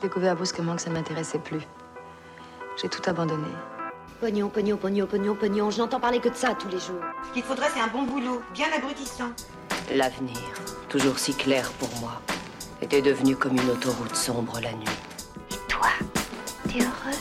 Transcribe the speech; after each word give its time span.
J'ai 0.00 0.08
découvert 0.08 0.34
brusquement 0.34 0.76
que 0.76 0.82
ça 0.82 0.88
ne 0.88 0.94
m'intéressait 0.94 1.38
plus. 1.38 1.60
J'ai 2.80 2.88
tout 2.88 3.02
abandonné. 3.04 3.48
Pognon, 4.18 4.48
pognon, 4.48 4.78
pognon, 4.78 5.06
pognon, 5.06 5.34
pognon. 5.34 5.70
Je 5.70 5.78
n'entends 5.78 6.00
parler 6.00 6.20
que 6.20 6.30
de 6.30 6.34
ça 6.34 6.54
tous 6.58 6.68
les 6.68 6.78
jours. 6.78 7.02
Ce 7.28 7.34
qu'il 7.34 7.42
faudrait, 7.42 7.68
c'est 7.74 7.80
un 7.80 7.88
bon 7.88 8.04
boulot, 8.04 8.40
bien 8.54 8.68
abrutissant. 8.74 9.30
L'avenir, 9.94 10.38
toujours 10.88 11.18
si 11.18 11.34
clair 11.34 11.70
pour 11.72 11.90
moi, 12.00 12.22
était 12.80 13.02
devenu 13.02 13.36
comme 13.36 13.56
une 13.56 13.68
autoroute 13.68 14.16
sombre 14.16 14.58
la 14.62 14.72
nuit. 14.72 14.86
Et 15.50 15.68
toi, 15.68 15.88
t'es 16.66 16.78
heureux 16.78 17.18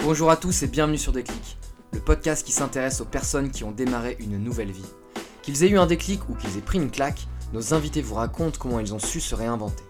Bonjour 0.00 0.30
à 0.30 0.36
tous 0.36 0.62
et 0.62 0.66
bienvenue 0.66 0.98
sur 0.98 1.12
Déclic, 1.12 1.56
le 1.94 2.00
podcast 2.00 2.44
qui 2.44 2.52
s'intéresse 2.52 3.00
aux 3.00 3.06
personnes 3.06 3.50
qui 3.50 3.64
ont 3.64 3.72
démarré 3.72 4.18
une 4.20 4.36
nouvelle 4.36 4.72
vie. 4.72 4.92
Qu'ils 5.40 5.64
aient 5.64 5.70
eu 5.70 5.78
un 5.78 5.86
déclic 5.86 6.28
ou 6.28 6.34
qu'ils 6.34 6.58
aient 6.58 6.62
pris 6.62 6.76
une 6.76 6.90
claque, 6.90 7.26
nos 7.52 7.74
invités 7.74 8.02
vous 8.02 8.14
racontent 8.14 8.58
comment 8.58 8.80
ils 8.80 8.94
ont 8.94 8.98
su 8.98 9.20
se 9.20 9.34
réinventer. 9.34 9.84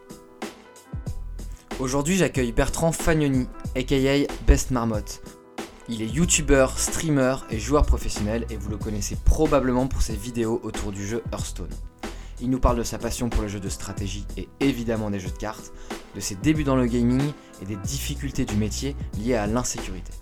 Aujourd'hui, 1.81 2.17
j'accueille 2.17 2.53
Bertrand 2.53 2.93
Fagnoni, 2.93 3.47
aka 3.77 4.33
Best 4.47 4.71
Marmotte. 4.71 5.23
Il 5.89 6.03
est 6.03 6.09
youtubeur, 6.09 6.79
streamer 6.79 7.37
et 7.51 7.59
joueur 7.59 7.87
professionnel 7.87 8.45
et 8.51 8.57
vous 8.57 8.69
le 8.69 8.77
connaissez 8.77 9.17
probablement 9.25 9.87
pour 9.87 10.03
ses 10.03 10.17
vidéos 10.17 10.61
autour 10.63 10.93
du 10.93 11.07
jeu 11.07 11.23
Hearthstone. 11.33 11.71
Il 12.41 12.51
nous 12.51 12.61
parle 12.61 12.79
de 12.79 12.83
sa 12.83 12.99
passion 12.99 13.31
pour 13.31 13.43
le 13.43 13.49
jeu 13.49 13.59
de 13.59 13.69
stratégie 13.69 14.27
et 14.37 14.49
évidemment 14.61 15.11
des 15.11 15.19
jeux 15.19 15.31
de 15.31 15.37
cartes, 15.37 15.73
de 16.15 16.21
ses 16.21 16.35
débuts 16.35 16.65
dans 16.65 16.77
le 16.77 16.87
gaming 16.87 17.23
et 17.63 17.65
des 17.65 17.77
difficultés 17.77 18.45
du 18.45 18.57
métier 18.57 18.97
liées 19.19 19.35
à 19.35 19.47
l'insécurité. 19.47 20.13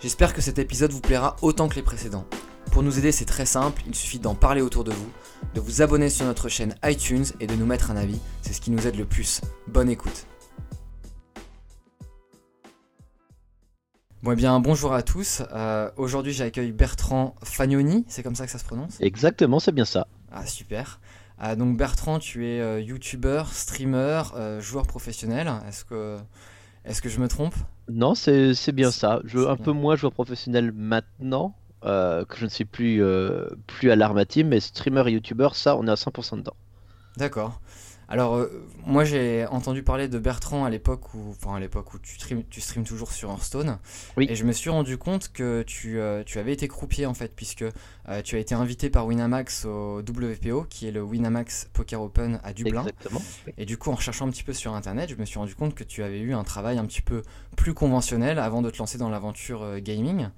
J'espère 0.00 0.32
que 0.32 0.40
cet 0.40 0.58
épisode 0.58 0.92
vous 0.92 1.00
plaira 1.00 1.36
autant 1.42 1.68
que 1.68 1.76
les 1.76 1.82
précédents. 1.82 2.26
Pour 2.76 2.82
nous 2.82 2.98
aider, 2.98 3.10
c'est 3.10 3.24
très 3.24 3.46
simple, 3.46 3.80
il 3.86 3.94
suffit 3.94 4.18
d'en 4.18 4.34
parler 4.34 4.60
autour 4.60 4.84
de 4.84 4.92
vous, 4.92 5.10
de 5.54 5.60
vous 5.60 5.80
abonner 5.80 6.10
sur 6.10 6.26
notre 6.26 6.50
chaîne 6.50 6.74
iTunes 6.84 7.24
et 7.40 7.46
de 7.46 7.54
nous 7.54 7.64
mettre 7.64 7.90
un 7.90 7.96
avis, 7.96 8.20
c'est 8.42 8.52
ce 8.52 8.60
qui 8.60 8.70
nous 8.70 8.86
aide 8.86 8.96
le 8.96 9.06
plus. 9.06 9.40
Bonne 9.66 9.88
écoute. 9.88 10.26
Bon 14.22 14.32
eh 14.32 14.36
bien 14.36 14.60
bonjour 14.60 14.92
à 14.92 15.02
tous, 15.02 15.42
Euh, 15.52 15.90
aujourd'hui 15.96 16.34
j'accueille 16.34 16.70
Bertrand 16.72 17.34
Fagnoni, 17.42 18.04
c'est 18.08 18.22
comme 18.22 18.34
ça 18.34 18.44
que 18.44 18.52
ça 18.52 18.58
se 18.58 18.64
prononce? 18.66 19.00
Exactement, 19.00 19.58
c'est 19.58 19.72
bien 19.72 19.86
ça. 19.86 20.06
Ah 20.30 20.44
super. 20.44 21.00
Ah, 21.38 21.56
donc 21.56 21.78
Bertrand, 21.78 22.18
tu 22.18 22.46
es 22.46 22.60
euh, 22.60 22.78
youtubeur, 22.82 23.54
streamer, 23.54 24.22
euh, 24.34 24.60
joueur 24.60 24.86
professionnel. 24.86 25.50
Est-ce 25.66 25.86
que, 25.86 26.18
est-ce 26.84 27.00
que 27.00 27.08
je 27.08 27.20
me 27.20 27.28
trompe? 27.28 27.54
Non, 27.88 28.14
c'est 28.14 28.52
bien 28.72 28.90
ça. 28.90 29.22
Je 29.24 29.38
un 29.38 29.54
bien. 29.54 29.64
peu 29.64 29.72
moins 29.72 29.96
joueur 29.96 30.12
professionnel 30.12 30.72
maintenant 30.72 31.54
euh, 31.86 32.24
que 32.24 32.36
je 32.36 32.44
ne 32.44 32.50
suis 32.50 32.64
plus 32.64 33.02
euh, 33.02 33.48
plus 33.66 33.90
à 33.90 33.96
l'Arma 33.96 34.24
Team, 34.24 34.48
mais 34.48 34.60
streamer 34.60 35.04
et 35.08 35.12
youtubeur, 35.12 35.54
ça, 35.54 35.76
on 35.76 35.86
est 35.86 35.90
à 35.90 35.94
100% 35.94 36.38
dedans. 36.38 36.56
D'accord. 37.16 37.60
Alors 38.08 38.36
euh, 38.36 38.64
moi 38.84 39.04
j'ai 39.04 39.46
entendu 39.46 39.82
parler 39.82 40.06
de 40.06 40.18
Bertrand 40.18 40.64
à 40.64 40.70
l'époque 40.70 41.12
où, 41.14 41.30
enfin 41.30 41.56
à 41.56 41.60
l'époque 41.60 41.92
où 41.92 41.98
tu 41.98 42.14
stream, 42.14 42.44
tu 42.48 42.60
streames 42.60 42.84
toujours 42.84 43.10
sur 43.10 43.30
Hearthstone. 43.30 43.78
Oui. 44.16 44.26
Et 44.30 44.36
je 44.36 44.44
me 44.44 44.52
suis 44.52 44.70
rendu 44.70 44.96
compte 44.96 45.32
que 45.32 45.62
tu, 45.62 45.98
euh, 45.98 46.22
tu 46.24 46.38
avais 46.38 46.52
été 46.52 46.68
croupier 46.68 47.06
en 47.06 47.14
fait, 47.14 47.32
puisque 47.34 47.64
euh, 48.08 48.22
tu 48.22 48.36
as 48.36 48.38
été 48.38 48.54
invité 48.54 48.90
par 48.90 49.06
Winamax 49.06 49.64
au 49.64 49.98
WPO, 49.98 50.66
qui 50.70 50.86
est 50.86 50.92
le 50.92 51.02
Winamax 51.02 51.68
Poker 51.72 52.00
Open 52.00 52.38
à 52.44 52.52
Dublin. 52.52 52.82
Exactement. 52.82 53.22
Et 53.58 53.64
du 53.64 53.76
coup, 53.76 53.90
en 53.90 53.96
recherchant 53.96 54.28
un 54.28 54.30
petit 54.30 54.44
peu 54.44 54.52
sur 54.52 54.74
internet, 54.74 55.10
je 55.10 55.16
me 55.16 55.24
suis 55.24 55.38
rendu 55.38 55.56
compte 55.56 55.74
que 55.74 55.84
tu 55.84 56.04
avais 56.04 56.20
eu 56.20 56.32
un 56.32 56.44
travail 56.44 56.78
un 56.78 56.86
petit 56.86 57.02
peu 57.02 57.22
plus 57.56 57.74
conventionnel 57.74 58.38
avant 58.38 58.62
de 58.62 58.70
te 58.70 58.78
lancer 58.78 58.98
dans 58.98 59.10
l'aventure 59.10 59.80
gaming. 59.80 60.28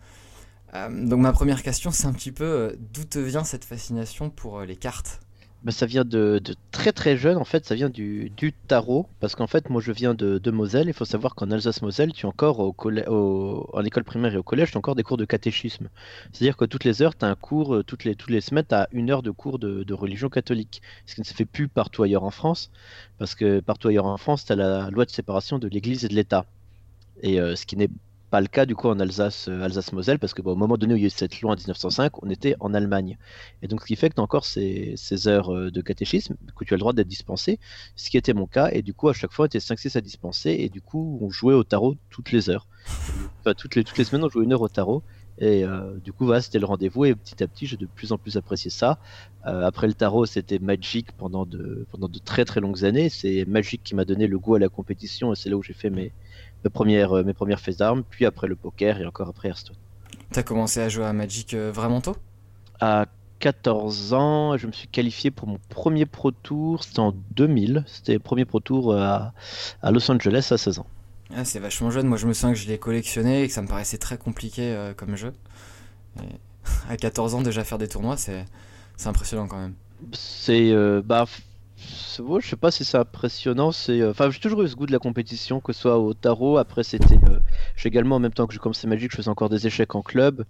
Euh, 0.75 1.09
donc 1.09 1.21
ma 1.21 1.33
première 1.33 1.63
question, 1.63 1.91
c'est 1.91 2.07
un 2.07 2.13
petit 2.13 2.33
peu 2.33 2.45
euh, 2.45 2.73
d'où 2.93 3.05
te 3.05 3.19
vient 3.19 3.45
cette 3.45 3.65
fascination 3.65 4.31
pour 4.31 4.59
euh, 4.59 4.67
les 4.67 4.77
cartes? 4.77 5.21
Bah, 5.65 5.73
ça 5.73 5.87
vient 5.87 6.05
de, 6.05 6.41
très 6.71 6.93
très 6.93 7.17
jeune, 7.17 7.37
en 7.37 7.45
fait, 7.45 7.65
ça 7.65 7.75
vient 7.75 7.89
du, 7.89 8.31
tarot, 8.69 9.09
parce 9.19 9.35
qu'en 9.35 9.49
fait, 9.49 9.71
moi 9.71 9.81
je 9.81 9.91
viens 9.91 10.15
de, 10.15 10.39
de 10.39 10.51
Moselle, 10.53 10.87
il 10.87 10.93
faut 10.93 11.05
savoir 11.05 11.35
qu'en 11.35 11.51
Alsace-Moselle, 11.51 12.13
tu 12.13 12.27
as 12.27 12.29
encore 12.29 12.61
au 12.61 12.77
au- 13.09 13.69
en 13.73 13.85
école 13.85 14.05
primaire 14.05 14.33
et 14.35 14.37
au 14.37 14.45
collège, 14.45 14.71
tu 14.71 14.77
as 14.77 14.79
encore 14.79 14.95
des 14.95 15.03
cours 15.03 15.17
de 15.17 15.25
catéchisme. 15.25 15.89
C'est-à-dire 16.33 16.57
que 16.57 16.65
toutes 16.65 16.85
les 16.85 17.03
heures, 17.03 17.17
tu 17.17 17.25
as 17.25 17.29
un 17.29 17.35
cours, 17.35 17.83
toutes 17.85 18.05
les, 18.05 18.15
toutes 18.15 18.31
les 18.31 18.41
semaines, 18.41 18.67
tu 18.69 18.75
as 18.75 18.89
une 18.93 19.11
heure 19.11 19.23
de 19.23 19.33
cours 19.33 19.59
de, 19.59 19.93
religion 19.93 20.29
catholique, 20.29 20.81
ce 21.07 21.17
qui 21.17 21.23
ne 21.23 21.27
se 21.27 21.35
fait 21.35 21.45
plus 21.47 21.67
partout 21.67 22.05
ailleurs 22.05 22.25
en 22.25 22.31
France, 22.31 22.71
parce 23.19 23.35
que 23.35 23.59
partout 23.59 23.89
ailleurs 23.89 24.07
en 24.07 24.17
France, 24.17 24.45
tu 24.45 24.53
as 24.53 24.57
la 24.57 24.91
loi 24.91 25.07
de 25.07 25.11
séparation 25.11 25.59
de 25.59 25.67
l'Église 25.67 26.05
et 26.05 26.09
de 26.09 26.15
l'État. 26.15 26.45
Et 27.23 27.39
ce 27.39 27.67
qui 27.67 27.77
n'est 27.77 27.91
pas 28.31 28.41
le 28.41 28.47
cas 28.47 28.67
du 28.67 28.75
coup 28.75 28.89
en 28.89 29.01
Alsace, 29.01 29.49
euh, 29.49 29.63
Alsace-Moselle, 29.63 30.19
parce 30.19 30.35
que 30.35 30.43
au 30.43 30.55
moment 30.55 30.77
donné 30.77 30.95
où 30.95 30.97
il 30.97 31.01
y 31.01 31.05
a 31.05 31.07
eu 31.07 31.11
cette 31.11 31.41
loi 31.41 31.53
en 31.53 31.57
1905, 31.57 32.23
on 32.23 32.31
était 32.31 32.55
en 32.61 32.75
Allemagne. 32.75 33.17
Et 33.63 33.69
donc 33.69 33.81
ce 33.83 33.87
qui 33.87 33.97
fait 33.97 34.11
que 34.11 34.15
tu 34.15 34.21
as 34.21 34.25
encore 34.25 34.45
ces, 34.45 34.97
heures 35.27 35.55
euh, 35.55 35.71
de 35.71 35.81
catéchisme 35.81 36.37
que 36.57 36.65
tu 36.65 36.75
as 36.75 36.77
le 36.77 36.81
droit 36.81 36.93
d'être 36.93 37.09
dispensé, 37.09 37.59
ce 37.97 38.11
qui 38.11 38.17
était 38.17 38.35
mon 38.35 38.47
cas, 38.47 38.71
et 38.73 38.83
du 38.83 38.95
coup 38.95 39.09
à 39.09 39.13
chaque 39.13 39.33
fois 39.33 39.45
on 39.45 39.47
était 39.47 39.59
5-6 39.59 39.97
à 39.97 40.01
dispenser, 40.01 40.51
et 40.51 40.69
du 40.69 40.81
coup 40.81 41.19
on 41.23 41.31
jouait 41.31 41.55
au 41.55 41.65
tarot 41.65 41.97
toutes 42.11 42.33
les 42.33 42.51
heures. 42.51 42.67
Enfin, 43.41 43.55
toutes, 43.55 43.77
les, 43.77 43.85
toutes 43.85 43.99
les 43.99 44.05
semaines 44.05 44.25
on 44.25 44.29
jouait 44.29 44.45
une 44.45 44.53
heure 44.53 44.63
au 44.63 44.69
tarot, 44.69 45.03
et 45.39 45.65
euh, 45.65 45.97
du 45.99 46.13
coup 46.13 46.31
c'était 46.41 46.59
le 46.59 46.67
rendez-vous, 46.67 47.05
et 47.05 47.15
petit 47.15 47.43
à 47.43 47.47
petit 47.47 47.67
j'ai 47.67 47.77
de 47.77 47.87
plus 47.87 48.13
en 48.13 48.19
plus 48.19 48.37
apprécié 48.37 48.71
ça. 48.71 48.99
Après 49.45 49.87
le 49.87 49.95
tarot 49.95 50.27
c'était 50.27 50.59
Magic 50.59 51.13
pendant 51.13 51.47
de, 51.47 51.87
pendant 51.91 52.09
de 52.09 52.19
très 52.19 52.45
très 52.45 52.61
longues 52.61 52.85
années, 52.85 53.09
c'est 53.09 53.47
Magic 53.47 53.83
qui 53.83 53.95
m'a 53.95 54.05
donné 54.05 54.27
le 54.27 54.39
goût 54.39 54.57
à 54.57 54.59
la 54.59 54.69
compétition, 54.69 55.33
et 55.33 55.37
c'est 55.37 55.49
là 55.49 55.57
où 55.57 55.63
j'ai 55.63 55.73
fait 55.73 55.91
mes, 55.91 56.13
mes 56.65 56.71
premières, 56.71 57.13
euh, 57.13 57.25
mes 57.25 57.35
premières 57.35 57.61
faits 57.61 57.79
d'armes, 57.79 58.03
puis 58.09 58.27
après 58.27 58.47
le 58.47 58.57
poker, 58.57 59.01
et 59.01 59.07
encore 59.07 59.29
après 59.29 59.49
Hearthstone. 59.49 59.77
T'as 60.33 60.43
commencé 60.43 60.81
à 60.81 60.89
jouer 60.89 61.05
à 61.05 61.13
Magic 61.13 61.55
euh, 61.55 61.71
vraiment 61.73 62.01
tôt? 62.01 62.17
À 62.81 63.07
14 63.41 64.13
ans, 64.15 64.57
je 64.57 64.67
me 64.67 64.73
suis 64.73 64.89
qualifié 64.89 65.31
pour 65.31 65.49
mon 65.49 65.59
premier 65.69 66.07
Pro 66.07 66.31
Tour, 66.31 66.83
c'était 66.85 67.01
en 67.01 67.15
2000, 67.33 67.85
c'était 67.87 68.15
le 68.15 68.19
premier 68.19 68.45
Pro 68.45 68.61
Tour 68.61 68.95
à, 68.95 69.33
à 69.83 69.91
Los 69.91 70.11
Angeles 70.11 70.49
à 70.51 70.59
16 70.59 70.81
ans. 70.81 70.87
Ah, 71.35 71.45
C'est 71.45 71.59
vachement 71.61 71.91
jeune, 71.91 72.07
moi 72.07 72.17
je 72.17 72.27
me 72.27 72.33
souviens 72.33 72.53
que 72.53 72.59
je 72.59 72.67
l'ai 72.67 72.79
collectionné 72.79 73.43
et 73.43 73.49
que 73.49 73.53
ça 73.53 73.63
me 73.63 73.69
paraissait 73.69 73.99
très 73.99 74.17
compliqué 74.19 74.63
euh, 74.75 74.95
comme 74.95 75.17
jeu. 75.17 75.33
Et 76.23 76.27
à 76.89 76.97
14 76.97 77.35
ans 77.35 77.43
déjà 77.43 77.65
faire 77.65 77.79
des 77.79 77.89
tournois, 77.89 78.17
c'est 78.17 78.45
c'est 78.97 79.09
impressionnant 79.09 79.47
quand 79.47 79.61
même. 79.61 79.75
C'est, 80.13 80.71
euh, 80.73 81.03
bah, 81.05 81.27
je 81.79 82.49
sais 82.49 82.57
pas 82.57 82.71
si 82.71 82.85
c'est 82.85 82.99
impressionnant, 82.99 83.73
c'est, 83.73 84.01
euh, 84.01 84.11
enfin, 84.11 84.31
j'ai 84.31 84.41
toujours 84.41 84.63
eu 84.63 84.69
ce 84.69 84.75
goût 84.75 84.87
de 84.87 84.93
la 84.93 84.99
compétition, 84.99 85.61
que 85.61 85.73
ce 85.73 85.83
soit 85.83 85.99
au 85.99 86.15
tarot, 86.15 86.59
après 86.59 86.83
c'était, 86.83 87.15
euh, 87.29 87.39
j'ai 87.77 87.89
également 87.89 88.17
en 88.17 88.19
même 88.19 88.33
temps 88.33 88.47
que 88.47 88.53
j'ai 88.53 88.59
commencé 88.59 88.87
Magic, 88.87 89.11
je 89.11 89.17
faisais 89.17 89.29
encore 89.29 89.49
des 89.49 89.67
échecs 89.67 89.95
en 89.95 90.03
club, 90.03 90.45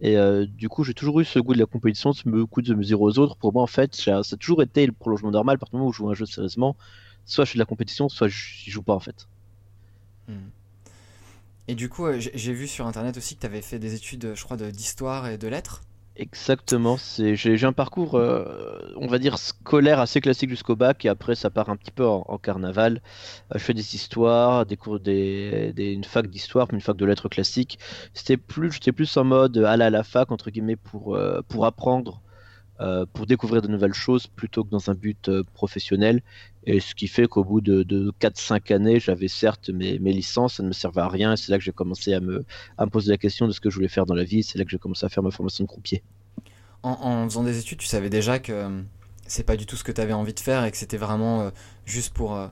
et 0.00 0.16
euh, 0.16 0.46
du 0.46 0.68
coup 0.68 0.84
j'ai 0.84 0.94
toujours 0.94 1.20
eu 1.20 1.24
ce 1.24 1.38
goût 1.38 1.54
de 1.54 1.58
la 1.58 1.66
compétition, 1.66 2.12
ce 2.12 2.28
goût 2.28 2.62
de 2.62 2.74
mesurer 2.74 3.02
aux 3.02 3.18
autres. 3.18 3.36
Pour 3.36 3.52
moi 3.52 3.62
en 3.62 3.66
fait, 3.66 3.94
ça 3.94 4.18
a 4.18 4.36
toujours 4.36 4.62
été 4.62 4.86
le 4.86 4.92
prolongement 4.92 5.30
normal, 5.30 5.58
du 5.58 5.64
moment 5.72 5.88
où 5.88 5.92
je 5.92 5.98
joue 5.98 6.10
un 6.10 6.14
jeu 6.14 6.26
sérieusement, 6.26 6.76
soit 7.24 7.44
je 7.44 7.52
fais 7.52 7.58
de 7.58 7.62
la 7.62 7.66
compétition, 7.66 8.08
soit 8.08 8.28
j'y 8.28 8.70
joue 8.70 8.82
pas 8.82 8.94
en 8.94 9.00
fait. 9.00 9.28
Hmm. 10.28 10.48
Et 11.68 11.74
du 11.74 11.88
coup, 11.88 12.06
j'ai 12.18 12.52
vu 12.52 12.66
sur 12.66 12.86
internet 12.86 13.16
aussi 13.16 13.36
que 13.36 13.42
tu 13.42 13.46
avais 13.46 13.62
fait 13.62 13.78
des 13.78 13.94
études, 13.94 14.32
je 14.34 14.42
crois, 14.42 14.56
d'histoire 14.56 15.28
et 15.28 15.38
de 15.38 15.46
lettres. 15.46 15.82
Exactement, 16.16 16.96
j'ai 17.18 17.64
un 17.64 17.72
parcours, 17.72 18.16
euh, 18.16 18.92
on 18.96 19.06
va 19.06 19.18
dire, 19.18 19.38
scolaire 19.38 20.00
assez 20.00 20.20
classique 20.20 20.50
jusqu'au 20.50 20.76
bac, 20.76 21.04
et 21.04 21.08
après 21.08 21.34
ça 21.34 21.50
part 21.50 21.70
un 21.70 21.76
petit 21.76 21.92
peu 21.92 22.06
en, 22.06 22.36
carnaval. 22.36 23.00
Euh, 23.54 23.58
je 23.58 23.64
fais 23.64 23.74
des 23.74 23.94
histoires, 23.94 24.66
des 24.66 24.76
cours, 24.76 25.00
des, 25.00 25.72
une 25.76 26.04
fac 26.04 26.26
d'histoire, 26.26 26.68
une 26.72 26.80
fac 26.80 26.96
de 26.96 27.06
lettres 27.06 27.28
classiques. 27.28 27.78
Plus, 28.48 28.72
j'étais 28.72 28.92
plus 28.92 29.16
en 29.16 29.24
mode 29.24 29.56
aller 29.58 29.84
à 29.84 29.90
la 29.90 30.02
fac, 30.04 30.30
entre 30.30 30.50
guillemets, 30.50 30.76
pour, 30.76 31.14
euh, 31.16 31.40
pour 31.48 31.64
apprendre, 31.64 32.20
euh, 32.26 32.29
pour 33.12 33.26
découvrir 33.26 33.62
de 33.62 33.68
nouvelles 33.68 33.94
choses, 33.94 34.26
plutôt 34.26 34.64
que 34.64 34.70
dans 34.70 34.90
un 34.90 34.94
but 34.94 35.28
euh, 35.28 35.42
professionnel. 35.54 36.22
Et 36.64 36.80
ce 36.80 36.94
qui 36.94 37.08
fait 37.08 37.26
qu'au 37.26 37.44
bout 37.44 37.60
de, 37.60 37.82
de 37.82 38.12
4-5 38.20 38.72
années, 38.74 39.00
j'avais 39.00 39.28
certes 39.28 39.70
mes, 39.70 39.98
mes 39.98 40.12
licences, 40.12 40.54
ça 40.54 40.62
ne 40.62 40.68
me 40.68 40.72
servait 40.72 41.00
à 41.00 41.08
rien, 41.08 41.36
c'est 41.36 41.50
là 41.50 41.58
que 41.58 41.64
j'ai 41.64 41.72
commencé 41.72 42.12
à 42.12 42.20
me, 42.20 42.44
à 42.78 42.84
me 42.84 42.90
poser 42.90 43.10
la 43.10 43.18
question 43.18 43.46
de 43.46 43.52
ce 43.52 43.60
que 43.60 43.70
je 43.70 43.76
voulais 43.76 43.88
faire 43.88 44.06
dans 44.06 44.14
la 44.14 44.24
vie, 44.24 44.42
c'est 44.42 44.58
là 44.58 44.64
que 44.64 44.70
j'ai 44.70 44.78
commencé 44.78 45.04
à 45.06 45.08
faire 45.08 45.22
ma 45.22 45.30
formation 45.30 45.64
de 45.64 45.68
croupier. 45.68 46.02
En, 46.82 46.90
en 46.90 47.24
faisant 47.28 47.44
des 47.44 47.58
études, 47.58 47.78
tu 47.78 47.86
savais 47.86 48.10
déjà 48.10 48.38
que 48.38 48.52
euh, 48.52 48.82
c'est 49.26 49.44
pas 49.44 49.56
du 49.56 49.66
tout 49.66 49.76
ce 49.76 49.84
que 49.84 49.92
tu 49.92 50.00
avais 50.00 50.12
envie 50.12 50.34
de 50.34 50.40
faire 50.40 50.64
et 50.64 50.70
que 50.70 50.76
c'était 50.76 50.96
vraiment 50.96 51.42
euh, 51.42 51.50
juste 51.84 52.12
pour, 52.12 52.34
euh, 52.34 52.48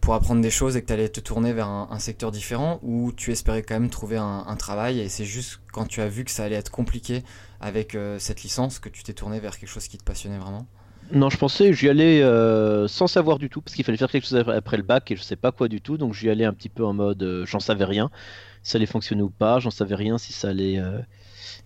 pour 0.00 0.14
apprendre 0.14 0.40
des 0.40 0.50
choses 0.50 0.76
et 0.76 0.82
que 0.82 0.86
tu 0.86 0.92
allais 0.92 1.08
te 1.08 1.20
tourner 1.20 1.52
vers 1.52 1.68
un, 1.68 1.88
un 1.90 1.98
secteur 1.98 2.30
différent 2.30 2.78
ou 2.82 3.12
tu 3.12 3.32
espérais 3.32 3.62
quand 3.62 3.74
même 3.74 3.90
trouver 3.90 4.16
un, 4.16 4.44
un 4.46 4.56
travail 4.56 5.00
et 5.00 5.08
c'est 5.08 5.24
juste 5.24 5.60
quand 5.72 5.86
tu 5.86 6.00
as 6.00 6.08
vu 6.08 6.24
que 6.24 6.30
ça 6.30 6.44
allait 6.44 6.56
être 6.56 6.70
compliqué 6.70 7.24
avec 7.60 7.94
euh, 7.94 8.18
cette 8.18 8.42
licence 8.42 8.78
que 8.78 8.88
tu 8.88 9.02
t'es 9.02 9.14
tourné 9.14 9.40
vers 9.40 9.58
quelque 9.58 9.68
chose 9.68 9.88
qui 9.88 9.98
te 9.98 10.04
passionnait 10.04 10.38
vraiment? 10.38 10.66
Non, 11.12 11.30
je 11.30 11.36
pensais, 11.36 11.72
j'y 11.72 11.88
allais 11.88 12.20
euh, 12.22 12.88
sans 12.88 13.06
savoir 13.06 13.38
du 13.38 13.48
tout, 13.48 13.62
parce 13.62 13.74
qu'il 13.76 13.84
fallait 13.84 13.98
faire 13.98 14.10
quelque 14.10 14.26
chose 14.26 14.34
après 14.48 14.76
le 14.76 14.82
bac 14.82 15.08
et 15.12 15.16
je 15.16 15.22
sais 15.22 15.36
pas 15.36 15.52
quoi 15.52 15.68
du 15.68 15.80
tout, 15.80 15.96
donc 15.98 16.14
j'y 16.14 16.28
allais 16.28 16.44
un 16.44 16.52
petit 16.52 16.68
peu 16.68 16.84
en 16.84 16.92
mode 16.94 17.22
euh, 17.22 17.46
j'en 17.46 17.60
savais 17.60 17.84
rien, 17.84 18.10
si 18.62 18.72
ça 18.72 18.78
allait 18.78 18.86
fonctionner 18.86 19.22
ou 19.22 19.30
pas, 19.30 19.60
j'en 19.60 19.70
savais 19.70 19.94
rien 19.96 20.18
si 20.18 20.32
ça 20.32 20.48
allait, 20.48 20.78
euh, 20.78 21.00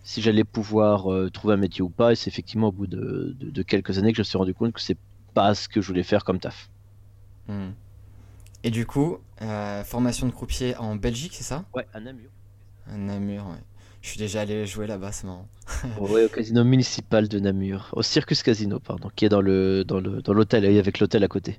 si 0.05 0.23
j'allais 0.23 0.44
pouvoir 0.44 1.06
trouver 1.33 1.55
un 1.55 1.59
métier 1.59 1.83
ou 1.83 1.91
pas, 1.91 2.12
et 2.12 2.17
c'est 2.17 2.31
effectivement 2.31 2.69
au 2.69 2.73
bout 2.73 2.87
de, 2.88 3.37
de- 3.38 3.50
de 3.50 3.62
quelques 3.62 3.99
années 3.99 4.12
que 4.12 4.17
je 4.19 4.23
me 4.23 4.25
suis 4.26 4.38
rendu 4.38 4.55
compte 4.55 4.73
que 4.75 4.81
c'est 4.83 4.99
pas 5.35 5.55
ce 5.55 5.69
que 5.69 5.81
je 5.83 5.88
voulais 5.88 6.05
faire 6.05 6.25
comme 6.25 6.41
taf. 6.41 6.71
Hmm. 7.47 7.71
Et 8.62 8.71
du 8.71 8.87
coup, 8.87 9.19
euh, 9.43 9.83
formation 9.85 10.27
de 10.27 10.33
croupier 10.33 10.77
en 10.77 10.97
Belgique, 10.97 11.35
c'est 11.35 11.45
ça? 11.45 11.65
Ouais, 11.75 11.87
à 11.95 12.01
Namur. 12.01 12.31
À 12.87 12.97
Namur, 12.97 13.47
ouais. 13.47 13.62
Je 14.03 14.09
suis 14.09 14.19
déjà 14.19 14.43
allé 14.43 14.67
jouer 14.67 14.87
là-bas, 14.87 15.12
c'est 15.12 15.27
marrant. 15.27 15.49
Ouais, 16.01 16.25
au 16.25 16.29
casino 16.29 16.65
municipal 16.65 17.29
de 17.29 17.39
Namur, 17.39 17.91
au 17.93 18.03
Circus 18.03 18.43
Casino, 18.43 18.79
pardon, 18.79 19.11
qui 19.15 19.25
est 19.25 19.29
dans 19.29 19.41
le 19.43 19.85
dans 19.85 20.01
le 20.01 20.23
dans 20.23 20.33
l'hôtel, 20.33 20.65
avec 20.65 21.01
l'hôtel 21.01 21.23
à 21.25 21.29
côté. 21.29 21.59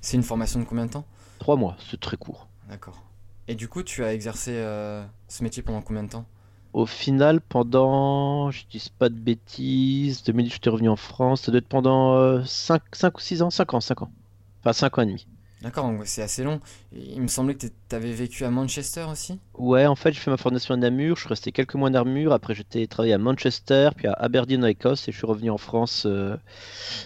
C'est 0.00 0.16
une 0.16 0.22
formation 0.22 0.60
de 0.60 0.64
combien 0.64 0.86
de 0.86 0.92
temps? 0.92 1.06
Trois 1.38 1.56
mois, 1.56 1.76
c'est 1.90 1.98
très 2.00 2.16
court. 2.16 2.48
D'accord. 2.68 3.02
Et 3.48 3.54
du 3.54 3.68
coup, 3.68 3.82
tu 3.82 4.04
as 4.04 4.14
exercé 4.14 4.52
euh, 4.54 5.04
ce 5.28 5.42
métier 5.42 5.62
pendant 5.62 5.82
combien 5.82 6.04
de 6.04 6.08
temps? 6.08 6.24
Au 6.72 6.86
final, 6.86 7.40
pendant, 7.40 8.50
je 8.52 8.64
dis 8.70 8.92
pas 8.96 9.08
de 9.08 9.16
bêtises, 9.16 10.22
2000, 10.22 10.52
j'étais 10.52 10.70
revenu 10.70 10.88
en 10.88 10.96
France, 10.96 11.42
ça 11.42 11.50
doit 11.50 11.58
être 11.58 11.68
pendant 11.68 12.14
euh, 12.14 12.44
5, 12.44 12.80
ou 13.16 13.20
6 13.20 13.42
ans, 13.42 13.50
5 13.50 13.74
ans, 13.74 13.80
5 13.80 14.02
ans. 14.02 14.12
Enfin, 14.60 14.72
5 14.72 14.98
ans 14.98 15.02
et 15.02 15.06
demi. 15.06 15.26
D'accord, 15.62 15.84
donc 15.84 16.06
c'est 16.06 16.22
assez 16.22 16.42
long. 16.42 16.60
Il 16.92 17.20
me 17.20 17.28
semblait 17.28 17.54
que 17.54 17.66
tu 17.66 17.94
avais 17.94 18.12
vécu 18.12 18.44
à 18.44 18.50
Manchester 18.50 19.04
aussi? 19.10 19.38
Ouais, 19.54 19.86
en 19.86 19.94
fait, 19.94 20.12
j'ai 20.12 20.20
fait 20.20 20.30
ma 20.30 20.38
formation 20.38 20.74
à 20.74 20.76
Namur, 20.78 21.16
je 21.16 21.20
suis 21.20 21.28
resté 21.28 21.52
quelques 21.52 21.74
mois 21.74 21.88
à 21.88 21.92
Namur, 21.92 22.32
après 22.32 22.54
j'étais 22.54 22.86
travaillé 22.86 23.12
à 23.12 23.18
Manchester, 23.18 23.90
puis 23.94 24.06
à 24.06 24.12
Aberdeen 24.14 24.64
en 24.64 24.66
Écosse, 24.68 25.06
et 25.06 25.12
je 25.12 25.18
suis 25.18 25.26
revenu 25.26 25.50
en 25.50 25.58
France, 25.58 26.04
euh, 26.06 26.36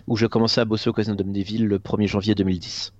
où 0.06 0.16
j'ai 0.16 0.28
commencé 0.28 0.60
à 0.60 0.64
bosser 0.64 0.88
au 0.88 0.92
Casino 0.92 1.16
d'Amnéville 1.16 1.66
le 1.66 1.78
1er 1.78 2.06
janvier 2.06 2.34
2010. 2.34 2.92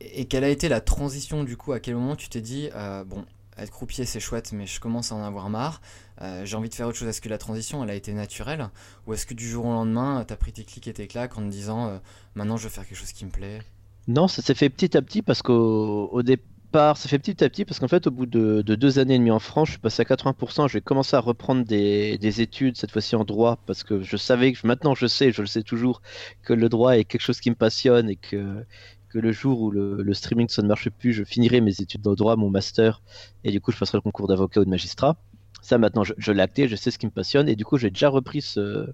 Et 0.00 0.26
quelle 0.26 0.44
a 0.44 0.48
été 0.48 0.68
la 0.68 0.80
transition 0.80 1.44
du 1.44 1.56
coup? 1.56 1.72
À 1.72 1.80
quel 1.80 1.94
moment 1.94 2.16
tu 2.16 2.28
t'es 2.28 2.40
dit, 2.40 2.68
euh, 2.74 3.04
bon, 3.04 3.24
être 3.56 3.70
croupier 3.70 4.06
c'est 4.06 4.20
chouette, 4.20 4.52
mais 4.52 4.66
je 4.66 4.80
commence 4.80 5.12
à 5.12 5.14
en 5.14 5.22
avoir 5.22 5.50
marre, 5.50 5.80
euh, 6.20 6.44
j'ai 6.44 6.56
envie 6.56 6.68
de 6.68 6.74
faire 6.74 6.88
autre 6.88 6.98
chose? 6.98 7.08
Est-ce 7.08 7.20
que 7.20 7.28
la 7.28 7.38
transition 7.38 7.84
elle 7.84 7.90
a 7.90 7.94
été 7.94 8.12
naturelle? 8.12 8.70
Ou 9.06 9.14
est-ce 9.14 9.26
que 9.26 9.34
du 9.34 9.48
jour 9.48 9.66
au 9.66 9.72
lendemain, 9.72 10.24
t'as 10.26 10.36
pris 10.36 10.52
tes 10.52 10.64
clics 10.64 10.88
et 10.88 10.92
tes 10.94 11.06
claques 11.06 11.38
en 11.38 11.42
te 11.42 11.48
disant, 11.50 12.00
maintenant 12.34 12.56
je 12.56 12.64
veux 12.64 12.70
faire 12.70 12.86
quelque 12.86 12.98
chose 12.98 13.12
qui 13.12 13.24
me 13.24 13.30
plaît? 13.30 13.60
Non, 14.06 14.28
ça 14.28 14.42
s'est 14.42 14.54
fait 14.54 14.70
petit 14.70 14.96
à 14.96 15.02
petit 15.02 15.22
parce 15.22 15.42
qu'au 15.42 16.08
au 16.12 16.22
départ, 16.22 16.96
ça 16.96 17.08
fait 17.08 17.18
petit 17.18 17.42
à 17.44 17.48
petit 17.48 17.64
parce 17.64 17.78
qu'en 17.78 17.88
fait, 17.88 18.06
au 18.06 18.10
bout 18.10 18.26
de, 18.26 18.62
de 18.62 18.74
deux 18.74 18.98
années 18.98 19.14
et 19.14 19.18
demie 19.18 19.30
en 19.30 19.38
France, 19.38 19.68
je 19.68 19.72
suis 19.72 19.80
passé 19.80 20.02
à 20.02 20.04
80%. 20.04 20.68
J'ai 20.68 20.80
commencé 20.80 21.16
à 21.16 21.20
reprendre 21.20 21.64
des, 21.64 22.18
des 22.18 22.40
études, 22.40 22.76
cette 22.76 22.90
fois-ci 22.90 23.14
en 23.16 23.24
droit, 23.24 23.58
parce 23.66 23.84
que 23.84 24.02
je 24.02 24.16
savais 24.16 24.52
que 24.52 24.66
maintenant 24.66 24.94
je 24.94 25.06
sais, 25.06 25.32
je 25.32 25.42
le 25.42 25.46
sais 25.46 25.62
toujours, 25.62 26.02
que 26.42 26.52
le 26.52 26.68
droit 26.68 26.96
est 26.96 27.04
quelque 27.04 27.20
chose 27.22 27.40
qui 27.40 27.50
me 27.50 27.54
passionne 27.56 28.08
et 28.10 28.16
que, 28.16 28.64
que 29.08 29.18
le 29.18 29.32
jour 29.32 29.60
où 29.60 29.70
le, 29.70 30.14
streaming 30.14 30.48
ça 30.48 30.62
ne 30.62 30.68
marche 30.68 30.90
plus, 30.90 31.12
je 31.12 31.24
finirai 31.24 31.60
mes 31.60 31.80
études 31.80 32.06
en 32.06 32.14
droit, 32.14 32.36
mon 32.36 32.50
master, 32.50 33.02
et 33.44 33.50
du 33.50 33.60
coup, 33.60 33.70
je 33.72 33.78
passerai 33.78 33.98
le 33.98 34.02
concours 34.02 34.28
d'avocat 34.28 34.60
ou 34.60 34.64
de 34.64 34.70
magistrat. 34.70 35.16
Ça, 35.62 35.76
maintenant, 35.78 36.04
je, 36.04 36.14
je 36.16 36.32
l'ai 36.32 36.42
acté, 36.42 36.68
je 36.68 36.76
sais 36.76 36.90
ce 36.90 36.98
qui 36.98 37.06
me 37.06 37.10
passionne, 37.12 37.48
et 37.48 37.56
du 37.56 37.64
coup, 37.64 37.76
j'ai 37.76 37.90
déjà 37.90 38.08
repris 38.08 38.40
ce, 38.40 38.92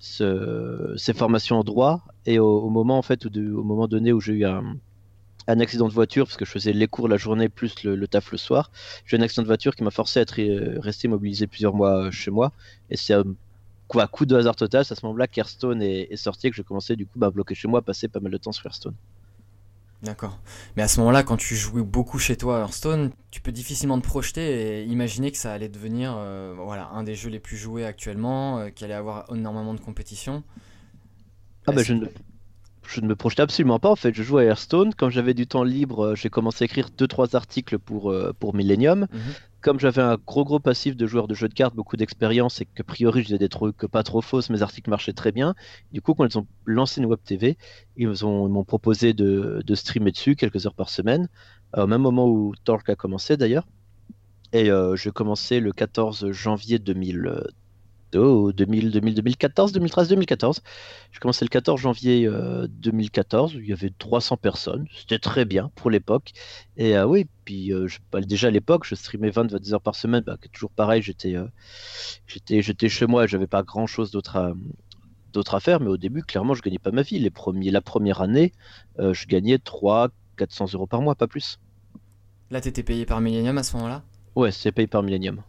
ce- 0.00 0.94
ces 0.96 1.12
formations 1.12 1.58
en 1.58 1.64
droit 1.64 2.02
et 2.26 2.38
au, 2.40 2.68
moment 2.70 2.98
en 2.98 3.02
fait 3.02 3.26
au 3.26 3.62
moment 3.62 3.86
donné 3.86 4.12
où 4.12 4.20
j'ai 4.20 4.32
eu 4.34 4.44
un, 4.46 4.76
accident 5.46 5.88
de 5.88 5.92
voiture 5.92 6.26
parce 6.26 6.36
que 6.36 6.44
je 6.44 6.50
faisais 6.50 6.72
les 6.72 6.86
cours 6.88 7.08
la 7.08 7.16
journée 7.16 7.48
plus 7.48 7.82
le, 7.84 8.06
taf 8.08 8.32
le 8.32 8.38
soir 8.38 8.70
j'ai 9.04 9.16
eu 9.16 9.20
un 9.20 9.22
accident 9.22 9.42
de 9.42 9.48
voiture 9.48 9.76
qui 9.76 9.84
m'a 9.84 9.90
forcé 9.90 10.20
à 10.20 10.22
être 10.22 10.40
euh, 10.40 10.78
resté 10.80 11.06
mobilisé 11.08 11.46
plusieurs 11.46 11.74
mois 11.74 12.06
euh, 12.06 12.10
chez 12.10 12.30
moi. 12.30 12.52
Et 12.90 12.96
c'est 12.96 13.14
euh, 13.14 13.24
quoi 13.88 14.06
coup 14.08 14.26
de 14.26 14.36
hasard 14.36 14.56
total 14.56 14.84
c'est 14.84 14.92
à 14.92 14.96
ce 14.96 15.04
moment-là 15.06 15.26
qu'Hearthstone 15.28 15.82
est, 15.82 16.08
est 16.12 16.16
sorti 16.16 16.46
et 16.46 16.50
que 16.50 16.56
j'ai 16.56 16.64
commencé 16.64 16.96
du 16.96 17.06
coup 17.06 17.18
bah, 17.18 17.28
à 17.28 17.30
bloquer 17.30 17.54
chez 17.54 17.68
moi 17.68 17.82
passer 17.82 18.08
pas 18.08 18.20
mal 18.20 18.32
de 18.32 18.38
temps 18.38 18.52
sur 18.52 18.66
Hearthstone 18.66 18.94
D'accord. 20.02 20.38
Mais 20.76 20.82
à 20.82 20.88
ce 20.88 20.98
moment-là, 21.00 21.22
quand 21.22 21.36
tu 21.36 21.54
jouais 21.54 21.82
beaucoup 21.82 22.18
chez 22.18 22.36
toi 22.36 22.56
à 22.56 22.60
Hearthstone, 22.60 23.10
tu 23.30 23.42
peux 23.42 23.52
difficilement 23.52 24.00
te 24.00 24.06
projeter 24.06 24.80
et 24.80 24.84
imaginer 24.84 25.30
que 25.30 25.36
ça 25.36 25.52
allait 25.52 25.68
devenir 25.68 26.14
euh, 26.16 26.54
voilà, 26.56 26.88
un 26.94 27.02
des 27.02 27.14
jeux 27.14 27.28
les 27.28 27.38
plus 27.40 27.58
joués 27.58 27.84
actuellement, 27.84 28.58
euh, 28.60 28.70
qu'il 28.70 28.86
allait 28.86 28.94
avoir 28.94 29.26
énormément 29.30 29.74
de 29.74 29.80
compétition. 29.80 30.42
ah 31.66 31.72
bah 31.72 31.82
je 31.82 31.92
ne 31.94 32.06
je 32.88 33.00
ne 33.00 33.06
me 33.06 33.14
projetais 33.14 33.42
absolument 33.42 33.78
pas 33.78 33.90
en 33.90 33.96
fait 33.96 34.14
je 34.14 34.22
jouais 34.22 34.44
à 34.44 34.46
Hearthstone 34.50 34.94
quand 34.94 35.10
j'avais 35.10 35.34
du 35.34 35.46
temps 35.46 35.62
libre 35.64 36.06
euh, 36.08 36.14
j'ai 36.16 36.30
commencé 36.30 36.64
à 36.64 36.66
écrire 36.66 36.90
deux 36.96 37.06
trois 37.06 37.36
articles 37.36 37.78
pour 37.78 38.10
euh, 38.10 38.32
pour 38.38 38.54
Millennium 38.54 39.06
Mhm. 39.12 39.34
Comme 39.60 39.78
j'avais 39.80 40.02
un 40.02 40.16
gros 40.16 40.44
gros 40.44 40.60
passif 40.60 40.96
de 40.96 41.06
joueur 41.06 41.28
de 41.28 41.34
jeux 41.34 41.48
de 41.48 41.54
cartes, 41.54 41.74
beaucoup 41.74 41.96
d'expérience 41.96 42.60
et 42.60 42.66
que 42.66 42.82
a 42.82 42.84
priori 42.84 43.22
je 43.24 43.36
des 43.36 43.48
trucs 43.48 43.86
pas 43.86 44.02
trop 44.02 44.20
fausses, 44.22 44.50
mes 44.50 44.62
articles 44.62 44.90
marchaient 44.90 45.12
très 45.12 45.32
bien. 45.32 45.54
Du 45.92 46.00
coup, 46.02 46.14
quand 46.14 46.24
ils 46.26 46.38
ont 46.38 46.46
lancé 46.66 47.00
une 47.00 47.06
web 47.06 47.20
TV, 47.24 47.56
ils 47.96 48.24
ont- 48.26 48.46
ils 48.48 48.52
m'ont 48.52 48.64
proposé 48.64 49.12
de, 49.14 49.62
streamer 49.74 50.12
dessus 50.12 50.36
quelques 50.36 50.66
heures 50.66 50.74
par 50.74 50.88
semaine, 50.90 51.28
euh, 51.76 51.84
au 51.84 51.86
même 51.86 52.02
moment 52.02 52.26
où 52.28 52.54
Torque 52.64 52.88
a 52.90 52.96
commencé 52.96 53.36
d'ailleurs. 53.36 53.66
Et 54.52 54.70
euh, 54.70 54.96
j'ai 54.96 55.10
commencé 55.12 55.60
le 55.60 55.72
14 55.72 56.30
janvier 56.32 56.78
2000, 56.78 57.44
oh, 58.16 58.52
2000, 58.52 58.90
2000, 58.90 59.14
2014, 59.14 59.72
2013, 59.72 60.08
2014. 60.08 60.60
J'ai 61.12 61.18
commencé 61.20 61.44
le 61.44 61.48
14 61.50 61.80
janvier 61.80 62.26
euh, 62.26 62.66
2014, 62.68 63.56
où 63.56 63.60
il 63.60 63.68
y 63.68 63.72
avait 63.72 63.92
300 63.98 64.36
personnes. 64.36 64.86
C'était 64.96 65.18
très 65.18 65.44
bien 65.44 65.70
pour 65.76 65.90
l'époque. 65.90 66.32
Et 66.76 66.96
euh, 66.96 67.06
oui, 67.06 67.26
puis 67.44 67.72
euh, 67.72 67.86
je- 67.88 67.98
bah, 68.12 68.20
déjà 68.20 68.48
à 68.48 68.50
l'époque, 68.50 68.84
je 68.86 68.94
streamais 68.94 69.30
20-22 69.30 69.74
heures 69.74 69.80
par 69.82 69.94
semaine. 69.94 70.22
Bah, 70.26 70.36
toujours 70.52 70.70
pareil, 70.70 71.02
j'étais 71.02 71.34
euh, 71.36 71.46
j'étais 72.26 72.62
j'étais 72.62 72.88
chez 72.88 73.06
moi, 73.06 73.26
j'avais 73.26 73.46
pas 73.46 73.62
grand-chose 73.62 74.10
d'autre 74.10 74.36
à, 74.36 74.52
d'autre 75.32 75.54
à 75.54 75.60
faire. 75.60 75.80
Mais 75.80 75.88
au 75.88 75.96
début, 75.96 76.22
clairement, 76.22 76.54
je 76.54 76.62
gagnais 76.62 76.78
pas 76.78 76.90
ma 76.92 77.02
vie. 77.02 77.18
Les 77.18 77.30
premiers, 77.30 77.70
la 77.70 77.80
première 77.80 78.20
année, 78.22 78.52
euh, 78.98 79.14
je 79.14 79.26
gagnais 79.26 79.58
3 79.58 80.08
400 80.36 80.66
euros 80.74 80.86
par 80.86 81.02
mois, 81.02 81.14
pas 81.14 81.26
plus. 81.28 81.58
Là, 82.50 82.60
t'étais 82.60 82.82
payé 82.82 83.06
par 83.06 83.20
Millennium 83.20 83.58
à 83.58 83.62
ce 83.62 83.76
moment-là? 83.76 84.02
Ouais, 84.34 84.50
c'est 84.52 84.72
payé 84.72 84.86
par 84.86 85.02
Millennium. 85.02 85.42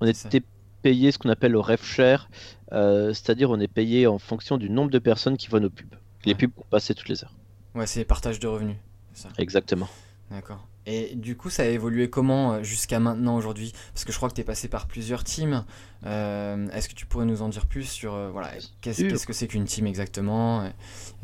On 0.00 0.06
était 0.06 0.42
payé 0.82 1.12
ce 1.12 1.18
qu'on 1.18 1.30
appelle 1.30 1.56
au 1.56 1.62
ref 1.62 1.84
share, 1.84 2.28
euh, 2.72 3.08
c'est-à-dire 3.12 3.50
on 3.50 3.60
est 3.60 3.68
payé 3.68 4.06
en 4.06 4.18
fonction 4.18 4.56
du 4.58 4.70
nombre 4.70 4.90
de 4.90 4.98
personnes 4.98 5.36
qui 5.36 5.48
voient 5.48 5.60
nos 5.60 5.70
pubs. 5.70 5.94
Les 6.24 6.32
Ouais. 6.32 6.38
pubs 6.38 6.52
qu'on 6.54 6.64
passait 6.64 6.94
toutes 6.94 7.08
les 7.08 7.22
heures. 7.24 7.34
Ouais, 7.74 7.86
c'est 7.86 8.04
partage 8.04 8.40
de 8.40 8.46
revenus. 8.46 8.76
Ça. 9.12 9.28
Exactement. 9.38 9.88
D'accord. 10.30 10.66
Et 10.88 11.14
du 11.16 11.36
coup, 11.36 11.50
ça 11.50 11.62
a 11.64 11.66
évolué 11.66 12.10
comment 12.10 12.52
euh, 12.54 12.62
jusqu'à 12.62 13.00
maintenant 13.00 13.36
aujourd'hui? 13.36 13.72
Parce 13.92 14.04
que 14.04 14.12
je 14.12 14.16
crois 14.16 14.28
que 14.28 14.34
tu 14.34 14.40
es 14.40 14.44
passé 14.44 14.68
par 14.68 14.86
plusieurs 14.86 15.24
teams. 15.24 15.64
Euh, 16.04 16.68
est-ce 16.70 16.88
que 16.88 16.94
tu 16.94 17.06
pourrais 17.06 17.24
nous 17.26 17.42
en 17.42 17.48
dire 17.48 17.66
plus 17.66 17.84
sur 17.84 18.14
euh, 18.14 18.30
voilà, 18.30 18.50
qu'est-ce 18.80 19.26
que 19.26 19.32
c'est 19.32 19.48
qu'une 19.48 19.64
team 19.64 19.86
exactement? 19.86 20.64
Et, 20.64 20.68
et 20.68 20.72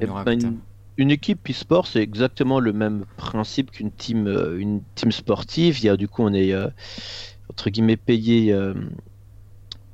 Eh 0.00 0.06
ben, 0.06 0.32
une, 0.32 0.58
une 0.96 1.10
équipe 1.12 1.48
e-sport, 1.48 1.86
c'est 1.86 2.00
exactement 2.00 2.58
le 2.58 2.72
même 2.72 3.04
principe 3.16 3.70
qu'une 3.70 3.92
team, 3.92 4.26
une 4.58 4.82
team 4.96 5.12
sportive. 5.12 5.78
Il 5.78 5.84
y 5.84 5.88
a, 5.88 5.96
du 5.96 6.08
coup, 6.08 6.22
on 6.22 6.32
est 6.34 6.52
entre 7.48 7.70
guillemets 7.70 7.96
payé, 7.96 8.52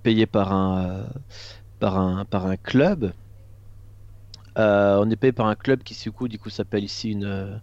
payé 0.08 0.24
par 0.24 0.54
un, 0.54 0.86
euh, 0.86 1.02
par 1.80 1.98
un, 1.98 2.24
par 2.24 2.46
un 2.46 2.56
club. 2.56 3.12
Euh, 4.58 4.96
on 5.02 5.10
est 5.10 5.16
payé 5.16 5.32
par 5.32 5.48
un 5.48 5.54
club 5.54 5.82
qui, 5.82 5.94
du 6.02 6.10
coup, 6.10 6.28
du 6.28 6.38
coup 6.38 6.48
s'appelle 6.48 6.82
ici 6.82 7.10
une, 7.10 7.26
euh, 7.26 7.58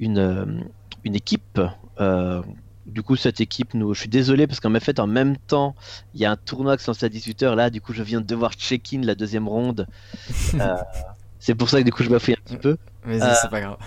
une, 0.00 0.64
une 1.04 1.14
équipe. 1.14 1.60
Euh, 2.00 2.42
du 2.86 3.04
coup, 3.04 3.14
cette 3.14 3.40
équipe, 3.40 3.74
nous, 3.74 3.94
je 3.94 4.00
suis 4.00 4.08
désolé 4.08 4.48
parce 4.48 4.58
qu'en 4.58 4.74
fait, 4.80 4.98
en 4.98 5.06
même 5.06 5.36
temps, 5.36 5.76
il 6.12 6.20
y 6.20 6.24
a 6.24 6.32
un 6.32 6.36
tournoi 6.36 6.76
qui 6.76 6.82
se 6.82 6.90
lance 6.90 7.04
à 7.04 7.08
18h. 7.08 7.54
Là, 7.54 7.70
du 7.70 7.80
coup, 7.80 7.92
je 7.92 8.02
viens 8.02 8.20
de 8.20 8.26
devoir 8.26 8.54
check-in 8.54 9.02
la 9.02 9.14
deuxième 9.14 9.46
ronde. 9.46 9.86
Euh, 10.54 10.74
c'est 11.38 11.54
pour 11.54 11.70
ça 11.70 11.78
que 11.78 11.84
du 11.84 11.92
coup, 11.92 12.02
je 12.02 12.10
bafouille 12.10 12.34
un 12.34 12.42
petit 12.44 12.56
peu. 12.56 12.78
Euh, 13.06 13.34
c'est 13.40 13.48
pas 13.48 13.60
grave. 13.60 13.78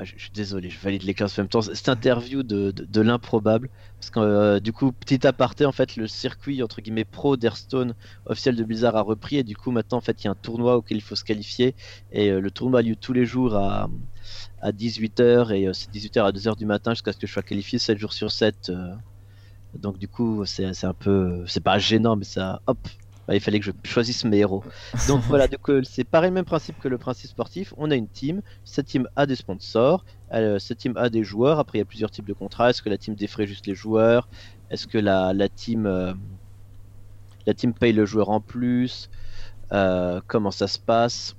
Ah, 0.00 0.04
je, 0.04 0.16
suis 0.16 0.30
désolé, 0.30 0.70
je 0.70 0.78
valide 0.80 1.02
les 1.02 1.12
15 1.12 1.38
en 1.38 1.42
même 1.42 1.48
temps. 1.50 1.60
Cette 1.60 1.90
interview 1.90 2.42
de, 2.42 2.70
de, 2.70 3.00
l'improbable. 3.02 3.68
Parce 3.98 4.08
que 4.08 4.18
euh, 4.18 4.58
du 4.58 4.72
coup, 4.72 4.92
petit 4.92 5.26
aparté, 5.26 5.66
en 5.66 5.72
fait, 5.72 5.96
le 5.96 6.06
circuit 6.06 6.62
entre 6.62 6.80
guillemets 6.80 7.04
pro 7.04 7.36
d'Hearthstone 7.36 7.94
officiel 8.24 8.56
de 8.56 8.64
Blizzard 8.64 8.96
a 8.96 9.02
repris. 9.02 9.36
Et 9.36 9.42
du 9.42 9.54
coup, 9.58 9.70
maintenant, 9.72 9.98
en 9.98 10.00
fait, 10.00 10.22
il 10.22 10.24
y 10.24 10.28
a 10.28 10.30
un 10.30 10.36
tournoi 10.36 10.76
auquel 10.76 10.96
il 10.96 11.02
faut 11.02 11.16
se 11.16 11.24
qualifier. 11.24 11.74
Et 12.12 12.30
euh, 12.30 12.40
le 12.40 12.50
tournoi 12.50 12.80
a 12.80 12.82
lieu 12.82 12.96
tous 12.96 13.12
les 13.12 13.26
jours 13.26 13.54
à, 13.56 13.90
à 14.62 14.72
18h. 14.72 15.52
Et 15.52 15.68
euh, 15.68 15.74
c'est 15.74 15.90
18h 15.90 16.24
à 16.24 16.32
2h 16.32 16.56
du 16.56 16.64
matin 16.64 16.92
jusqu'à 16.92 17.12
ce 17.12 17.18
que 17.18 17.26
je 17.26 17.32
sois 17.32 17.42
qualifié 17.42 17.78
7 17.78 17.98
jours 17.98 18.14
sur 18.14 18.32
7. 18.32 18.70
euh. 18.70 18.94
donc, 19.74 19.98
du 19.98 20.08
coup, 20.08 20.46
c'est 20.46 20.64
un 20.82 20.94
peu. 20.94 21.44
C'est 21.46 21.62
pas 21.62 21.78
gênant, 21.78 22.16
mais 22.16 22.24
ça. 22.24 22.62
Hop! 22.66 22.78
Bah, 23.30 23.36
il 23.36 23.40
fallait 23.40 23.60
que 23.60 23.66
je 23.66 23.70
choisisse 23.84 24.24
mes 24.24 24.38
héros. 24.38 24.64
Donc 25.06 25.22
voilà, 25.28 25.46
c'est 25.84 26.02
pareil, 26.02 26.30
le 26.30 26.34
même 26.34 26.44
principe 26.44 26.80
que 26.80 26.88
le 26.88 26.98
principe 26.98 27.30
sportif. 27.30 27.72
On 27.76 27.92
a 27.92 27.94
une 27.94 28.08
team, 28.08 28.42
cette 28.64 28.86
team 28.86 29.06
a 29.14 29.24
des 29.24 29.36
sponsors, 29.36 30.04
euh, 30.32 30.58
cette 30.58 30.78
team 30.78 30.96
a 30.96 31.08
des 31.10 31.22
joueurs. 31.22 31.60
Après, 31.60 31.78
il 31.78 31.80
y 31.80 31.82
a 31.82 31.84
plusieurs 31.84 32.10
types 32.10 32.26
de 32.26 32.32
contrats. 32.32 32.70
Est-ce 32.70 32.82
que 32.82 32.88
la 32.88 32.98
team 32.98 33.14
défraie 33.14 33.46
juste 33.46 33.68
les 33.68 33.76
joueurs? 33.76 34.28
Est-ce 34.68 34.88
que 34.88 34.98
la, 34.98 35.32
la 35.32 35.48
team 35.48 35.86
euh, 35.86 36.12
la 37.46 37.54
team 37.54 37.72
paye 37.72 37.92
le 37.92 38.04
joueur 38.04 38.30
en 38.30 38.40
plus? 38.40 39.08
Euh, 39.72 40.20
Comment 40.26 40.50
ça 40.50 40.66
se 40.66 40.80
passe? 40.80 41.36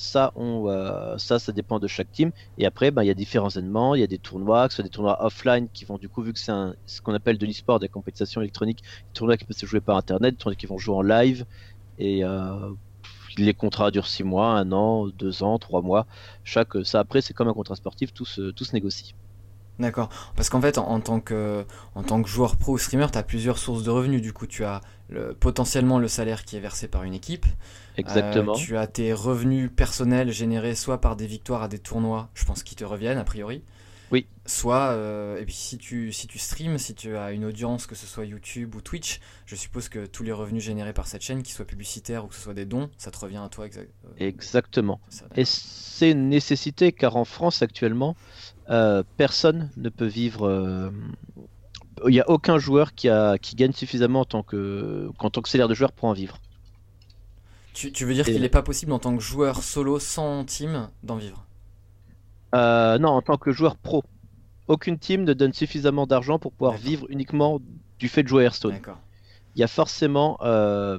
Ça, 0.00 0.32
euh, 0.36 1.18
ça, 1.18 1.38
ça 1.38 1.52
dépend 1.52 1.78
de 1.78 1.86
chaque 1.86 2.10
team. 2.10 2.32
Et 2.56 2.64
après, 2.66 2.90
ben, 2.90 3.02
il 3.02 3.06
y 3.06 3.10
a 3.10 3.14
différents 3.14 3.50
événements. 3.50 3.94
Il 3.94 4.00
y 4.00 4.04
a 4.04 4.06
des 4.06 4.18
tournois, 4.18 4.66
que 4.66 4.72
ce 4.74 4.76
soit 4.76 4.84
des 4.84 4.90
tournois 4.90 5.22
offline 5.24 5.68
qui 5.70 5.84
vont, 5.84 5.98
du 5.98 6.08
coup, 6.08 6.22
vu 6.22 6.32
que 6.32 6.38
c'est 6.38 6.52
ce 6.86 7.00
qu'on 7.02 7.14
appelle 7.14 7.38
de 7.38 7.46
l'e-sport, 7.46 7.78
des 7.80 7.88
compétitions 7.88 8.40
électroniques, 8.40 8.82
des 8.82 9.12
tournois 9.12 9.36
qui 9.36 9.44
peuvent 9.44 9.56
se 9.56 9.66
jouer 9.66 9.80
par 9.82 9.96
internet, 9.96 10.34
des 10.34 10.38
tournois 10.38 10.56
qui 10.56 10.66
vont 10.66 10.78
jouer 10.78 10.94
en 10.96 11.02
live. 11.02 11.44
Et 11.98 12.24
euh, 12.24 12.74
les 13.38 13.54
contrats 13.54 13.90
durent 13.90 14.06
6 14.08 14.24
mois, 14.24 14.48
1 14.58 14.72
an, 14.72 15.08
2 15.08 15.42
ans, 15.42 15.58
3 15.58 15.82
mois. 15.82 16.06
Chaque, 16.44 16.84
ça, 16.84 17.00
après, 17.00 17.20
c'est 17.22 17.34
comme 17.34 17.48
un 17.48 17.54
contrat 17.54 17.76
sportif, 17.76 18.12
tout 18.12 18.26
se, 18.26 18.50
tout 18.52 18.64
se 18.64 18.74
négocie. 18.74 19.14
D'accord. 19.80 20.08
Parce 20.36 20.48
qu'en 20.50 20.60
fait, 20.60 20.78
en, 20.78 20.86
en 20.88 21.00
tant 21.00 21.20
que, 21.20 21.64
en 21.94 22.02
tant 22.04 22.22
que 22.22 22.28
joueur 22.28 22.56
pro 22.56 22.74
ou 22.74 22.78
streamer, 22.78 23.06
tu 23.10 23.18
as 23.18 23.22
plusieurs 23.22 23.58
sources 23.58 23.82
de 23.82 23.90
revenus. 23.90 24.22
Du 24.22 24.32
coup, 24.32 24.46
tu 24.46 24.62
as 24.64 24.82
le, 25.08 25.34
potentiellement 25.34 25.98
le 25.98 26.06
salaire 26.06 26.44
qui 26.44 26.56
est 26.56 26.60
versé 26.60 26.86
par 26.86 27.02
une 27.02 27.14
équipe. 27.14 27.46
Exactement. 27.96 28.52
Euh, 28.52 28.56
tu 28.56 28.76
as 28.76 28.86
tes 28.86 29.12
revenus 29.12 29.70
personnels 29.74 30.30
générés 30.30 30.74
soit 30.74 31.00
par 31.00 31.16
des 31.16 31.26
victoires 31.26 31.62
à 31.62 31.68
des 31.68 31.78
tournois, 31.78 32.28
je 32.34 32.44
pense, 32.44 32.62
qui 32.62 32.76
te 32.76 32.84
reviennent 32.84 33.18
a 33.18 33.24
priori. 33.24 33.62
Oui. 34.12 34.26
Soit, 34.44 34.90
euh, 34.90 35.40
et 35.40 35.44
puis 35.44 35.54
si 35.54 35.78
tu, 35.78 36.12
si 36.12 36.26
tu 36.26 36.38
streams, 36.40 36.78
si 36.78 36.94
tu 36.96 37.16
as 37.16 37.30
une 37.30 37.44
audience, 37.44 37.86
que 37.86 37.94
ce 37.94 38.06
soit 38.06 38.24
YouTube 38.24 38.74
ou 38.74 38.80
Twitch, 38.80 39.20
je 39.46 39.54
suppose 39.54 39.88
que 39.88 40.04
tous 40.06 40.24
les 40.24 40.32
revenus 40.32 40.64
générés 40.64 40.92
par 40.92 41.06
cette 41.06 41.22
chaîne, 41.22 41.44
qu'ils 41.44 41.54
soient 41.54 41.64
publicitaires 41.64 42.24
ou 42.24 42.28
que 42.28 42.34
ce 42.34 42.40
soit 42.40 42.54
des 42.54 42.64
dons, 42.64 42.90
ça 42.98 43.12
te 43.12 43.18
revient 43.18 43.36
à 43.44 43.48
toi 43.48 43.66
exact- 43.66 43.92
euh, 44.06 44.08
Exactement. 44.18 45.00
ça, 45.10 45.26
Et 45.36 45.44
c'est 45.44 46.10
une 46.10 46.28
nécessité 46.28 46.90
car 46.90 47.14
en 47.14 47.24
France 47.24 47.62
actuellement, 47.62 48.16
euh, 48.70 49.02
personne 49.16 49.70
ne 49.76 49.88
peut 49.88 50.06
vivre. 50.06 50.46
euh, 50.46 50.90
Il 52.06 52.10
n'y 52.10 52.20
a 52.20 52.28
aucun 52.28 52.58
joueur 52.58 52.94
qui, 52.94 53.08
a, 53.08 53.38
qui 53.38 53.54
gagne 53.56 53.72
suffisamment 53.72 54.20
en 54.20 54.24
tant 54.24 54.42
que, 54.42 55.08
qu'en 55.18 55.30
tant 55.30 55.40
que 55.42 55.48
salaire 55.48 55.68
de 55.68 55.74
joueur 55.74 55.92
pour 55.92 56.08
en 56.08 56.12
vivre. 56.12 56.40
Tu, 57.72 57.90
tu 57.92 58.04
veux 58.04 58.14
dire 58.14 58.24
Et- 58.26 58.30
qu'il 58.30 58.42
n'est 58.42 58.48
pas 58.48 58.62
possible 58.62 58.92
en 58.92 58.98
tant 59.00 59.16
que 59.16 59.22
joueur 59.22 59.62
solo 59.64 59.98
sans 59.98 60.44
team 60.44 60.88
d'en 61.02 61.16
vivre? 61.16 61.46
Euh, 62.54 62.98
non, 62.98 63.10
en 63.10 63.22
tant 63.22 63.36
que 63.38 63.52
joueur 63.52 63.76
pro. 63.76 64.02
Aucune 64.68 64.98
team 64.98 65.24
ne 65.24 65.34
donne 65.34 65.52
suffisamment 65.52 66.06
d'argent 66.06 66.38
pour 66.38 66.52
pouvoir 66.52 66.74
D'accord. 66.74 66.84
vivre 66.84 67.06
uniquement 67.10 67.60
du 67.98 68.08
fait 68.08 68.22
de 68.22 68.28
jouer 68.28 68.42
à 68.44 68.46
Hearthstone. 68.46 68.74
D'accord. 68.74 68.98
il 69.56 69.60
y 69.60 69.64
a 69.64 69.68
forcément, 69.68 70.38
euh, 70.42 70.98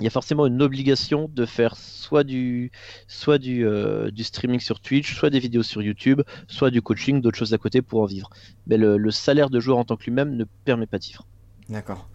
il 0.00 0.04
y 0.04 0.06
a 0.06 0.10
forcément 0.10 0.46
une 0.46 0.60
obligation 0.60 1.30
de 1.32 1.46
faire 1.46 1.76
soit 1.76 2.24
du, 2.24 2.72
soit 3.06 3.38
du, 3.38 3.64
euh, 3.66 4.10
du 4.10 4.24
streaming 4.24 4.60
sur 4.60 4.80
Twitch, 4.80 5.14
soit 5.14 5.30
des 5.30 5.38
vidéos 5.38 5.62
sur 5.62 5.82
YouTube, 5.82 6.22
soit 6.48 6.70
du 6.70 6.82
coaching, 6.82 7.20
d'autres 7.20 7.38
choses 7.38 7.54
à 7.54 7.58
côté 7.58 7.80
pour 7.80 8.00
en 8.02 8.06
vivre. 8.06 8.28
Mais 8.66 8.76
le, 8.76 8.96
le 8.96 9.10
salaire 9.10 9.50
de 9.50 9.60
joueur 9.60 9.78
en 9.78 9.84
tant 9.84 9.96
que 9.96 10.04
lui-même 10.04 10.36
ne 10.36 10.44
permet 10.64 10.86
pas 10.86 10.98
de 10.98 11.04
vivre. 11.04 11.26
D'accord. 11.68 12.08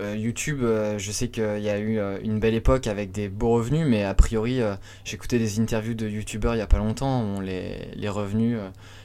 Euh, 0.00 0.16
YouTube, 0.16 0.60
euh, 0.62 0.98
je 0.98 1.12
sais 1.12 1.28
qu'il 1.28 1.60
y 1.60 1.68
a 1.68 1.78
eu 1.78 2.00
une 2.24 2.40
belle 2.40 2.54
époque 2.54 2.86
avec 2.86 3.12
des 3.12 3.28
beaux 3.28 3.50
revenus, 3.50 3.86
mais 3.86 4.02
a 4.02 4.14
priori, 4.14 4.60
écouté 5.12 5.38
des 5.38 5.60
interviews 5.60 5.94
de 5.94 6.08
YouTubeurs 6.08 6.54
il 6.54 6.58
y 6.58 6.62
a 6.62 6.66
pas 6.66 6.78
longtemps 6.78 7.36
où 7.36 7.40
les, 7.42 7.90
les 7.94 8.08
revenus, 8.08 8.58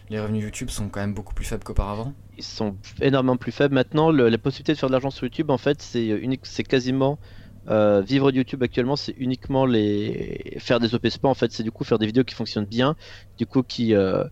les 0.10 0.20
revenus 0.20 0.44
YouTube 0.44 0.70
sont 0.70 0.88
quand 0.90 1.02
même 1.02 1.14
beaucoup 1.14 1.34
plus 1.34 1.46
faibles 1.46 1.64
qu'auparavant. 1.64 2.14
Ils 2.38 2.44
sont 2.44 2.78
énormément 3.02 3.38
plus 3.38 3.52
faibles. 3.52 3.76
Maintenant, 3.76 4.10
le- 4.10 4.30
la 4.30 4.38
possibilité 4.38 4.74
de 4.74 4.78
faire 4.78 4.90
de 4.90 4.94
l'argent 4.94 5.10
sur 5.10 5.26
YouTube, 5.26 5.50
en 5.52 5.58
fait, 5.58 5.82
c'est 5.82 6.64
quasiment 6.64 7.20
euh, 7.70 8.02
vivre 8.02 8.32
de 8.32 8.38
YouTube 8.38 8.62
actuellement, 8.64 8.96
c'est 8.96 9.16
uniquement 9.18 9.66
les 9.66 10.56
faire 10.60 10.80
des 10.80 10.94
OP 10.96 11.08
spa. 11.08 11.28
En 11.28 11.34
fait, 11.34 11.52
c'est 11.52 11.64
du 11.64 11.72
coup 11.72 11.84
faire 11.84 12.00
des 12.00 12.06
vidéos 12.06 12.24
qui 12.24 12.36
fonctionnent 12.36 12.66
bien, 12.66 12.96
du 13.38 13.46
coup 13.46 13.64
qui 13.64 13.94
euh, 13.94 14.24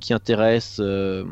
qui 0.00 0.12
intéressent 0.12 0.80
euh, 0.80 1.24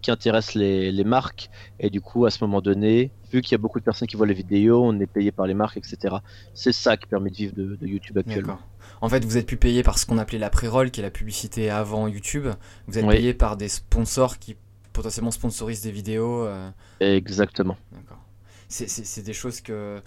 qui 0.00 0.10
intéressent 0.10 0.54
les, 0.56 0.90
les 0.92 1.04
marques. 1.04 1.48
Et 1.80 1.88
du 1.90 2.00
coup, 2.00 2.26
à 2.26 2.30
ce 2.30 2.42
moment 2.42 2.60
donné, 2.60 3.10
vu 3.32 3.40
qu'il 3.40 3.52
y 3.52 3.54
a 3.54 3.58
beaucoup 3.58 3.78
de 3.78 3.84
personnes 3.84 4.08
qui 4.08 4.16
voient 4.16 4.26
les 4.26 4.34
vidéos, 4.34 4.82
on 4.84 4.98
est 5.00 5.06
payé 5.06 5.30
par 5.32 5.46
les 5.46 5.54
marques, 5.54 5.76
etc. 5.76 6.16
C'est 6.54 6.72
ça 6.72 6.96
qui 6.96 7.06
permet 7.06 7.30
de 7.30 7.36
vivre 7.36 7.54
de, 7.54 7.76
de 7.76 7.86
YouTube 7.86 8.18
actuellement. 8.18 8.58
En 9.00 9.08
fait, 9.08 9.24
vous 9.24 9.36
êtes 9.36 9.46
plus 9.46 9.56
payé 9.56 9.82
par 9.82 9.98
ce 9.98 10.06
qu'on 10.06 10.18
appelait 10.18 10.38
la 10.38 10.50
pré-roll, 10.50 10.90
qui 10.90 11.00
est 11.00 11.02
la 11.04 11.10
publicité 11.10 11.70
avant 11.70 12.06
YouTube. 12.08 12.46
Vous 12.88 12.98
êtes 12.98 13.04
Oui. 13.04 13.16
payé 13.16 13.34
par 13.34 13.56
des 13.56 13.68
sponsors 13.68 14.38
qui 14.38 14.56
potentiellement 14.92 15.30
sponsorisent 15.30 15.82
des 15.82 15.90
vidéos. 15.92 16.46
Exactement. 17.00 17.76
D'accord. 17.92 18.18
C'est- 18.68 19.22
des 19.22 19.32
choses 19.34 19.60
que, 19.60 20.00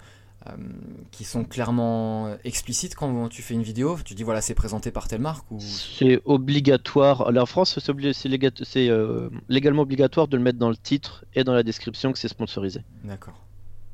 qui 1.10 1.24
sont 1.24 1.44
clairement 1.44 2.36
explicites 2.44 2.94
quand 2.94 3.28
tu 3.28 3.42
fais 3.42 3.54
une 3.54 3.62
vidéo. 3.62 3.98
Tu 4.04 4.14
dis 4.14 4.22
voilà, 4.22 4.40
c'est 4.40 4.54
présenté 4.54 4.90
par 4.90 5.08
telle 5.08 5.20
marque 5.20 5.50
ou. 5.50 5.58
C'est 5.60 6.20
obligatoire. 6.24 7.26
Alors, 7.28 7.44
en 7.44 7.46
France, 7.46 7.78
c'est 7.78 7.92
obli- 7.92 8.88
euh, 8.90 9.30
légalement 9.48 9.82
obligatoire 9.82 10.28
de 10.28 10.36
le 10.36 10.42
mettre 10.42 10.58
dans 10.58 10.70
le 10.70 10.76
titre 10.76 11.24
et 11.34 11.44
dans 11.44 11.54
la 11.54 11.62
description 11.62 12.12
que 12.12 12.18
c'est 12.18 12.28
sponsorisé. 12.28 12.82
D'accord. 13.04 13.40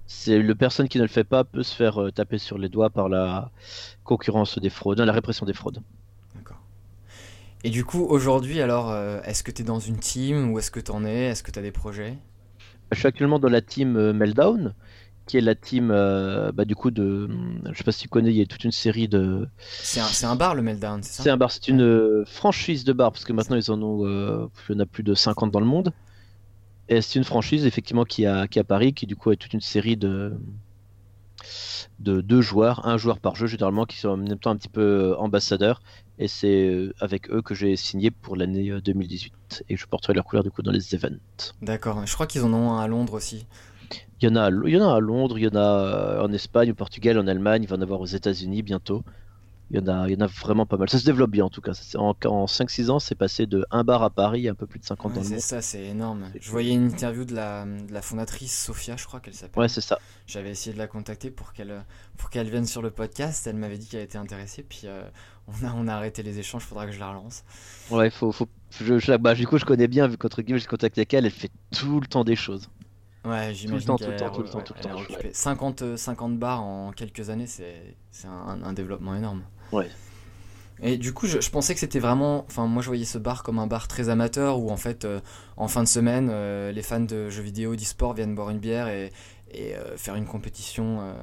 C'est 0.06 0.38
le 0.38 0.54
personne 0.54 0.88
qui 0.88 0.98
ne 0.98 1.04
le 1.04 1.08
fait 1.08 1.24
pas 1.24 1.44
peut 1.44 1.62
se 1.62 1.74
faire 1.74 2.02
euh, 2.02 2.10
taper 2.10 2.38
sur 2.38 2.58
les 2.58 2.68
doigts 2.68 2.90
par 2.90 3.08
la 3.08 3.50
concurrence 4.04 4.58
des 4.58 4.68
fraudes, 4.70 5.00
la 5.00 5.12
répression 5.12 5.46
des 5.46 5.54
fraudes. 5.54 5.80
D'accord. 6.34 6.60
Et 7.64 7.70
du 7.70 7.84
coup, 7.84 8.04
aujourd'hui, 8.04 8.60
alors, 8.60 8.90
euh, 8.90 9.20
est-ce 9.24 9.42
que 9.42 9.50
tu 9.50 9.62
es 9.62 9.64
dans 9.64 9.78
une 9.78 9.98
team 9.98 10.50
Où 10.50 10.58
est-ce 10.58 10.70
que 10.70 10.80
tu 10.80 10.90
en 10.90 11.04
es? 11.04 11.26
Est-ce 11.26 11.42
que 11.42 11.50
tu 11.50 11.58
as 11.58 11.62
des 11.62 11.70
projets? 11.70 12.18
Je 12.90 12.98
suis 12.98 13.06
actuellement 13.08 13.38
dans 13.38 13.48
la 13.48 13.62
team 13.62 13.96
euh, 13.96 14.12
Meltdown, 14.12 14.74
qui 15.26 15.38
est 15.38 15.40
la 15.40 15.54
team 15.54 15.90
euh, 15.90 16.52
bah, 16.52 16.64
du 16.64 16.74
coup 16.74 16.90
de, 16.90 17.28
je 17.70 17.78
sais 17.78 17.84
pas 17.84 17.92
si 17.92 18.02
tu 18.02 18.08
connais, 18.08 18.30
il 18.30 18.36
y 18.36 18.42
a 18.42 18.46
toute 18.46 18.64
une 18.64 18.72
série 18.72 19.08
de, 19.08 19.48
C'est 19.58 20.00
un, 20.24 20.36
bar, 20.36 20.54
le 20.54 20.62
Meltdown, 20.62 21.02
c'est 21.02 21.12
ça? 21.12 21.22
C'est 21.22 21.30
un 21.30 21.36
bar, 21.36 21.50
c'est 21.50 21.68
une 21.68 21.82
euh, 21.82 22.24
franchise 22.26 22.84
de 22.84 22.92
bar 22.92 23.12
parce 23.12 23.24
que 23.24 23.32
maintenant 23.32 23.56
ils 23.56 23.70
en 23.70 23.80
ont, 23.82 24.06
euh, 24.06 24.46
il 24.68 24.74
y 24.74 24.76
en 24.76 24.80
a 24.80 24.86
plus 24.86 25.02
de 25.02 25.14
50 25.14 25.50
dans 25.50 25.60
le 25.60 25.66
monde. 25.66 25.92
Et 26.88 27.00
c'est 27.00 27.18
une 27.18 27.24
franchise 27.24 27.64
effectivement 27.64 28.04
qui 28.04 28.26
a 28.26 28.48
qui 28.48 28.58
est 28.58 28.62
à 28.62 28.64
Paris, 28.64 28.92
qui 28.92 29.06
du 29.06 29.16
coup 29.16 29.30
a 29.30 29.36
toute 29.36 29.54
une 29.54 29.60
série 29.60 29.96
de 29.96 30.34
de 32.00 32.20
deux 32.20 32.40
joueurs, 32.40 32.86
un 32.86 32.96
joueur 32.96 33.20
par 33.20 33.36
jeu 33.36 33.46
généralement, 33.46 33.86
qui 33.86 33.98
sont 33.98 34.08
en 34.08 34.16
même 34.16 34.38
temps 34.38 34.50
un 34.50 34.56
petit 34.56 34.68
peu 34.68 35.14
ambassadeurs. 35.18 35.80
Et 36.18 36.28
c'est 36.28 36.90
avec 37.00 37.30
eux 37.30 37.42
que 37.42 37.54
j'ai 37.54 37.74
signé 37.76 38.10
pour 38.10 38.36
l'année 38.36 38.70
euh, 38.70 38.80
2018 38.80 39.64
et 39.68 39.76
je 39.76 39.86
porterai 39.86 40.12
leur 40.12 40.24
couleur 40.24 40.44
du 40.44 40.50
coup 40.50 40.62
dans 40.62 40.70
les 40.70 40.94
events. 40.94 41.18
D'accord. 41.62 42.04
Je 42.06 42.14
crois 42.14 42.26
qu'ils 42.26 42.42
en 42.42 42.52
ont 42.52 42.72
un 42.72 42.80
à 42.80 42.86
Londres 42.86 43.14
aussi. 43.14 43.46
Il 44.20 44.28
y 44.28 44.32
en 44.32 44.36
a, 44.36 44.50
il 44.50 44.70
y 44.70 44.76
en 44.78 44.88
a 44.88 44.94
à 44.96 45.00
Londres, 45.00 45.38
il 45.38 45.44
y 45.44 45.48
en 45.48 45.54
a 45.56 45.58
euh, 45.60 46.22
en 46.22 46.32
Espagne, 46.32 46.70
au 46.70 46.74
Portugal, 46.74 47.18
en 47.18 47.26
Allemagne, 47.26 47.62
il 47.64 47.68
va 47.68 47.76
en 47.76 47.80
avoir 47.82 48.00
aux 48.00 48.06
États-Unis 48.06 48.62
bientôt. 48.62 49.02
Il 49.70 49.78
y 49.78 49.82
en 49.82 49.88
a, 49.88 50.06
il 50.06 50.12
y 50.12 50.16
en 50.16 50.20
a 50.20 50.26
vraiment 50.26 50.66
pas 50.66 50.76
mal. 50.76 50.90
Ça 50.90 50.98
se 50.98 51.04
développe 51.06 51.30
bien 51.30 51.46
en 51.46 51.48
tout 51.48 51.62
cas. 51.62 51.72
En, 51.96 52.14
en 52.26 52.44
5-6 52.46 52.90
ans, 52.90 52.98
c'est 52.98 53.14
passé 53.14 53.46
de 53.46 53.64
un 53.70 53.84
bar 53.84 54.02
à 54.02 54.10
Paris 54.10 54.46
à 54.46 54.50
un 54.50 54.54
peu 54.54 54.66
plus 54.66 54.78
de 54.78 54.84
50 54.84 55.12
Ouais, 55.12 55.16
dans 55.16 55.22
le 55.22 55.26
c'est 55.26 55.40
ça, 55.40 55.62
c'est 55.62 55.82
énorme. 55.86 56.26
Je 56.38 56.50
voyais 56.50 56.74
une 56.74 56.88
interview 56.88 57.24
de 57.24 57.34
la, 57.34 57.64
de 57.64 57.90
la 57.90 58.02
fondatrice 58.02 58.64
Sophia, 58.66 58.96
je 58.98 59.06
crois 59.06 59.20
qu'elle 59.20 59.32
s'appelle. 59.32 59.62
Ouais, 59.62 59.68
c'est 59.68 59.80
ça. 59.80 59.98
J'avais 60.26 60.50
essayé 60.50 60.74
de 60.74 60.78
la 60.78 60.88
contacter 60.88 61.30
pour 61.30 61.54
qu'elle 61.54 61.84
pour 62.18 62.28
qu'elle 62.28 62.50
vienne 62.50 62.66
sur 62.66 62.82
le 62.82 62.90
podcast. 62.90 63.46
Elle 63.46 63.56
m'avait 63.56 63.78
dit 63.78 63.86
qu'elle 63.86 64.02
était 64.02 64.18
intéressée. 64.18 64.62
Puis 64.62 64.82
euh, 64.84 65.04
on, 65.48 65.66
a, 65.66 65.72
on 65.74 65.88
a 65.88 65.94
arrêté 65.94 66.22
les 66.22 66.38
échanges. 66.38 66.64
Faudra 66.64 66.84
que 66.84 66.92
je 66.92 67.00
la 67.00 67.08
relance. 67.08 67.42
Ouais, 67.90 68.10
faut, 68.10 68.30
faut, 68.30 68.48
je, 68.78 68.98
je- 68.98 69.16
bah, 69.16 69.34
du 69.34 69.46
coup, 69.46 69.56
je 69.56 69.64
connais 69.64 69.88
bien, 69.88 70.06
vu 70.06 70.18
qu'entre 70.18 70.42
guillemets, 70.42 70.58
j'ai 70.60 70.66
contacté 70.66 71.00
avec 71.00 71.14
elle, 71.14 71.24
elle 71.24 71.30
fait 71.32 71.50
tout 71.74 71.98
le 71.98 72.06
temps 72.06 72.24
des 72.24 72.36
choses. 72.36 72.68
Ouais, 73.24 73.54
j'imagine 73.54 73.86
temps, 73.86 73.96
tout 73.96 74.10
le 74.10 74.16
temps, 74.16 74.30
tout 74.30 74.42
le 74.42 74.48
temps, 74.48 74.60
tout 74.62 74.74
le 74.76 74.80
temps, 74.80 74.98
occupée. 75.00 75.30
50, 75.32 75.82
euh, 75.82 75.96
50 75.96 76.38
bars 76.38 76.62
en 76.62 76.90
quelques 76.90 77.30
années, 77.30 77.46
c'est 77.46 77.94
un, 78.26 78.62
un 78.62 78.72
développement 78.72 79.14
énorme. 79.14 79.42
Ouais. 79.70 79.88
Et 80.84 80.98
du 80.98 81.12
coup, 81.14 81.28
je, 81.28 81.40
je 81.40 81.50
pensais 81.50 81.74
que 81.74 81.80
c'était 81.80 82.00
vraiment. 82.00 82.44
Enfin, 82.48 82.66
moi, 82.66 82.82
je 82.82 82.88
voyais 82.88 83.04
ce 83.04 83.16
bar 83.18 83.44
comme 83.44 83.60
un 83.60 83.68
bar 83.68 83.86
très 83.86 84.08
amateur 84.08 84.58
où, 84.58 84.70
en 84.70 84.76
fait, 84.76 85.04
euh, 85.04 85.20
en 85.56 85.68
fin 85.68 85.84
de 85.84 85.88
semaine, 85.88 86.28
euh, 86.30 86.72
les 86.72 86.82
fans 86.82 87.00
de 87.00 87.30
jeux 87.30 87.42
vidéo, 87.42 87.76
d'e-sport 87.76 88.14
viennent 88.14 88.34
boire 88.34 88.50
une 88.50 88.58
bière 88.58 88.88
et, 88.88 89.12
et, 89.52 89.76
euh, 89.76 89.96
faire 89.96 90.16
une 90.16 90.26
compétition 90.26 91.14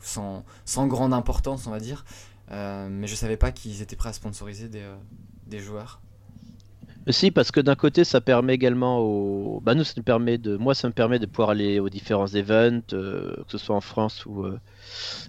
sans, 0.00 0.44
sans 0.64 0.86
grande 0.86 1.12
importance, 1.12 1.66
on 1.66 1.70
va 1.70 1.80
dire. 1.80 2.04
Mais 2.50 3.06
je 3.06 3.14
savais 3.14 3.36
pas 3.36 3.52
qu'ils 3.52 3.82
étaient 3.82 3.96
prêts 3.96 4.08
à 4.08 4.14
sponsoriser 4.14 4.68
des, 4.68 4.84
des 5.46 5.58
joueurs. 5.58 6.00
Si, 7.08 7.30
parce 7.30 7.50
que 7.50 7.60
d'un 7.60 7.74
côté, 7.74 8.02
ça 8.04 8.20
permet 8.22 8.54
également 8.54 8.98
au. 9.00 9.60
Bah, 9.62 9.74
nous, 9.74 9.84
ça 9.84 9.92
nous 9.96 10.02
permet 10.02 10.38
de. 10.38 10.56
Moi, 10.56 10.74
ça 10.74 10.88
me 10.88 10.92
permet 10.94 11.18
de 11.18 11.26
pouvoir 11.26 11.50
aller 11.50 11.78
aux 11.78 11.90
différents 11.90 12.28
events, 12.34 12.80
euh, 12.94 13.34
que 13.44 13.52
ce 13.52 13.58
soit 13.58 13.76
en 13.76 13.82
France 13.82 14.24
ou, 14.24 14.44
euh, 14.44 14.58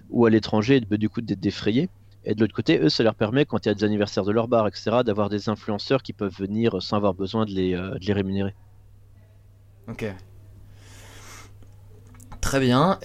ou 0.08 0.24
à 0.24 0.30
l'étranger, 0.30 0.76
et 0.76 0.80
de- 0.80 0.96
du 0.96 1.10
coup, 1.10 1.20
d'être 1.20 1.40
défrayés. 1.40 1.90
Et 2.24 2.34
de 2.34 2.40
l'autre 2.40 2.54
côté, 2.54 2.80
eux, 2.80 2.88
ça 2.88 3.02
leur 3.02 3.14
permet, 3.14 3.44
quand 3.44 3.66
il 3.66 3.68
y 3.68 3.70
a 3.70 3.74
des 3.74 3.84
anniversaires 3.84 4.24
de 4.24 4.32
leur 4.32 4.48
bar, 4.48 4.66
etc., 4.66 5.02
d'avoir 5.04 5.28
des 5.28 5.48
influenceurs 5.50 6.02
qui 6.02 6.12
peuvent 6.14 6.34
venir 6.36 6.82
sans 6.82 6.96
avoir 6.96 7.12
besoin 7.14 7.44
de 7.44 7.50
les, 7.50 7.74
euh, 7.74 7.90
de 7.90 8.06
les 8.06 8.12
rémunérer. 8.14 8.54
Ok. 9.88 10.06
Très 12.40 12.60
bien. 12.60 12.98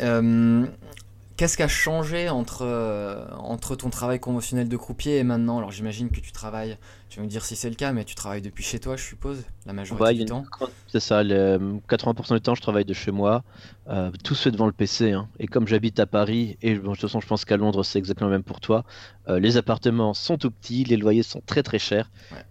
Qu'est-ce 1.41 1.57
qui 1.57 1.63
a 1.63 1.67
changé 1.67 2.29
entre, 2.29 2.61
euh, 2.61 3.25
entre 3.39 3.75
ton 3.75 3.89
travail 3.89 4.19
conventionnel 4.19 4.69
de 4.69 4.77
croupier 4.77 5.17
et 5.17 5.23
maintenant 5.23 5.57
Alors 5.57 5.71
j'imagine 5.71 6.11
que 6.11 6.19
tu 6.19 6.31
travailles, 6.31 6.77
tu 7.09 7.17
vas 7.17 7.25
me 7.25 7.27
dire 7.27 7.43
si 7.43 7.55
c'est 7.55 7.69
le 7.71 7.73
cas, 7.73 7.93
mais 7.93 8.05
tu 8.05 8.13
travailles 8.13 8.43
depuis 8.43 8.63
chez 8.63 8.77
toi, 8.77 8.95
je 8.95 9.01
suppose, 9.01 9.43
la 9.65 9.73
majorité 9.73 10.03
Ouais, 10.03 10.13
du 10.13 10.25
temps. 10.25 10.43
C'est 10.85 10.99
ça, 10.99 11.23
le 11.23 11.79
80% 11.89 12.35
du 12.35 12.41
temps, 12.41 12.53
je 12.53 12.61
travaille 12.61 12.85
de 12.85 12.93
chez 12.93 13.09
moi. 13.09 13.43
Euh, 13.87 14.11
tout 14.23 14.35
se 14.35 14.43
fait 14.43 14.51
devant 14.51 14.67
le 14.67 14.71
PC. 14.71 15.13
hein. 15.13 15.29
Et 15.39 15.47
comme 15.47 15.67
j'habite 15.67 15.99
à 15.99 16.05
Paris, 16.05 16.59
et 16.61 16.75
bon, 16.75 16.91
de 16.91 16.95
toute 16.95 17.01
façon, 17.01 17.19
je 17.19 17.25
pense 17.25 17.43
qu'à 17.43 17.57
Londres, 17.57 17.81
c'est 17.81 17.97
exactement 17.97 18.29
le 18.29 18.35
même 18.35 18.43
pour 18.43 18.59
toi, 18.59 18.83
euh, 19.27 19.39
les 19.39 19.57
appartements 19.57 20.13
sont 20.13 20.37
tout 20.37 20.51
petits, 20.51 20.83
les 20.83 20.95
loyers 20.95 21.23
sont 21.23 21.41
très 21.43 21.63
très 21.63 21.79
chers. 21.79 22.11
Ouais. 22.31 22.45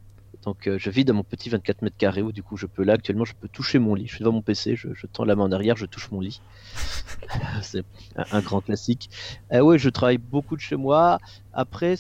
Donc, 0.45 0.67
euh, 0.67 0.79
je 0.79 0.89
vis 0.89 1.05
dans 1.05 1.13
mon 1.13 1.23
petit 1.23 1.51
24 1.51 1.83
mètres 1.83 1.97
carrés 1.99 2.23
où, 2.23 2.33
du 2.33 2.43
coup, 2.43 2.57
je 2.57 2.67
peux 2.67 2.83
là, 2.83 2.95
actuellement, 2.95 3.25
je 3.25 3.35
peux 3.35 3.49
toucher 3.49 3.79
mon 3.79 3.95
lit. 3.95 4.07
Je 4.07 4.15
suis 4.15 4.21
devant 4.21 4.33
mon 4.33 4.43
PC, 4.43 4.75
je, 4.75 5.07
tends 5.07 5.25
la 5.25 5.37
main 5.37 5.45
en 5.45 5.53
arrière, 5.53 5.77
je 5.77 5.87
touche 5.87 6.11
mon 6.11 6.21
lit. 6.21 6.41
c'est 7.63 7.85
un, 8.17 8.41
grand 8.41 8.63
classique. 8.63 9.11
Euh, 9.53 9.61
ouais, 9.61 9.79
je 9.79 9.91
travaille 9.91 10.19
beaucoup 10.19 10.57
de 10.57 10.63
chez 10.63 10.77
moi. 10.77 11.19
Après, 11.53 11.97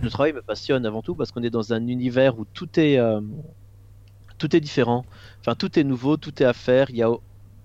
le 0.00 0.08
travail 0.08 0.32
me 0.32 0.40
passionne 0.40 0.86
avant 0.86 1.02
tout 1.02 1.14
parce 1.14 1.32
qu'on 1.32 1.42
est 1.42 1.50
dans 1.50 1.72
un 1.74 1.86
univers 1.86 2.38
où 2.38 2.46
tout 2.46 2.80
est. 2.80 2.96
euh, 2.98 3.20
tout 4.38 4.56
est 4.56 4.60
différent. 4.60 5.04
Enfin, 5.40 5.54
tout 5.54 5.78
est 5.78 5.84
nouveau, 5.84 6.16
tout 6.16 6.42
est 6.42 6.46
à 6.46 6.52
faire. 6.54 6.90
Il 6.90 6.96
y 6.96 7.02
a, 7.02 7.12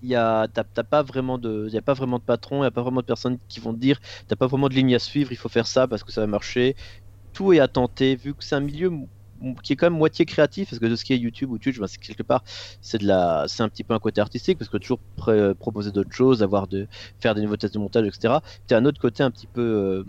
il 0.03 0.83
pas 0.89 1.01
vraiment 1.01 1.37
de, 1.37 1.69
patron, 2.19 2.61
il 2.61 2.65
y 2.65 2.67
a 2.67 2.71
pas 2.71 2.81
vraiment 2.83 3.01
de 3.01 3.05
personnes 3.05 3.39
qui 3.47 3.59
vont 3.59 3.73
te 3.73 3.79
dire, 3.79 3.99
t'as 4.27 4.35
pas 4.35 4.45
vraiment 4.45 4.69
de 4.69 4.75
ligne 4.75 4.93
à 4.93 4.99
suivre. 4.99 5.31
Il 5.31 5.37
faut 5.37 5.49
faire 5.49 5.67
ça 5.67 5.87
parce 5.87 6.03
que 6.03 6.11
ça 6.11 6.21
va 6.21 6.27
marcher. 6.27 6.75
Tout 7.33 7.53
est 7.53 7.59
à 7.59 7.67
tenter, 7.67 8.15
vu 8.15 8.33
que 8.33 8.43
c'est 8.43 8.55
un 8.55 8.59
milieu 8.59 8.91
qui 9.63 9.73
est 9.73 9.75
quand 9.75 9.87
même 9.87 9.97
moitié 9.97 10.25
créatif, 10.25 10.69
parce 10.69 10.79
que 10.79 10.85
de 10.85 10.95
ce 10.95 11.03
qui 11.05 11.13
est 11.13 11.17
YouTube 11.17 11.51
ou 11.51 11.57
Twitch, 11.57 11.79
ben, 11.79 11.87
c'est 11.87 11.99
quelque 11.99 12.23
part, 12.23 12.43
c'est 12.81 12.99
de 12.99 13.07
la, 13.07 13.45
c'est 13.47 13.63
un 13.63 13.69
petit 13.69 13.83
peu 13.83 13.93
un 13.93 13.99
côté 13.99 14.21
artistique, 14.21 14.57
parce 14.57 14.69
que 14.69 14.77
toujours 14.77 14.99
pré- 15.15 15.53
proposer 15.55 15.91
d'autres 15.91 16.13
choses, 16.13 16.43
avoir 16.43 16.67
de, 16.67 16.87
faire 17.19 17.35
des 17.35 17.41
nouveaux 17.41 17.57
tests 17.57 17.73
de 17.73 17.79
montage, 17.79 18.07
etc. 18.07 18.41
Tu 18.67 18.73
as 18.73 18.77
un 18.77 18.85
autre 18.85 18.99
côté 18.99 19.23
un 19.23 19.31
petit 19.31 19.47
peu, 19.47 19.61
euh, 19.61 20.03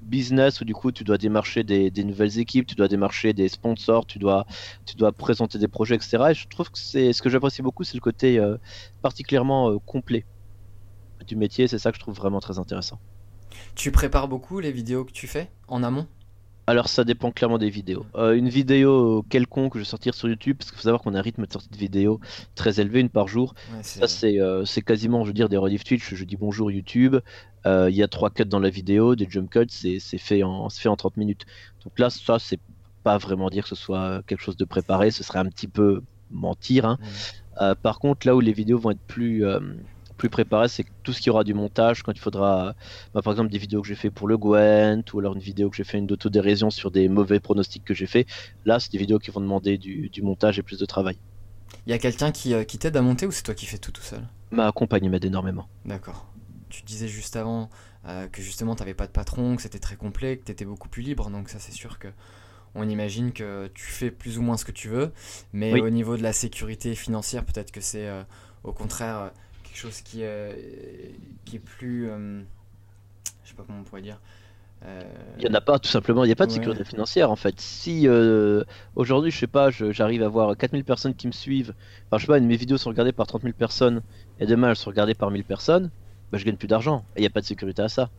business 0.00 0.60
où 0.60 0.64
du 0.64 0.74
coup 0.74 0.92
tu 0.92 1.04
dois 1.04 1.18
démarcher 1.18 1.62
des, 1.62 1.90
nouvelles 2.04 2.38
équipes, 2.38 2.66
tu 2.66 2.74
dois 2.74 2.88
démarcher 2.88 3.32
des 3.32 3.48
sponsors, 3.48 4.06
tu 4.06 4.18
dois, 4.18 4.46
tu 4.86 4.96
dois 4.96 5.12
présenter 5.12 5.58
des 5.58 5.68
projets, 5.68 5.94
etc. 5.94 6.30
Et 6.30 6.34
je 6.34 6.46
trouve 6.48 6.70
que 6.70 6.78
c'est 6.78 7.12
ce 7.12 7.22
que 7.22 7.28
j'apprécie 7.28 7.62
beaucoup, 7.62 7.84
c'est 7.84 7.96
le 7.96 8.00
côté 8.00 8.38
euh, 8.38 8.56
particulièrement 9.02 9.70
euh, 9.70 9.78
complet 9.84 10.24
du 11.26 11.36
métier. 11.36 11.68
C'est 11.68 11.78
ça 11.78 11.90
que 11.90 11.96
je 11.96 12.00
trouve 12.00 12.14
vraiment 12.14 12.40
très 12.40 12.58
intéressant. 12.58 12.98
Tu 13.74 13.90
prépares 13.90 14.28
beaucoup 14.28 14.60
les 14.60 14.72
vidéos 14.72 15.04
que 15.04 15.12
tu 15.12 15.26
fais 15.26 15.50
en 15.68 15.82
amont? 15.82 16.06
Alors 16.70 16.88
ça 16.88 17.02
dépend 17.02 17.32
clairement 17.32 17.58
des 17.58 17.68
vidéos. 17.68 18.06
Euh, 18.14 18.32
une 18.34 18.48
vidéo 18.48 19.24
quelconque 19.28 19.72
que 19.72 19.78
je 19.80 19.84
vais 19.84 19.88
sortir 19.88 20.14
sur 20.14 20.28
YouTube, 20.28 20.56
parce 20.56 20.70
qu'il 20.70 20.76
faut 20.78 20.84
savoir 20.84 21.02
qu'on 21.02 21.14
a 21.14 21.18
un 21.18 21.22
rythme 21.22 21.44
de 21.44 21.52
sortie 21.52 21.68
de 21.68 21.76
vidéo 21.76 22.20
très 22.54 22.78
élevé, 22.80 23.00
une 23.00 23.08
par 23.08 23.26
jour. 23.26 23.54
Ouais, 23.74 23.82
Ça 23.82 24.06
c'est 24.06 24.40
euh, 24.40 24.64
c'est 24.64 24.80
quasiment, 24.82 25.24
je 25.24 25.30
veux 25.30 25.34
dire, 25.34 25.48
des 25.48 25.56
rediff 25.56 25.82
Twitch. 25.82 26.14
Je 26.14 26.24
dis 26.24 26.36
bonjour 26.36 26.70
YouTube. 26.70 27.16
Euh, 27.66 27.90
Il 27.90 27.96
y 27.96 28.04
a 28.04 28.08
trois 28.08 28.30
cuts 28.30 28.44
dans 28.44 28.60
la 28.60 28.70
vidéo, 28.70 29.16
des 29.16 29.26
jump 29.28 29.50
cuts, 29.50 29.66
c'est 29.68 29.98
fait 30.18 30.44
en 30.44 30.68
fait 30.70 30.88
en 30.88 30.94
30 30.94 31.16
minutes. 31.16 31.44
Donc 31.84 31.98
là, 31.98 32.08
ça 32.08 32.38
c'est 32.38 32.60
pas 33.02 33.18
vraiment 33.18 33.50
dire 33.50 33.64
que 33.64 33.68
ce 33.70 33.74
soit 33.74 34.22
quelque 34.28 34.42
chose 34.42 34.56
de 34.56 34.64
préparé. 34.64 35.10
Ce 35.10 35.24
serait 35.24 35.40
un 35.40 35.46
petit 35.46 35.66
peu 35.68 36.02
mentir. 36.30 36.84
hein. 36.84 36.98
Ouais. 37.60 37.74
Par 37.82 37.98
contre, 37.98 38.26
là 38.28 38.36
où 38.36 38.40
les 38.40 38.52
vidéos 38.52 38.78
vont 38.78 38.92
être 38.92 39.06
plus, 39.08 39.44
plus 40.20 40.30
préparées, 40.30 40.68
c'est 40.68 40.84
tout 41.02 41.12
ce 41.14 41.20
qui 41.20 41.30
aura 41.30 41.44
du 41.44 41.54
montage, 41.54 42.02
quand 42.04 42.12
il 42.12 42.20
faudra, 42.20 42.74
bah, 43.14 43.22
par 43.22 43.32
exemple, 43.32 43.50
des 43.50 43.58
vidéos 43.58 43.82
que 43.82 43.88
j'ai 43.88 43.94
fait 43.96 44.10
pour 44.10 44.28
le 44.28 44.36
Gwent, 44.38 45.02
ou 45.14 45.18
alors 45.20 45.34
une 45.34 45.40
vidéo 45.40 45.70
que 45.70 45.76
j'ai 45.76 45.84
fait 45.84 45.98
une 45.98 46.06
d'autodérision 46.06 46.70
sur 46.70 46.90
des 46.90 47.08
mauvais 47.08 47.40
pronostics 47.40 47.84
que 47.84 47.94
j'ai 47.94 48.06
fait, 48.06 48.26
là, 48.64 48.80
c'est 48.80 48.92
des 48.92 48.98
vidéos 48.98 49.18
qui 49.18 49.30
vont 49.32 49.40
demander 49.40 49.78
du, 49.78 50.10
du 50.10 50.22
montage 50.22 50.58
et 50.58 50.62
plus 50.62 50.78
de 50.78 50.86
travail. 50.86 51.18
Il 51.86 51.90
y 51.90 51.92
a 51.92 51.98
quelqu'un 51.98 52.32
qui, 52.32 52.54
euh, 52.54 52.64
qui 52.64 52.78
t'aide 52.78 52.96
à 52.96 53.02
monter 53.02 53.26
ou 53.26 53.32
c'est 53.32 53.42
toi 53.42 53.54
qui 53.54 53.66
fais 53.66 53.76
tout 53.78 53.92
tout 53.92 54.00
seul? 54.02 54.26
Ma 54.52 54.70
compagne 54.70 55.08
m'aide 55.10 55.24
énormément. 55.24 55.68
D'accord. 55.84 56.26
Tu 56.68 56.82
disais 56.84 57.08
juste 57.08 57.36
avant 57.36 57.70
euh, 58.06 58.28
que 58.28 58.42
justement 58.42 58.74
t'avais 58.74 58.94
pas 58.94 59.06
de 59.06 59.12
patron, 59.12 59.56
que 59.56 59.62
c'était 59.62 59.78
très 59.78 59.96
complet, 59.96 60.36
que 60.38 60.44
t'étais 60.44 60.64
beaucoup 60.64 60.88
plus 60.88 61.02
libre, 61.02 61.30
donc 61.30 61.48
ça 61.48 61.58
c'est 61.58 61.72
sûr 61.72 61.98
que 61.98 62.08
on 62.74 62.88
imagine 62.88 63.32
que 63.32 63.70
tu 63.74 63.84
fais 63.86 64.10
plus 64.10 64.38
ou 64.38 64.42
moins 64.42 64.56
ce 64.56 64.64
que 64.64 64.72
tu 64.72 64.88
veux, 64.88 65.12
mais 65.52 65.74
Oui. 65.74 65.80
au 65.80 65.90
niveau 65.90 66.16
de 66.16 66.22
la 66.22 66.32
sécurité 66.32 66.94
financière, 66.94 67.44
peut-être 67.44 67.72
que 67.72 67.80
c'est 67.80 68.06
euh, 68.08 68.22
au 68.64 68.72
contraire 68.72 69.32
chose 69.80 70.00
qui, 70.02 70.20
euh, 70.24 70.54
qui 71.44 71.56
est 71.56 71.58
plus, 71.60 72.08
euh, 72.10 72.42
je 73.44 73.50
sais 73.50 73.54
pas 73.56 73.64
comment 73.64 73.80
on 73.80 73.84
pourrait 73.84 74.02
dire. 74.02 74.20
euh, 74.84 75.04
Il 75.36 75.44
y 75.44 75.48
en 75.50 75.54
a 75.54 75.60
pas, 75.60 75.78
tout 75.78 75.88
simplement, 75.88 76.24
il 76.24 76.26
n'y 76.28 76.32
a 76.32 76.36
pas 76.36 76.46
de 76.46 76.50
Ouais. 76.50 76.52
sécurité 76.52 76.84
financière 76.84 77.30
en 77.30 77.36
fait. 77.36 77.58
Si 77.60 78.06
euh, 78.08 78.62
aujourd'hui, 78.94 79.30
je 79.30 79.38
sais 79.38 79.46
pas, 79.46 79.70
j'arrive 79.70 80.22
à 80.22 80.26
avoir 80.26 80.56
4000 80.56 80.84
personnes 80.84 81.14
qui 81.14 81.26
me 81.26 81.32
suivent, 81.32 81.74
enfin, 82.10 82.18
je 82.18 82.22
sais 82.22 82.26
pas, 82.26 82.40
mes 82.40 82.56
vidéos 82.56 82.76
sont 82.78 82.90
regardées 82.90 83.12
par 83.12 83.26
30 83.26 83.42
000 83.44 83.54
personnes 83.54 84.02
et 84.38 84.46
demain 84.46 84.70
elles 84.70 84.76
sont 84.76 84.90
regardées 84.90 85.14
par 85.14 85.30
1000 85.30 85.44
personnes, 85.44 85.90
bah, 86.30 86.38
je 86.38 86.44
gagne 86.44 86.56
plus 86.56 86.68
d'argent 86.68 87.08
et 87.16 87.20
il 87.20 87.22
n'y 87.22 87.26
a 87.26 87.30
pas 87.30 87.40
de 87.40 87.46
sécurité 87.46 87.80
à 87.82 87.88
ça. 87.88 88.10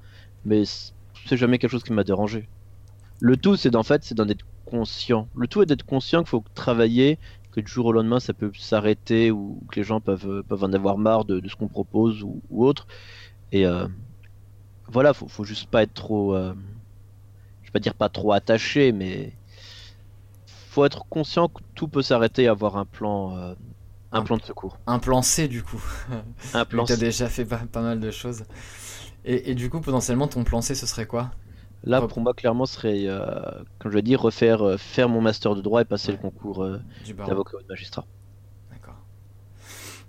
Mais 0.45 0.63
c'est 0.65 1.37
jamais 1.37 1.59
quelque 1.59 1.71
chose 1.71 1.83
qui 1.83 1.93
m'a 1.93 2.03
dérangé. 2.03 2.49
Le 3.19 3.37
tout, 3.37 3.55
c'est 3.57 3.71
d'en 3.71 3.83
fait, 3.83 4.03
c'est 4.03 4.15
d'en 4.15 4.27
être 4.29 4.45
conscient. 4.65 5.29
Le 5.35 5.47
tout 5.47 5.61
est 5.61 5.65
d'être 5.65 5.83
conscient 5.85 6.21
qu'il 6.23 6.29
faut 6.29 6.43
travailler, 6.55 7.19
que 7.51 7.61
du 7.61 7.71
jour 7.71 7.87
au 7.87 7.91
lendemain 7.93 8.19
ça 8.19 8.33
peut 8.33 8.51
s'arrêter 8.57 9.31
ou 9.31 9.61
que 9.71 9.79
les 9.79 9.83
gens 9.85 10.01
peuvent, 10.01 10.43
peuvent 10.43 10.63
en 10.63 10.73
avoir 10.73 10.97
marre 10.97 11.25
de, 11.25 11.39
de 11.39 11.49
ce 11.49 11.55
qu'on 11.55 11.67
propose 11.69 12.23
ou, 12.23 12.41
ou 12.49 12.65
autre. 12.65 12.87
Et 13.51 13.65
euh, 13.67 13.87
voilà, 14.87 15.13
faut, 15.13 15.27
faut 15.27 15.43
juste 15.43 15.67
pas 15.69 15.83
être 15.83 15.93
trop. 15.93 16.35
euh, 16.35 16.53
je 17.61 17.67
vais 17.69 17.71
pas 17.73 17.79
dire 17.79 17.95
pas 17.95 18.09
trop 18.09 18.33
attaché, 18.33 18.91
mais 18.91 19.39
faut 20.45 20.85
être 20.85 21.03
conscient 21.09 21.47
que 21.49 21.63
tout 21.73 21.87
peut 21.87 22.03
s'arrêter 22.03 22.43
et 22.43 22.47
avoir 22.47 22.77
un 22.77 22.85
plan, 22.85 23.35
euh, 23.37 23.55
un 24.11 24.21
Un- 24.21 24.23
plan 24.23 24.37
de 24.37 24.43
secours. 24.43 24.79
un 24.87 24.99
plan 24.99 25.21
C 25.21 25.47
du 25.47 25.63
coup. 25.63 25.81
Un 26.53 26.65
plan. 26.65 26.85
Tu 26.85 26.93
as 26.93 26.97
déjà 26.97 27.29
fait 27.29 27.45
pas, 27.45 27.57
pas 27.59 27.81
mal 27.81 27.99
de 27.99 28.11
choses. 28.11 28.43
Et, 29.25 29.51
et 29.51 29.55
du 29.55 29.69
coup, 29.69 29.81
potentiellement, 29.81 30.27
ton 30.27 30.43
plan 30.43 30.61
C, 30.61 30.75
ce 30.75 30.85
serait 30.87 31.07
quoi? 31.07 31.31
Là, 31.83 32.01
pour 32.01 32.19
moi, 32.21 32.33
clairement, 32.33 32.65
ce 32.67 32.75
serait, 32.75 33.07
euh, 33.07 33.41
comme 33.79 33.91
je 33.91 33.95
l'ai 33.97 34.03
dit, 34.03 34.15
refaire, 34.15 34.61
euh, 34.61 34.77
faire 34.77 35.09
mon 35.09 35.19
master 35.21 35.55
de 35.55 35.61
droit 35.61 35.81
et 35.81 35.85
passer 35.85 36.09
Ouais. 36.09 36.15
le 36.15 36.21
concours 36.21 36.63
euh, 36.63 36.79
d'avocat 37.27 37.57
ou 37.57 37.61
de 37.61 37.67
magistrat. 37.67 38.05
D'accord. 38.71 38.95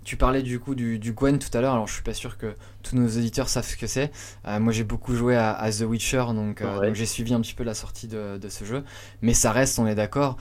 Tu 0.03 0.15
parlais 0.17 0.43
du 0.43 0.59
coup 0.59 0.75
du, 0.75 0.99
du 0.99 1.13
Gwen 1.13 1.39
tout 1.39 1.49
à 1.57 1.61
l'heure, 1.61 1.73
alors 1.73 1.87
je 1.87 1.93
suis 1.93 2.03
pas 2.03 2.13
sûr 2.13 2.37
que 2.37 2.55
tous 2.83 2.95
nos 2.95 3.07
auditeurs 3.07 3.49
savent 3.49 3.65
ce 3.65 3.77
que 3.77 3.87
c'est. 3.87 4.11
Moi 4.45 4.71
j'ai 4.73 4.83
beaucoup 4.83 5.15
joué 5.15 5.35
à, 5.35 5.53
à 5.53 5.71
The 5.71 5.81
Witcher, 5.81 6.25
donc, 6.35 6.61
Ouais. 6.61 6.87
donc 6.87 6.95
j'ai 6.95 7.05
suivi 7.05 7.33
un 7.33 7.39
petit 7.41 7.53
peu 7.55 7.63
la 7.63 7.73
sortie 7.73 8.07
de, 8.07 8.37
de 8.37 8.49
ce 8.49 8.65
jeu. 8.65 8.83
Mais 9.21 9.33
ça 9.33 9.51
reste, 9.51 9.79
on 9.79 9.87
est 9.87 9.95
d'accord, 9.95 10.37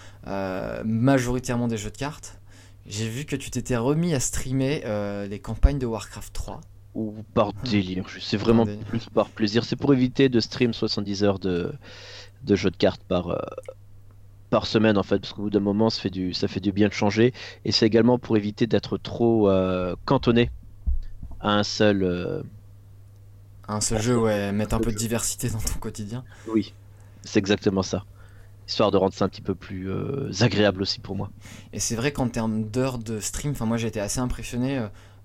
majoritairement 0.84 1.68
des 1.68 1.76
jeux 1.76 1.90
de 1.90 1.96
cartes. 1.96 2.38
J'ai 2.86 3.08
vu 3.08 3.24
que 3.24 3.36
tu 3.36 3.50
t'étais 3.50 3.76
remis 3.76 4.12
à 4.14 4.20
streamer 4.20 4.82
les 5.30 5.38
campagnes 5.40 5.78
de 5.78 5.86
Warcraft 5.86 6.32
3. 6.32 6.60
Ou 6.94 7.14
par 7.34 7.52
délire. 7.54 8.06
je- 8.08 8.20
C'est 8.20 8.36
vraiment 8.36 8.66
délire. 8.66 8.84
plus 8.86 9.06
par 9.08 9.30
plaisir. 9.30 9.64
C'est 9.64 9.76
pour 9.76 9.92
éviter 9.94 10.28
de 10.28 10.40
stream 10.40 10.74
70 10.74 11.24
heures 11.24 11.38
de, 11.38 11.72
de 12.44 12.56
jeux 12.56 12.70
de 12.70 12.76
cartes 12.76 13.02
par, 13.04 13.28
euh, 13.30 13.38
par 14.50 14.66
semaine, 14.66 14.98
en 14.98 15.02
fait. 15.02 15.18
Parce 15.20 15.32
qu'au 15.32 15.42
bout 15.42 15.50
d'un 15.50 15.60
moment, 15.60 15.90
ça 15.90 16.00
fait, 16.00 16.10
du, 16.10 16.34
ça 16.34 16.48
fait 16.48 16.60
du 16.60 16.72
bien 16.72 16.88
de 16.88 16.92
changer. 16.92 17.32
Et 17.64 17.72
c'est 17.72 17.86
également 17.86 18.18
pour 18.18 18.36
éviter 18.36 18.66
d'être 18.66 18.98
trop 18.98 19.48
euh, 19.48 19.96
cantonné 20.04 20.50
à 21.40 21.54
un 21.58 21.64
seul. 21.64 22.02
euh, 22.04 22.42
Un 23.68 23.80
seul 23.80 24.02
jeu, 24.02 24.18
ouais, 24.18 24.52
mettre 24.52 24.74
un 24.74 24.80
peu 24.80 24.90
de 24.92 24.96
diversité 24.96 25.48
dans 25.48 25.58
ton 25.58 25.78
quotidien. 25.78 26.24
Oui, 26.48 26.74
c'est 27.24 27.38
exactement 27.38 27.82
ça. 27.82 28.04
Histoire 28.68 28.90
de 28.90 28.96
rendre 28.96 29.14
ça 29.14 29.24
un 29.24 29.28
petit 29.28 29.42
peu 29.42 29.54
plus 29.54 29.90
euh, 29.90 30.30
agréable 30.40 30.82
aussi 30.82 31.00
pour 31.00 31.16
moi. 31.16 31.30
Et 31.72 31.80
c'est 31.80 31.96
vrai 31.96 32.12
qu'en 32.12 32.28
termes 32.28 32.64
d'heures 32.64 32.98
de 32.98 33.20
stream, 33.20 33.52
enfin 33.52 33.66
moi 33.66 33.76
j'ai 33.76 33.88
été 33.88 34.00
assez 34.00 34.20
impressionné. 34.20 34.78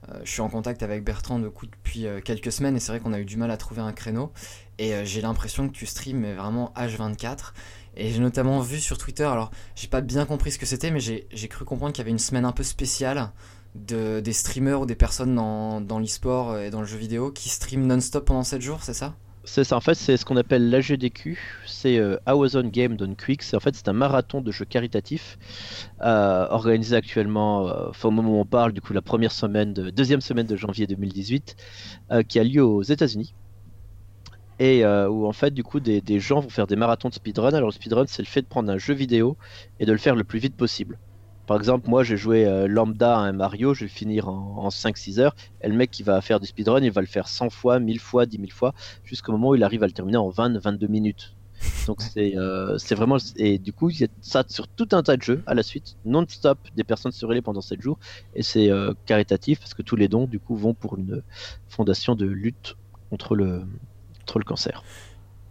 Euh, 0.10 0.20
je 0.24 0.32
suis 0.32 0.42
en 0.42 0.50
contact 0.50 0.84
avec 0.84 1.04
Bertrand 1.04 1.40
de 1.40 1.50
coup 1.50 1.66
depuis 1.66 2.06
euh, 2.06 2.22
quelques 2.22 2.52
semaines 2.52 2.76
et 2.76 2.80
c'est 2.80 2.92
vrai 2.92 3.00
qu'on 3.00 3.14
a 3.14 3.20
eu 3.20 3.26
du 3.26 3.38
mal 3.38 3.52
à 3.52 3.58
trouver 3.58 3.82
un 3.82 3.94
créneau. 3.94 4.32
Et 4.78 4.94
euh, 4.94 5.04
j'ai 5.06 5.22
l'impression 5.22 5.68
que 5.68 5.74
tu 5.74 5.86
streams 5.86 6.34
vraiment 6.36 6.72
H24. 6.76 7.54
Et 7.96 8.12
j'ai 8.12 8.20
notamment 8.20 8.60
vu 8.60 8.80
sur 8.80 9.00
Twitter, 9.00 9.24
alors 9.24 9.50
j'ai 9.76 9.88
pas 9.88 10.02
bien 10.02 10.26
compris 10.26 10.52
ce 10.52 10.60
que 10.60 10.68
c'était, 10.68 10.92
mais 10.92 11.00
j'ai 11.00 11.48
cru 11.48 11.66
comprendre 11.66 11.94
qu'il 11.94 12.02
y 12.02 12.06
avait 12.06 12.12
une 12.12 12.20
semaine 12.20 12.46
un 12.46 12.52
peu 12.52 12.62
spéciale 12.62 13.32
de, 13.74 14.20
des 14.20 14.34
streamers 14.34 14.82
ou 14.82 14.86
des 14.86 14.96
personnes 14.96 15.34
dans, 15.34 15.82
dans 15.82 15.98
l'e-sport 15.98 16.60
et 16.60 16.70
dans 16.70 16.82
le 16.82 16.86
jeu 16.86 17.00
vidéo 17.00 17.32
qui 17.32 17.50
streament 17.50 17.88
non-stop 17.88 18.26
pendant 18.26 18.44
7 18.44 18.62
jours, 18.62 18.84
c'est 18.84 18.94
ça? 18.94 19.16
C'est 19.48 19.64
ça, 19.64 19.78
en 19.78 19.80
fait, 19.80 19.96
c'est 19.96 20.18
ce 20.18 20.26
qu'on 20.26 20.36
appelle 20.36 20.70
l'AGDQ. 20.70 21.40
C'est 21.66 21.98
euh, 21.98 22.18
Amazon 22.26 22.64
Game 22.68 22.98
Done 22.98 23.16
Quick. 23.16 23.42
C'est 23.42 23.56
en 23.56 23.62
fait 23.62 23.74
c'est 23.76 23.88
un 23.88 23.94
marathon 23.94 24.42
de 24.42 24.52
jeux 24.52 24.66
caritatifs 24.66 25.40
euh, 26.02 26.48
organisé 26.50 26.98
actuellement, 26.98 27.66
euh, 27.70 27.90
au 28.04 28.12
moment 28.12 28.38
où 28.38 28.42
on 28.42 28.46
parle, 28.46 28.74
du 28.74 28.82
coup 28.82 28.92
la 28.92 29.02
première 29.02 29.32
semaine, 29.32 29.74
de, 29.74 29.90
deuxième 29.90 30.20
semaine 30.20 30.48
de 30.48 30.58
janvier 30.58 30.86
2018, 30.86 31.56
euh, 32.12 32.24
qui 32.24 32.40
a 32.40 32.44
lieu 32.44 32.64
aux 32.64 32.84
États-Unis. 32.84 33.34
Et 34.60 34.84
où 34.86 35.28
en 35.28 35.34
fait 35.34 35.52
du 35.54 35.64
coup 35.64 35.80
des 35.80 36.20
gens 36.20 36.40
vont 36.40 36.50
faire 36.50 36.68
des 36.68 36.76
marathons 36.76 37.10
de 37.10 37.14
speedrun. 37.14 37.54
Alors 37.54 37.70
le 37.70 37.74
speedrun 37.74 38.06
c'est 38.08 38.24
le 38.24 38.28
fait 38.28 38.42
de 38.42 38.48
prendre 38.48 38.72
un 38.72 38.80
jeu 38.80 38.96
vidéo 38.96 39.38
et 39.80 39.86
de 39.86 39.92
le 39.92 40.00
faire 40.00 40.16
le 40.16 40.24
plus 40.24 40.40
vite 40.40 40.56
possible. 40.58 40.98
Par 41.48 41.58
exemple, 41.58 41.90
moi 41.90 42.04
j'ai 42.04 42.18
joué 42.18 42.46
euh, 42.46 42.68
lambda 42.68 43.18
à 43.18 43.22
un 43.22 43.32
Mario, 43.32 43.74
je 43.74 43.86
vais 43.86 43.90
finir 43.90 44.28
en, 44.28 44.58
en 44.58 44.68
5-6 44.68 45.20
heures. 45.20 45.36
Et 45.62 45.70
le 45.70 45.76
mec 45.76 45.90
qui 45.90 46.04
va 46.04 46.20
faire 46.22 46.42
du 46.42 46.46
speedrun, 46.46 46.82
il 46.84 46.92
va 46.92 47.02
le 47.02 47.08
faire 47.08 47.30
100 47.30 47.50
fois, 47.50 47.80
1000 47.80 48.00
fois, 48.00 48.26
10 48.26 48.38
000 48.38 48.50
fois, 48.52 48.74
jusqu'au 49.06 49.32
moment 49.32 49.50
où 49.50 49.56
il 49.56 49.64
arrive 49.64 49.82
à 49.82 49.88
le 49.88 49.94
terminer 49.94 50.18
en 50.18 50.30
20-22 50.30 50.88
minutes. 50.90 51.34
Donc 51.88 52.02
c'est 52.02 52.38
euh, 52.38 52.78
c'est 52.78 52.96
vraiment... 52.96 53.18
Et 53.38 53.58
du 53.60 53.72
coup, 53.72 53.90
il 53.90 54.02
y 54.02 54.04
a 54.04 54.08
ça 54.22 54.44
sur 54.48 54.68
tout 54.68 54.90
un 54.92 55.02
tas 55.02 55.16
de 55.16 55.22
jeux 55.22 55.42
à 55.48 55.54
la 55.54 55.64
suite, 55.64 55.98
non-stop, 56.04 56.60
des 56.76 56.84
personnes 56.84 57.14
se 57.14 57.26
relaient 57.26 57.42
pendant 57.42 57.62
7 57.62 57.82
jours. 57.82 57.98
Et 58.36 58.44
c'est 58.44 58.70
euh, 58.70 58.94
caritatif 59.06 59.60
parce 59.60 59.74
que 59.74 59.82
tous 59.82 59.96
les 59.96 60.10
dons, 60.10 60.26
du 60.26 60.40
coup, 60.40 60.58
vont 60.58 60.74
pour 60.74 60.98
une 60.98 61.24
fondation 61.70 62.16
de 62.16 62.26
lutte 62.26 62.76
contre 63.10 63.36
le, 63.36 63.64
contre 64.20 64.40
le 64.40 64.44
cancer. 64.44 64.84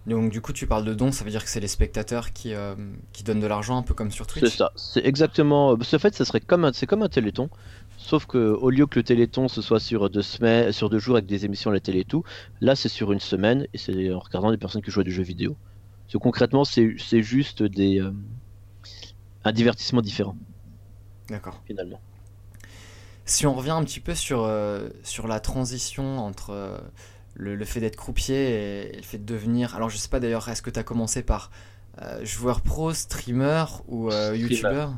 Donc 0.06 0.30
du 0.30 0.40
coup 0.40 0.52
tu 0.52 0.66
parles 0.66 0.84
de 0.84 0.94
dons, 0.94 1.10
ça 1.10 1.24
veut 1.24 1.30
dire 1.30 1.42
que 1.42 1.50
c'est 1.50 1.60
les 1.60 1.68
spectateurs 1.68 2.32
qui, 2.32 2.54
euh, 2.54 2.76
qui 3.12 3.24
donnent 3.24 3.40
de 3.40 3.46
l'argent 3.46 3.76
un 3.76 3.82
peu 3.82 3.92
comme 3.92 4.12
sur 4.12 4.26
Twitch 4.26 4.44
C'est 4.44 4.56
ça, 4.56 4.70
c'est 4.76 5.04
exactement. 5.04 5.76
Ce 5.82 5.98
fait, 5.98 6.14
ça 6.14 6.24
serait 6.24 6.40
comme 6.40 6.64
un, 6.64 6.72
c'est 6.72 6.86
comme 6.86 7.02
un 7.02 7.08
téléthon, 7.08 7.50
sauf 7.96 8.26
que 8.26 8.38
au 8.38 8.70
lieu 8.70 8.86
que 8.86 9.00
le 9.00 9.02
téléthon 9.02 9.48
ce 9.48 9.62
soit 9.62 9.80
sur 9.80 10.08
deux 10.08 10.22
semaines, 10.22 10.70
sur 10.70 10.90
deux 10.90 11.00
jours 11.00 11.16
avec 11.16 11.26
des 11.26 11.44
émissions 11.44 11.70
à 11.70 11.74
la 11.74 11.80
télé 11.80 12.00
et 12.00 12.04
tout, 12.04 12.22
là 12.60 12.76
c'est 12.76 12.88
sur 12.88 13.10
une 13.10 13.20
semaine 13.20 13.66
et 13.74 13.78
c'est 13.78 14.12
en 14.12 14.20
regardant 14.20 14.52
des 14.52 14.58
personnes 14.58 14.82
qui 14.82 14.92
jouent 14.92 15.00
à 15.00 15.04
des 15.04 15.10
jeux 15.10 15.24
vidéo. 15.24 15.56
Parce 16.04 16.12
que 16.12 16.18
concrètement, 16.18 16.64
c'est 16.64 16.94
c'est 16.98 17.22
juste 17.22 17.64
des 17.64 18.00
euh, 18.00 18.12
un 19.46 19.52
divertissement 19.52 20.02
différent 20.02 20.36
D'accord. 21.28 21.60
finalement. 21.66 22.00
Si 23.24 23.44
on 23.46 23.54
revient 23.54 23.70
un 23.70 23.82
petit 23.84 24.00
peu 24.00 24.14
sur, 24.14 24.44
euh, 24.44 24.88
sur 25.02 25.26
la 25.26 25.40
transition 25.40 26.18
entre 26.18 26.50
euh, 26.50 26.78
le, 27.38 27.54
le 27.54 27.64
fait 27.64 27.80
d'être 27.80 27.96
croupier 27.96 28.88
et, 28.94 28.96
le 28.96 29.02
fait 29.02 29.18
de 29.18 29.24
devenir... 29.24 29.74
Alors 29.76 29.90
je 29.90 29.96
sais 29.98 30.08
pas 30.08 30.20
d'ailleurs, 30.20 30.48
est-ce 30.48 30.62
que 30.62 30.70
tu 30.70 30.78
as 30.80 30.82
commencé 30.82 31.22
par 31.22 31.50
euh, 32.02 32.24
joueur 32.24 32.60
pro, 32.62 32.92
streamer 32.92 33.64
ou 33.88 34.10
euh, 34.10 34.34
youtubeur 34.36 34.92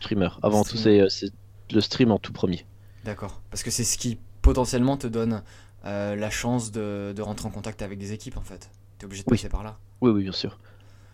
Streamer. 0.00 0.30
Avant 0.42 0.64
tout, 0.64 0.76
Streamer. 0.76 1.02
euh, 1.02 1.08
c'est 1.08 1.30
le 1.72 1.80
stream 1.80 2.10
en 2.10 2.18
tout 2.18 2.32
premier. 2.32 2.64
D'accord. 3.04 3.40
Parce 3.50 3.62
que 3.62 3.70
c'est 3.70 3.84
ce 3.84 3.98
qui 3.98 4.18
potentiellement 4.42 4.96
te 4.96 5.06
donne 5.06 5.42
euh, 5.84 6.16
la 6.16 6.30
chance 6.30 6.72
de, 6.72 7.12
de 7.14 7.22
rentrer 7.22 7.46
en 7.46 7.50
contact 7.50 7.82
avec 7.82 7.98
des 7.98 8.12
équipes 8.12 8.36
en 8.36 8.42
fait. 8.42 8.70
Tu 8.98 9.04
es 9.04 9.06
obligé 9.06 9.22
de 9.22 9.28
Oui. 9.30 9.36
passer 9.36 9.48
par 9.48 9.62
là. 9.62 9.78
Oui, 10.00 10.10
oui, 10.10 10.22
bien 10.22 10.32
sûr. 10.32 10.58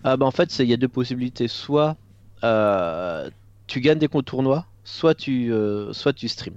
Ah 0.05 0.17
bah 0.17 0.27
en 0.27 0.31
fait, 0.31 0.59
il 0.59 0.69
y 0.69 0.73
a 0.73 0.77
deux 0.77 0.89
possibilités. 0.89 1.49
Soit 1.49 1.97
tu 3.67 3.81
gagnes 3.81 3.99
des 3.99 4.09
comptes 4.09 4.27
tournois, 4.27 4.67
soit 4.85 5.15
tu, 5.15 5.53
soit 5.93 6.13
tu 6.13 6.29
streams. 6.29 6.57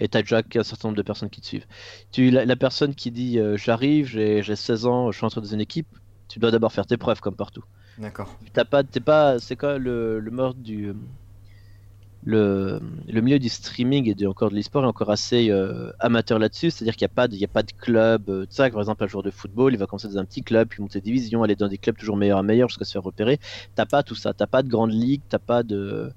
Et 0.00 0.08
t'as 0.08 0.22
déjà 0.22 0.42
un 0.56 0.62
certain 0.64 0.88
nombre 0.88 0.96
de 0.96 1.02
personnes 1.02 1.30
qui 1.30 1.40
te 1.40 1.46
suivent. 1.46 1.66
Tu, 2.12 2.30
la, 2.30 2.44
la 2.44 2.56
personne 2.56 2.94
qui 2.94 3.10
dit 3.12 3.38
euh, 3.38 3.56
j'arrive, 3.56 4.06
j'ai 4.06 4.42
j'ai 4.42 4.56
16 4.56 4.86
ans, 4.86 5.12
je 5.12 5.18
suis 5.18 5.26
entré 5.26 5.40
dans 5.40 5.46
une 5.46 5.60
équipe, 5.60 5.88
Tu 6.28 6.38
dois 6.40 6.50
d'abord 6.50 6.72
faire 6.72 6.86
tes 6.86 6.96
preuves 6.96 7.20
comme 7.20 7.36
partout. 7.36 7.64
D'accord. 7.98 8.40
T'as 8.52 8.64
pas, 8.64 8.82
t'es 8.84 9.00
pas, 9.00 9.38
c'est 9.38 9.56
quoi 9.56 9.78
le, 9.78 10.20
le 10.20 10.30
mode 10.30 10.62
du 10.62 10.94
le, 12.22 12.80
le 13.08 13.20
milieu 13.22 13.38
du 13.38 13.48
streaming 13.48 14.06
et 14.08 14.14
de, 14.14 14.26
encore 14.26 14.50
de 14.50 14.54
l'e-sport 14.54 14.84
est 14.84 14.86
encore 14.88 15.10
assez 15.10 15.50
euh, 15.50 15.90
amateur 16.00 16.38
là-dessus, 16.38 16.70
c'est-à-dire 16.70 16.94
qu'il 16.94 17.06
n'y 17.06 17.12
a 17.12 17.14
pas 17.14 17.28
de, 17.28 17.34
il 17.34 17.40
y 17.40 17.44
a 17.44 17.48
pas 17.48 17.62
de 17.62 17.72
club, 17.72 18.28
euh, 18.28 18.42
tu 18.44 18.56
sais, 18.56 18.70
par 18.70 18.80
exemple 18.80 19.04
un 19.04 19.06
joueur 19.06 19.22
de 19.22 19.30
football, 19.30 19.72
il 19.72 19.78
va 19.78 19.86
commencer 19.86 20.08
dans 20.08 20.18
un 20.18 20.26
petit 20.26 20.42
club, 20.42 20.68
puis 20.68 20.82
monter 20.82 21.00
division, 21.00 21.42
aller 21.42 21.56
dans 21.56 21.68
des 21.68 21.78
clubs 21.78 21.96
toujours 21.96 22.18
meilleurs 22.18 22.38
à 22.38 22.42
meilleurs 22.42 22.68
jusqu'à 22.68 22.84
se 22.84 22.92
faire 22.92 23.02
repérer. 23.02 23.38
T'as 23.74 23.86
pas 23.86 24.02
tout 24.02 24.14
ça, 24.14 24.34
t'as 24.34 24.46
pas 24.46 24.62
de 24.62 24.68
grande 24.68 24.92
ligue, 24.92 25.22
t'as 25.30 25.38
pas 25.38 25.62
de, 25.62 26.12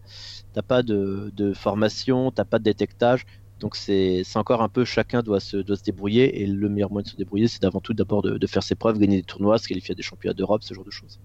t'as 0.52 0.62
pas 0.62 0.84
de, 0.84 1.32
de 1.36 1.54
formation, 1.54 2.32
t'as 2.32 2.46
pas 2.46 2.60
de 2.60 2.66
détectage. 2.66 3.26
Donc 3.64 3.76
c'est 3.78 4.24
encore 4.36 4.62
un 4.62 4.70
peu 4.70 4.86
chacun 4.86 5.24
doit 5.24 5.40
se, 5.40 5.58
doit 5.58 5.78
se 5.78 5.84
débrouiller 5.84 6.42
et 6.44 6.46
le 6.48 6.70
meilleur 6.70 6.92
moyen 6.92 7.04
de 7.04 7.10
se 7.10 7.16
débrouiller 7.16 7.48
c'est 7.48 7.62
d'avant 7.64 7.82
tout 7.82 7.94
d'abord 7.96 8.22
de, 8.22 8.38
de 8.38 8.48
faire 8.48 8.62
ses 8.64 8.76
preuves, 8.76 9.00
gagner 9.00 9.18
des 9.18 9.24
tournois, 9.24 9.58
se 9.58 9.68
qualifier 9.68 9.94
à 9.94 9.96
des 9.96 10.04
championnats 10.04 10.36
d'Europe, 10.36 10.64
ce 10.64 10.74
genre 10.76 10.86
de 10.86 10.92
choses. 10.92 11.20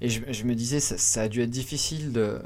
Et 0.00 0.08
je, 0.08 0.20
je 0.30 0.44
me 0.44 0.54
disais, 0.54 0.80
ça, 0.80 0.98
ça 0.98 1.22
a 1.22 1.28
dû 1.28 1.40
être 1.42 1.50
difficile 1.50 2.12
de, 2.12 2.40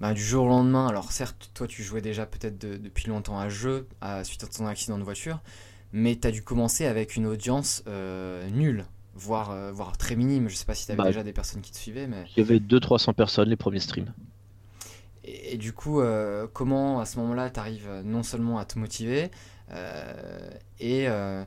bah, 0.00 0.14
du 0.14 0.22
jour 0.22 0.44
au 0.46 0.48
lendemain. 0.48 0.86
Alors 0.86 1.12
certes, 1.12 1.50
toi 1.54 1.66
tu 1.66 1.82
jouais 1.82 2.02
déjà 2.02 2.26
peut-être 2.26 2.58
de- 2.60 2.76
depuis 2.76 3.08
longtemps 3.08 3.38
à 3.38 3.48
jeu, 3.48 3.88
à, 4.00 4.24
suite 4.24 4.44
à 4.44 4.46
ton 4.46 4.66
accident 4.66 4.98
de 4.98 5.04
voiture, 5.04 5.40
mais 5.92 6.16
tu 6.16 6.28
as 6.28 6.30
dû 6.30 6.42
commencer 6.42 6.86
avec 6.86 7.16
une 7.16 7.26
audience 7.26 7.82
euh, 7.88 8.48
nulle, 8.50 8.86
voire, 9.14 9.50
euh, 9.50 9.72
voire 9.72 9.96
très 9.98 10.16
minime. 10.16 10.48
Je 10.48 10.56
sais 10.56 10.64
pas 10.66 10.74
si 10.74 10.86
tu 10.86 10.92
avais 10.92 11.02
Bah, 11.02 11.04
déjà 11.04 11.22
des 11.24 11.32
personnes 11.32 11.62
qui 11.62 11.72
te 11.72 11.78
suivaient, 11.78 12.06
mais... 12.06 12.24
Il 12.36 12.40
y 12.40 12.42
avait 12.42 12.58
200-300 12.60 13.14
personnes 13.14 13.48
les 13.48 13.56
premiers 13.56 13.80
streams. 13.80 14.12
Et, 15.24 15.56
du 15.56 15.72
coup, 15.72 16.00
euh, 16.00 16.46
comment 16.52 17.00
à 17.00 17.06
ce 17.06 17.18
moment-là 17.20 17.50
tu 17.50 17.60
arrives 17.60 17.88
non 18.04 18.22
seulement 18.22 18.58
à 18.58 18.64
te 18.64 18.78
motiver, 18.78 19.30
euh, 19.70 20.50
et 20.80 21.08
euh, 21.08 21.44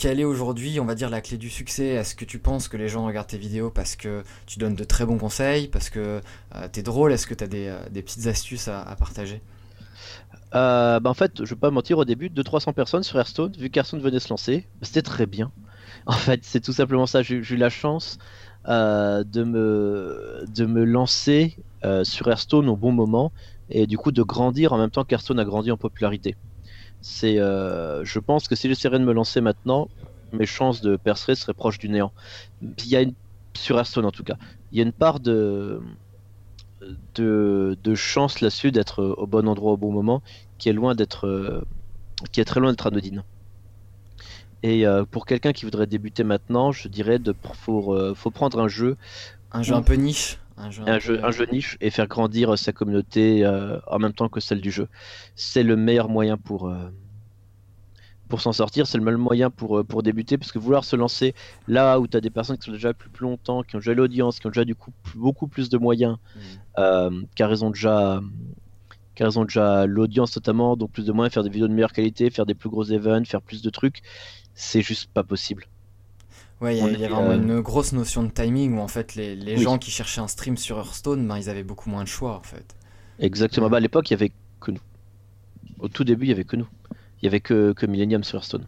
quelle 0.00 0.18
est 0.18 0.24
aujourd'hui, 0.24 0.80
on 0.80 0.86
va 0.86 0.94
dire, 0.94 1.10
la 1.10 1.20
clé 1.20 1.36
du 1.36 1.50
succès? 1.50 1.88
Est-ce 1.88 2.14
que 2.14 2.24
tu 2.24 2.38
penses 2.38 2.68
que 2.68 2.78
les 2.78 2.88
gens 2.88 3.04
regardent 3.04 3.26
tes 3.26 3.36
vidéos 3.36 3.68
parce 3.68 3.96
que 3.96 4.24
tu 4.46 4.58
donnes 4.58 4.74
de 4.74 4.84
très 4.84 5.04
bons 5.04 5.18
conseils, 5.18 5.68
parce 5.68 5.90
que 5.90 6.22
euh, 6.54 6.68
t'es 6.72 6.82
drôle? 6.82 7.12
Est-ce 7.12 7.26
que 7.26 7.34
tu 7.34 7.44
as 7.44 7.46
des, 7.46 7.68
euh, 7.68 7.84
petites 7.92 8.26
astuces 8.26 8.68
à, 8.68 8.96
partager? 8.98 9.42
Euh, 10.54 11.00
bah 11.00 11.10
en 11.10 11.14
fait, 11.14 11.44
je 11.44 11.50
vais 11.50 11.60
pas 11.60 11.70
mentir, 11.70 11.98
au 11.98 12.06
début, 12.06 12.30
200-300 12.30 12.72
personnes 12.72 13.02
sur 13.02 13.18
Hearthstone, 13.18 13.52
vu 13.58 13.68
qu'Hearthstone 13.68 14.00
venait 14.00 14.20
se 14.20 14.30
lancer, 14.30 14.66
c'était 14.80 15.02
très 15.02 15.26
bien. 15.26 15.52
En 16.06 16.12
fait, 16.12 16.40
c'est 16.44 16.60
tout 16.60 16.72
simplement 16.72 17.06
ça. 17.06 17.22
J'ai 17.22 17.36
eu 17.36 17.56
la 17.56 17.68
chance 17.68 18.18
euh, 18.68 19.24
de, 19.24 19.44
me, 19.44 20.44
de 20.48 20.66
me 20.66 20.84
lancer 20.84 21.56
euh, 21.84 22.04
sur 22.04 22.28
Hearthstone 22.28 22.68
au 22.68 22.76
bon 22.76 22.92
moment 22.92 23.32
et 23.68 23.86
du 23.86 23.96
coup 23.98 24.12
de 24.12 24.22
grandir 24.22 24.72
en 24.72 24.78
même 24.78 24.90
temps 24.90 25.04
qu'Hearthstone 25.04 25.38
a 25.40 25.44
grandi 25.44 25.70
en 25.70 25.76
popularité. 25.78 26.36
C'est, 27.00 27.38
euh, 27.40 28.04
je 28.04 28.18
pense 28.18 28.48
que 28.48 28.56
si 28.56 28.68
j'essaierais 28.68 28.98
de 28.98 29.04
me 29.04 29.12
lancer 29.12 29.40
maintenant, 29.40 29.90
mes 30.32 30.46
chances 30.46 30.80
de 30.82 30.96
percer 30.96 31.34
seraient 31.34 31.54
proches 31.54 31.78
du 31.78 31.88
néant. 31.88 32.12
Il 32.62 32.86
y 32.88 32.96
a 32.96 33.04
sur 33.56 33.78
Hearthstone 33.78 34.06
en 34.06 34.12
tout 34.12 34.24
cas, 34.24 34.36
il 34.72 34.78
y 34.78 34.80
a 34.82 34.84
une 34.84 34.92
part 34.92 35.20
de, 35.20 35.80
de, 37.14 37.76
de 37.82 37.94
chance 37.94 38.40
là-dessus 38.40 38.72
d'être 38.72 39.02
au 39.04 39.26
bon 39.26 39.48
endroit 39.48 39.72
au 39.72 39.76
bon 39.76 39.92
moment 39.92 40.22
qui 40.58 40.68
est 40.68 40.72
loin 40.72 40.94
qui 42.32 42.40
est 42.40 42.44
très 42.44 42.60
loin 42.60 42.70
d'être 42.70 42.86
anodine. 42.86 43.24
Et 44.62 44.86
euh, 44.86 45.04
pour 45.04 45.24
quelqu'un 45.26 45.52
qui 45.52 45.64
voudrait 45.64 45.86
débuter 45.86 46.22
maintenant, 46.24 46.70
je 46.72 46.88
dirais 46.88 47.18
de 47.18 47.34
faut, 47.54 47.94
euh, 47.94 48.14
faut 48.14 48.30
prendre 48.30 48.60
un 48.60 48.68
jeu, 48.68 48.96
Un 49.52 49.62
jeu 49.62 49.74
un 49.74 49.82
peu 49.82 49.94
niche 49.94 50.38
un 50.56 50.70
jeu, 50.70 50.82
un 50.82 50.94
peu- 50.94 51.00
jeu, 51.00 51.24
un 51.24 51.30
jeu 51.30 51.46
niche 51.50 51.78
et 51.80 51.90
faire 51.90 52.06
grandir 52.06 52.58
sa 52.58 52.72
communauté 52.72 53.44
euh, 53.44 53.78
en 53.86 53.98
même 53.98 54.12
temps 54.12 54.28
que 54.28 54.40
celle 54.40 54.60
du 54.60 54.70
jeu. 54.70 54.88
C'est 55.34 55.62
le 55.62 55.76
meilleur 55.76 56.08
moyen 56.10 56.36
pour 56.36 56.68
euh, 56.68 56.90
pour 58.28 58.40
s'en 58.40 58.52
sortir, 58.52 58.86
c'est 58.86 58.96
le 58.96 59.02
meilleur 59.04 59.18
moyen 59.18 59.50
pour, 59.50 59.78
euh, 59.80 59.84
pour 59.84 60.04
débuter, 60.04 60.38
parce 60.38 60.52
que 60.52 60.60
vouloir 60.60 60.84
se 60.84 60.94
lancer 60.94 61.34
là 61.66 61.98
où 61.98 62.06
tu 62.06 62.16
as 62.16 62.20
des 62.20 62.30
personnes 62.30 62.58
qui 62.58 62.66
sont 62.66 62.72
déjà 62.72 62.94
plus, 62.94 63.10
plus 63.10 63.24
longtemps, 63.24 63.64
qui 63.64 63.74
ont 63.74 63.80
déjà 63.80 63.92
l'audience, 63.92 64.38
qui 64.38 64.46
ont 64.46 64.50
déjà 64.50 64.64
du 64.64 64.76
coup 64.76 64.92
beaucoup 65.16 65.48
plus 65.48 65.68
de 65.68 65.78
moyens, 65.78 66.16
Mm. 66.36 66.40
euh, 66.78 67.22
car 67.34 67.50
ils 67.50 67.64
ont 67.64 67.70
déjà 67.70 68.20
car 69.20 69.28
ils 69.30 69.38
ont 69.38 69.44
déjà 69.44 69.84
l'audience 69.84 70.34
notamment, 70.34 70.76
donc 70.78 70.92
plus 70.92 71.04
de 71.04 71.12
moyens, 71.12 71.34
faire 71.34 71.42
des 71.42 71.50
vidéos 71.50 71.68
de 71.68 71.74
meilleure 71.74 71.92
qualité, 71.92 72.30
faire 72.30 72.46
des 72.46 72.54
plus 72.54 72.70
gros 72.70 72.84
events, 72.90 73.26
faire 73.26 73.42
plus 73.42 73.60
de 73.60 73.68
trucs, 73.68 74.00
c'est 74.54 74.80
juste 74.80 75.10
pas 75.12 75.22
possible. 75.24 75.66
Ouais, 76.62 76.74
il 76.74 76.78
y 76.78 76.82
a, 76.82 76.90
y 76.90 76.96
vraiment 77.10 77.28
euh, 77.28 77.36
une 77.36 77.60
grosse 77.60 77.92
notion 77.92 78.22
de 78.22 78.30
timing 78.30 78.78
où 78.78 78.80
en 78.80 78.88
fait 78.88 79.14
les, 79.16 79.36
les 79.36 79.56
Oui. 79.56 79.62
gens 79.62 79.76
qui 79.76 79.90
cherchaient 79.90 80.22
un 80.22 80.28
stream 80.28 80.56
sur 80.56 80.78
Hearthstone, 80.78 81.28
ben, 81.28 81.36
ils 81.36 81.50
avaient 81.50 81.62
beaucoup 81.64 81.90
moins 81.90 82.02
de 82.02 82.08
choix 82.08 82.34
en 82.34 82.42
fait. 82.42 82.74
Exactement. 83.18 83.66
Ouais. 83.66 83.70
Bah, 83.72 83.76
à 83.76 83.80
l'époque, 83.80 84.08
il 84.08 84.14
y 84.14 84.16
avait 84.16 84.32
que 84.58 84.70
nous. 84.70 84.80
Au 85.80 85.88
tout 85.88 86.04
début, 86.04 86.24
il 86.24 86.28
y 86.30 86.32
avait 86.32 86.44
que 86.44 86.56
nous. 86.56 86.68
Il 87.20 87.26
y 87.26 87.28
avait 87.28 87.40
que, 87.40 87.74
que 87.74 87.84
Millennium 87.84 88.24
sur 88.24 88.36
Hearthstone. 88.36 88.66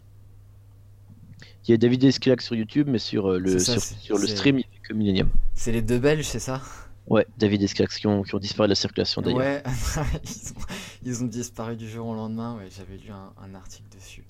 Il 1.67 1.71
y 1.71 1.73
a 1.73 1.77
David 1.77 2.03
Esquilac 2.03 2.41
sur 2.43 2.55
YouTube, 2.55 2.87
mais 2.91 2.99
sur 2.99 3.31
euh, 3.31 3.39
le, 3.39 3.57
C'est 3.57 3.59
ça, 3.59 3.71
sur, 3.73 3.81
c'est- 3.81 3.95
sur 3.99 4.17
le 4.19 4.27
c'est- 4.27 4.35
stream, 4.35 4.59
il 4.59 4.61
y 4.61 4.65
avait 4.65 4.87
que 4.87 4.93
Millennium. 4.93 5.29
C'est 5.55 5.71
les 5.71 5.81
deux 5.81 5.97
Belges, 5.97 6.25
c'est 6.25 6.39
ça? 6.39 6.61
Ouais, 7.07 7.27
David 7.37 7.61
Esquilac 7.63 7.91
qui 7.91 8.07
ont, 8.07 8.23
qui 8.23 8.33
ont 8.33 8.39
disparu 8.39 8.67
de 8.67 8.71
la 8.71 8.75
circulation 8.75 9.21
d'ailleurs. 9.21 9.39
Ouais, 9.39 9.63
ils 10.23 10.51
ont, 10.51 10.65
ils 11.03 11.23
ont 11.23 11.27
disparu 11.27 11.75
du 11.75 11.89
jour 11.89 12.07
au 12.07 12.15
lendemain, 12.15 12.55
ouais, 12.57 12.69
j'avais 12.75 12.97
lu 12.97 13.11
un, 13.11 13.33
un 13.43 13.55
article 13.55 13.87
dessus. 13.93 14.23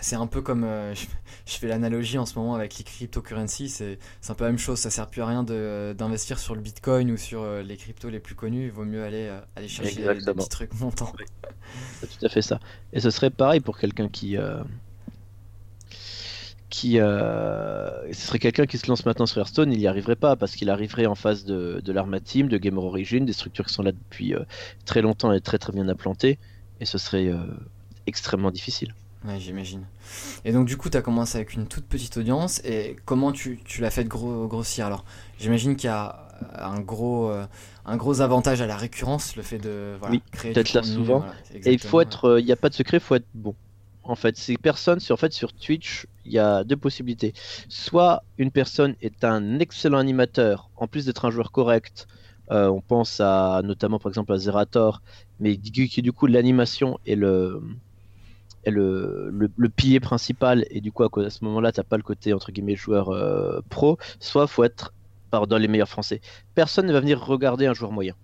C'est 0.00 0.16
un 0.16 0.26
peu 0.26 0.42
comme, 0.42 0.64
euh, 0.64 0.94
je, 0.96 1.06
je 1.46 1.56
fais 1.58 1.68
l'analogie 1.68 2.18
en 2.18 2.26
ce 2.26 2.38
moment 2.38 2.54
avec 2.54 2.76
les 2.78 2.84
cryptocurrencies, 2.84 3.68
c'est 3.70 3.98
un 4.28 4.34
peu 4.34 4.44
la 4.44 4.50
même 4.50 4.58
chose, 4.58 4.78
ça 4.78 4.90
sert 4.90 5.08
plus 5.08 5.22
à 5.22 5.26
rien 5.26 5.42
de- 5.42 5.94
d'investir 5.98 6.38
sur 6.38 6.54
le 6.54 6.60
bitcoin 6.60 7.10
ou 7.10 7.16
sur 7.16 7.40
euh, 7.42 7.62
les 7.62 7.76
cryptos 7.76 8.10
les 8.10 8.20
plus 8.20 8.34
connus, 8.34 8.66
il 8.66 8.72
vaut 8.72 8.84
mieux 8.84 9.02
aller, 9.02 9.26
euh, 9.28 9.40
aller 9.56 9.68
chercher 9.68 10.02
des- 10.14 10.20
petits 10.42 10.48
trucs 10.50 10.74
montants. 10.74 11.12
C'est 12.00 12.18
tout 12.18 12.24
à 12.26 12.28
fait 12.28 12.42
ça. 12.42 12.60
Et 12.92 13.00
ce 13.00 13.10
serait 13.10 13.30
pareil 13.30 13.60
pour 13.60 13.78
quelqu'un 13.78 14.08
qui. 14.08 14.36
Euh, 16.84 16.92
qui 16.92 17.00
euh, 17.00 18.12
ce 18.12 18.26
serait 18.26 18.38
quelqu'un 18.38 18.66
qui 18.66 18.78
se 18.78 18.86
lance 18.88 19.04
maintenant 19.06 19.26
sur 19.26 19.38
Hearthstone, 19.38 19.72
il 19.72 19.78
n'y 19.78 19.86
arriverait 19.86 20.16
pas 20.16 20.36
parce 20.36 20.56
qu'il 20.56 20.70
arriverait 20.70 21.06
en 21.06 21.14
face 21.14 21.44
de, 21.44 21.80
de 21.84 21.92
l'Arma 21.92 22.20
Team, 22.20 22.48
de 22.48 22.58
Gamer 22.58 22.84
Origin, 22.84 23.24
des 23.24 23.32
structures 23.32 23.66
qui 23.66 23.72
sont 23.74 23.82
là 23.82 23.92
depuis 23.92 24.34
euh, 24.34 24.44
très 24.84 25.02
longtemps 25.02 25.32
et 25.32 25.40
très 25.40 25.58
très 25.58 25.72
bien 25.72 25.88
implantées, 25.88 26.38
et 26.80 26.84
ce 26.84 26.98
serait 26.98 27.28
euh, 27.28 27.38
extrêmement 28.06 28.50
difficile. 28.50 28.94
Ouais, 29.24 29.40
j'imagine. 29.40 29.86
Et 30.44 30.52
donc, 30.52 30.66
du 30.66 30.76
coup, 30.76 30.88
tu 30.90 30.96
as 30.96 31.02
commencé 31.02 31.36
avec 31.36 31.54
une 31.54 31.66
toute 31.66 31.86
petite 31.86 32.16
audience. 32.16 32.60
Et 32.64 32.96
comment 33.04 33.32
tu, 33.32 33.60
tu 33.64 33.80
l'as 33.80 33.90
fait 33.90 34.04
gros, 34.04 34.46
grossir? 34.46 34.86
Alors, 34.86 35.04
j'imagine 35.38 35.74
qu'il 35.76 35.88
y 35.88 35.92
a 35.92 36.28
un 36.54 36.80
gros, 36.80 37.32
un 37.86 37.96
gros 37.96 38.20
avantage 38.20 38.60
à 38.60 38.66
la 38.66 38.76
récurrence, 38.76 39.34
le 39.36 39.42
fait 39.42 39.58
de 39.58 39.96
voilà, 39.98 40.14
Oui, 40.14 40.22
créer 40.30 40.52
d'être 40.52 40.72
là 40.74 40.82
souvent. 40.82 41.18
voilà, 41.20 41.34
Et 41.64 41.72
il 41.72 41.80
faut 41.80 42.00
être, 42.00 42.38
il 42.38 42.44
n'y 42.44 42.52
a 42.52 42.56
pas 42.56 42.68
de 42.68 42.74
secret, 42.74 42.98
il 42.98 43.00
faut 43.02 43.14
être 43.16 43.26
bon. 43.34 43.56
En 44.04 44.14
fait, 44.16 44.36
ces 44.36 44.56
personnes, 44.58 45.00
sur, 45.00 45.14
en 45.14 45.16
fait, 45.16 45.32
sur 45.32 45.52
Twitch, 45.52 46.06
il 46.26 46.32
y 46.32 46.38
a 46.38 46.64
deux 46.64 46.76
possibilités. 46.76 47.32
Soit 47.68 48.22
une 48.38 48.50
personne 48.50 48.94
est 49.00 49.24
un 49.24 49.58
excellent 49.58 49.98
animateur, 49.98 50.70
en 50.76 50.86
plus 50.86 51.06
d'être 51.06 51.24
un 51.24 51.30
joueur 51.30 51.52
correct. 51.52 52.06
euh, 52.52 52.68
on 52.68 52.80
pense 52.80 53.20
à 53.20 53.60
notamment 53.64 53.98
par 53.98 54.10
exemple 54.10 54.32
à 54.32 54.38
Zerator, 54.38 55.02
mais 55.40 55.56
qui, 55.56 56.02
du 56.02 56.12
coup 56.12 56.26
l'animation 56.26 56.98
est 57.06 57.16
le 57.16 57.60
pilier 59.76 60.00
principal 60.00 60.64
et 60.70 60.80
du 60.80 60.92
coup 60.92 61.02
à, 61.04 61.30
ce 61.30 61.44
moment-là 61.44 61.72
t'as 61.72 61.82
pas 61.82 61.96
le 61.96 62.02
côté 62.02 62.32
entre 62.32 62.52
guillemets 62.52 62.76
joueur 62.76 63.10
euh, 63.10 63.60
pro. 63.68 63.98
Soit 64.20 64.46
faut 64.46 64.64
être 64.64 64.92
par, 65.30 65.46
dans 65.46 65.58
les 65.58 65.68
meilleurs 65.68 65.88
français. 65.88 66.20
Personne 66.54 66.86
ne 66.86 66.92
va 66.92 67.00
venir 67.00 67.20
regarder 67.20 67.66
un 67.66 67.74
joueur 67.74 67.92
moyen 67.92 68.14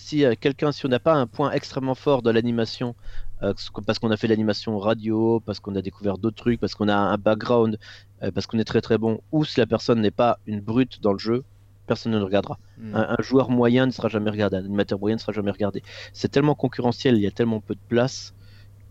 si 0.00 0.24
euh, 0.24 0.34
quelqu'un, 0.38 0.72
si 0.72 0.86
on 0.86 0.88
n'a 0.88 0.98
pas 0.98 1.14
un 1.14 1.26
point 1.26 1.52
extrêmement 1.52 1.94
fort 1.94 2.22
dans 2.22 2.32
l'animation, 2.32 2.94
euh, 3.42 3.54
parce 3.86 3.98
qu'on 3.98 4.10
a 4.10 4.16
fait 4.16 4.28
l'animation 4.28 4.78
radio, 4.78 5.40
parce 5.40 5.60
qu'on 5.60 5.76
a 5.76 5.82
découvert 5.82 6.18
d'autres 6.18 6.36
trucs, 6.36 6.58
parce 6.58 6.74
qu'on 6.74 6.88
a 6.88 6.96
un 6.96 7.18
background, 7.18 7.78
euh, 8.22 8.30
parce 8.32 8.46
qu'on 8.46 8.58
est 8.58 8.64
très 8.64 8.80
très 8.80 8.98
bon, 8.98 9.20
ou 9.32 9.44
si 9.44 9.60
la 9.60 9.66
personne 9.66 10.00
n'est 10.00 10.10
pas 10.10 10.38
une 10.46 10.60
brute 10.60 11.00
dans 11.00 11.12
le 11.12 11.18
jeu, 11.18 11.44
personne 11.86 12.12
ne 12.12 12.18
le 12.18 12.24
regardera. 12.24 12.58
Hmm. 12.78 12.94
Un, 12.94 13.16
un 13.18 13.22
joueur 13.22 13.50
moyen 13.50 13.86
ne 13.86 13.90
sera 13.90 14.08
jamais 14.08 14.30
regardé, 14.30 14.56
un 14.56 14.64
animateur 14.64 14.98
moyen 14.98 15.16
ne 15.16 15.20
sera 15.20 15.32
jamais 15.32 15.50
regardé. 15.50 15.82
C'est 16.12 16.30
tellement 16.30 16.54
concurrentiel, 16.54 17.16
il 17.16 17.22
y 17.22 17.26
a 17.26 17.30
tellement 17.30 17.60
peu 17.60 17.74
de 17.74 17.86
place 17.88 18.34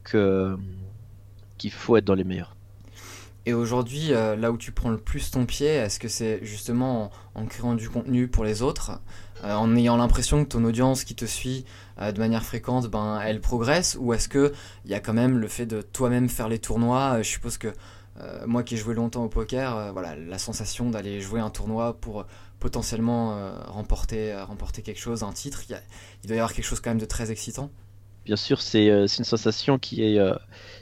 que 0.04 0.58
qu'il 1.58 1.72
faut 1.72 1.98
être 1.98 2.06
dans 2.06 2.16
les 2.16 2.24
meilleurs. 2.24 2.56
Et 3.46 3.54
aujourd'hui, 3.54 4.14
euh, 4.14 4.36
là 4.36 4.52
où 4.52 4.58
tu 4.58 4.72
prends 4.72 4.90
le 4.90 4.98
plus 4.98 5.32
ton 5.32 5.46
pied, 5.46 5.68
est-ce 5.68 6.00
que 6.00 6.08
c'est 6.08 6.40
justement 6.44 7.12
en, 7.36 7.42
en 7.42 7.46
créant 7.46 7.74
du 7.74 7.90
contenu 7.90 8.28
pour 8.28 8.44
les 8.44 8.62
autres, 8.62 9.02
euh, 9.44 9.54
en 9.54 9.76
ayant 9.76 9.98
l'impression 9.98 10.44
que 10.44 10.50
ton 10.50 10.64
audience 10.64 11.04
qui 11.04 11.16
te 11.16 11.26
suit 11.26 11.66
euh, 12.00 12.12
de 12.12 12.20
manière 12.20 12.44
fréquente, 12.44 12.88
ben, 12.88 13.20
elle 13.24 13.42
progresse, 13.42 13.98
ou 14.00 14.14
est-ce 14.14 14.28
que 14.28 14.54
il 14.86 14.92
y 14.92 14.94
a 14.94 15.00
quand 15.00 15.14
même 15.14 15.38
le 15.38 15.48
fait 15.48 15.66
de 15.66 15.82
toi-même 15.82 16.30
faire 16.30 16.50
les 16.50 16.60
tournois 16.60 17.18
euh, 17.18 17.24
Je 17.24 17.30
suppose 17.30 17.58
que 17.58 17.74
moi 18.46 18.64
qui 18.64 18.74
ai 18.74 18.78
joué 18.78 18.96
longtemps 18.96 19.24
au 19.24 19.30
poker, 19.30 19.94
voilà, 19.94 20.14
la 20.18 20.38
sensation 20.38 20.90
d'aller 20.90 21.22
jouer 21.22 21.40
un 21.40 21.50
tournoi 21.50 21.94
pour 22.02 22.26
potentiellement 22.60 23.54
remporter, 23.68 24.36
quelque 24.84 25.00
chose, 25.00 25.24
un 25.24 25.32
titre, 25.32 25.64
il 25.70 26.28
doit 26.28 26.36
y 26.36 26.40
avoir 26.40 26.52
quelque 26.52 26.66
chose 26.66 26.82
quand 26.82 26.90
même 26.90 27.00
de 27.00 27.06
très 27.06 27.32
excitant. 27.32 27.70
Bien 28.26 28.36
sûr, 28.36 28.60
c'est 28.62 28.88
une 28.88 29.08
sensation 29.08 29.80
qui 29.80 30.04
est 30.04 30.20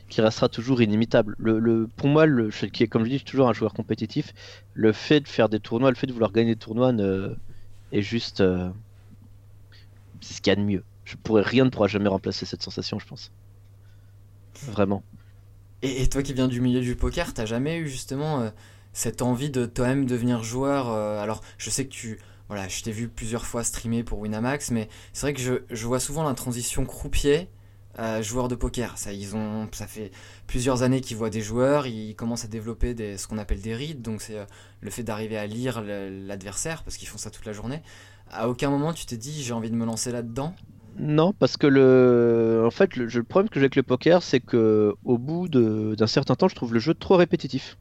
qui 0.09 0.19
restera 0.21 0.49
toujours 0.49 0.81
inimitable. 0.81 1.35
Le, 1.37 1.87
pour 1.95 2.07
moi, 2.07 2.25
le, 2.25 2.49
qui 2.49 2.89
comme 2.89 3.03
je 3.03 3.09
dis, 3.09 3.15
je 3.17 3.19
suis 3.19 3.31
toujours 3.31 3.49
un 3.49 3.53
joueur 3.53 3.75
compétitif. 3.75 4.33
Le 4.73 4.91
fait 4.91 5.19
de 5.19 5.27
faire 5.27 5.47
des 5.47 5.59
tournois, 5.59 5.91
le 5.91 5.95
fait 5.95 6.07
de 6.07 6.13
vouloir 6.13 6.31
gagner 6.31 6.55
des 6.55 6.59
tournois, 6.59 6.91
ne, 6.91 7.35
est 7.91 8.01
juste 8.01 8.41
euh, 8.41 8.69
c'est 10.21 10.35
ce 10.35 10.41
qu'il 10.41 10.51
y 10.51 10.53
a 10.53 10.55
de 10.55 10.61
mieux. 10.61 10.83
Je 11.05 11.15
pourrais 11.15 11.41
rien 11.41 11.65
ne 11.65 11.69
pourra 11.69 11.87
jamais 11.87 12.09
remplacer 12.09 12.45
cette 12.45 12.61
sensation, 12.61 12.99
je 12.99 13.07
pense. 13.07 13.31
Vraiment. 14.63 15.03
Et, 15.81 16.07
toi 16.07 16.23
qui 16.23 16.33
viens 16.33 16.47
du 16.47 16.59
milieu 16.59 16.81
du 16.81 16.95
poker, 16.95 17.33
t'as 17.33 17.45
jamais 17.45 17.77
eu 17.77 17.87
justement 17.87 18.41
euh, 18.41 18.49
cette 18.93 19.21
envie 19.21 19.49
de 19.49 19.65
toi-même 19.65 20.05
devenir 20.05 20.43
joueur. 20.43 20.89
euh, 20.89 21.21
alors, 21.21 21.41
je 21.57 21.69
sais 21.69 21.85
que 21.85 21.91
tu, 21.91 22.19
voilà, 22.49 22.67
je 22.67 22.81
t'ai 22.81 22.91
vu 22.91 23.07
plusieurs 23.07 23.45
fois 23.45 23.63
streamer 23.63 24.03
pour 24.03 24.19
Winamax, 24.19 24.71
mais 24.71 24.89
c'est 25.13 25.21
vrai 25.21 25.33
que 25.33 25.39
je, 25.39 25.53
je 25.69 25.85
vois 25.85 25.99
souvent 25.99 26.23
la 26.23 26.33
transition 26.33 26.85
croupier. 26.85 27.47
Euh, 27.99 28.21
joueur 28.21 28.47
de 28.47 28.55
poker, 28.55 28.97
ça, 28.97 29.11
ils 29.11 29.35
ont, 29.35 29.67
ça 29.71 29.87
fait 29.87 30.11
plusieurs 30.45 30.83
années 30.83 31.01
qu'ils 31.01 31.17
voient 31.17 31.31
des 31.31 31.41
joueurs, 31.41 31.87
ils 31.87 32.15
commencent 32.15 32.45
à 32.45 32.47
développer 32.47 32.93
des, 32.93 33.17
ce 33.17 33.27
qu'on 33.27 33.39
appelle 33.39 33.61
des 33.61 33.75
reads, 33.75 34.01
donc 34.01 34.21
c'est 34.21 34.37
euh, 34.37 34.45
le 34.81 34.91
fait 34.91 35.03
d'arriver 35.03 35.37
à 35.37 35.47
lire 35.47 35.81
l'adversaire, 35.81 36.83
parce 36.83 36.97
qu'ils 36.97 37.07
font 37.07 37.17
ça 37.17 37.31
toute 37.31 37.45
la 37.45 37.53
journée. 37.53 37.81
À 38.29 38.49
aucun 38.49 38.69
moment 38.69 38.93
tu 38.93 39.05
t'es 39.05 39.17
dit 39.17 39.41
j'ai 39.41 39.53
envie 39.53 39.71
de 39.71 39.75
me 39.75 39.85
lancer 39.85 40.11
là-dedans 40.11 40.53
Non, 40.99 41.33
parce 41.33 41.57
que 41.57 41.65
le, 41.65 42.63
en 42.67 42.71
fait, 42.71 42.95
le, 42.95 43.23
problème 43.23 43.49
que 43.49 43.59
j'ai 43.59 43.65
avec 43.65 43.75
le 43.75 43.83
poker, 43.83 44.21
c'est 44.21 44.41
que 44.41 44.93
au 45.03 45.17
bout 45.17 45.47
d'un 45.47 46.07
certain 46.07 46.35
temps, 46.35 46.47
je 46.47 46.55
trouve 46.55 46.73
le 46.73 46.79
jeu 46.79 46.93
trop 46.93 47.15
répétitif. 47.15 47.77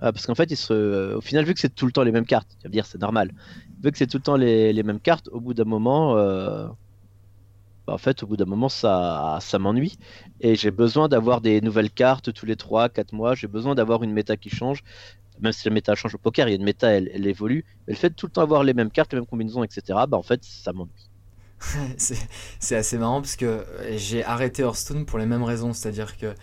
Ah, 0.00 0.12
parce 0.12 0.24
qu'en 0.24 0.34
fait, 0.34 0.50
il 0.50 0.56
se... 0.56 1.14
au 1.14 1.20
final, 1.20 1.44
vu 1.44 1.52
que 1.52 1.60
c'est 1.60 1.74
tout 1.74 1.84
le 1.84 1.92
temps 1.92 2.04
les 2.04 2.12
mêmes 2.12 2.24
cartes, 2.24 2.48
tu 2.58 2.66
vas 2.66 2.72
dire 2.72 2.86
c'est 2.86 3.00
normal. 3.00 3.32
Vu 3.84 3.92
que 3.92 3.98
c'est 3.98 4.06
tout 4.06 4.16
le 4.16 4.22
temps 4.22 4.36
les, 4.36 4.72
les 4.72 4.82
mêmes 4.82 5.00
cartes, 5.00 5.28
au 5.28 5.40
bout 5.40 5.52
d'un 5.52 5.64
moment, 5.64 6.16
euh, 6.16 6.68
bah, 7.90 7.94
en 7.94 7.98
fait, 7.98 8.22
au 8.22 8.26
bout 8.28 8.36
d'un 8.36 8.44
moment, 8.44 8.68
ça, 8.68 9.38
ça 9.40 9.58
m'ennuie. 9.58 9.98
Et 10.40 10.54
j'ai 10.54 10.70
besoin 10.70 11.08
d'avoir 11.08 11.40
des 11.40 11.60
nouvelles 11.60 11.90
cartes 11.90 12.32
tous 12.32 12.46
les 12.46 12.54
3-4 12.54 13.16
mois. 13.16 13.34
J'ai 13.34 13.48
besoin 13.48 13.74
d'avoir 13.74 14.04
une 14.04 14.12
méta 14.12 14.36
qui 14.36 14.48
change. 14.48 14.84
Même 15.40 15.52
si 15.52 15.66
la 15.66 15.74
méta 15.74 15.96
change 15.96 16.14
au 16.14 16.18
poker, 16.18 16.46
il 16.46 16.52
y 16.52 16.54
a 16.54 16.56
une 16.56 16.62
méta, 16.62 16.88
elle, 16.88 17.10
elle 17.12 17.26
évolue. 17.26 17.64
Mais 17.88 17.94
le 17.94 17.98
fait 17.98 18.10
de 18.10 18.14
tout 18.14 18.26
le 18.26 18.32
temps 18.32 18.42
avoir 18.42 18.62
les 18.62 18.74
mêmes 18.74 18.92
cartes, 18.92 19.12
les 19.12 19.18
mêmes 19.18 19.26
combinaisons, 19.26 19.64
etc., 19.64 19.82
bah, 20.08 20.16
en 20.16 20.22
fait, 20.22 20.44
ça 20.44 20.72
m'ennuie. 20.72 21.10
c'est 21.98 22.76
assez 22.76 22.96
marrant 22.96 23.20
parce 23.20 23.34
que 23.34 23.66
j'ai 23.96 24.24
arrêté 24.24 24.62
Hearthstone 24.62 25.04
pour 25.04 25.18
les 25.18 25.26
mêmes 25.26 25.42
raisons, 25.42 25.72
c'est-à-dire 25.72 26.16
que 26.16 26.34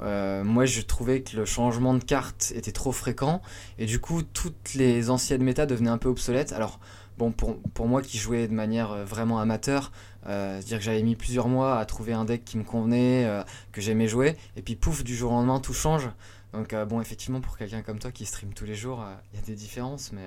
euh, 0.00 0.44
moi 0.44 0.66
je 0.66 0.82
trouvais 0.82 1.22
que 1.22 1.36
le 1.36 1.46
changement 1.46 1.94
de 1.94 2.04
carte 2.04 2.52
était 2.54 2.70
trop 2.70 2.92
fréquent 2.92 3.40
et 3.78 3.86
du 3.86 3.98
coup 3.98 4.22
toutes 4.22 4.74
les 4.74 5.08
anciennes 5.10 5.42
méta 5.42 5.64
devenaient 5.64 5.88
un 5.88 5.96
peu 5.96 6.10
obsolètes. 6.10 6.52
Alors 6.52 6.80
bon 7.18 7.32
pour, 7.32 7.60
pour 7.74 7.86
moi 7.86 8.00
qui 8.00 8.16
jouais 8.16 8.48
de 8.48 8.54
manière 8.54 8.92
euh, 8.92 9.04
vraiment 9.04 9.40
amateur, 9.40 9.90
euh, 10.26 10.56
c'est-à-dire 10.56 10.78
que 10.78 10.84
j'avais 10.84 11.02
mis 11.02 11.16
plusieurs 11.16 11.48
mois 11.48 11.78
à 11.78 11.84
trouver 11.84 12.12
un 12.12 12.24
deck 12.24 12.44
qui 12.44 12.56
me 12.56 12.64
convenait, 12.64 13.26
euh, 13.26 13.42
que 13.72 13.80
j'aimais 13.80 14.08
jouer 14.08 14.36
et 14.56 14.62
puis 14.62 14.76
pouf 14.76 15.04
du 15.04 15.14
jour 15.14 15.32
au 15.32 15.34
lendemain 15.34 15.60
tout 15.60 15.74
change. 15.74 16.08
Donc 16.52 16.72
euh, 16.72 16.84
bon 16.86 17.00
effectivement 17.00 17.40
pour 17.40 17.58
quelqu'un 17.58 17.82
comme 17.82 17.98
toi 17.98 18.12
qui 18.12 18.24
stream 18.24 18.54
tous 18.54 18.64
les 18.64 18.74
jours, 18.74 19.04
il 19.32 19.38
y 19.38 19.42
a 19.42 19.44
des 19.44 19.54
différences 19.54 20.12
mais 20.12 20.22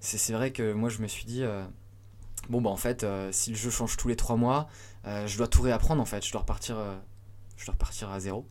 c'est 0.00 0.32
vrai 0.32 0.50
que 0.50 0.72
moi 0.72 0.88
je 0.88 1.00
me 1.00 1.06
suis 1.06 1.24
dit 1.24 1.44
bon 2.48 2.60
bah 2.60 2.70
en 2.70 2.76
fait 2.76 3.06
si 3.30 3.50
le 3.50 3.56
jeu 3.56 3.70
change 3.70 3.96
tous 3.96 4.08
les 4.08 4.16
trois 4.16 4.36
mois 4.36 4.66
je 5.04 5.36
dois 5.36 5.46
tout 5.46 5.62
réapprendre 5.62 6.02
en 6.02 6.06
fait 6.06 6.26
je 6.26 6.32
dois 6.32 6.40
repartir 6.40 6.76
je 7.56 7.66
dois 7.66 7.74
repartir 7.74 8.10
à 8.10 8.18
zéro 8.18 8.46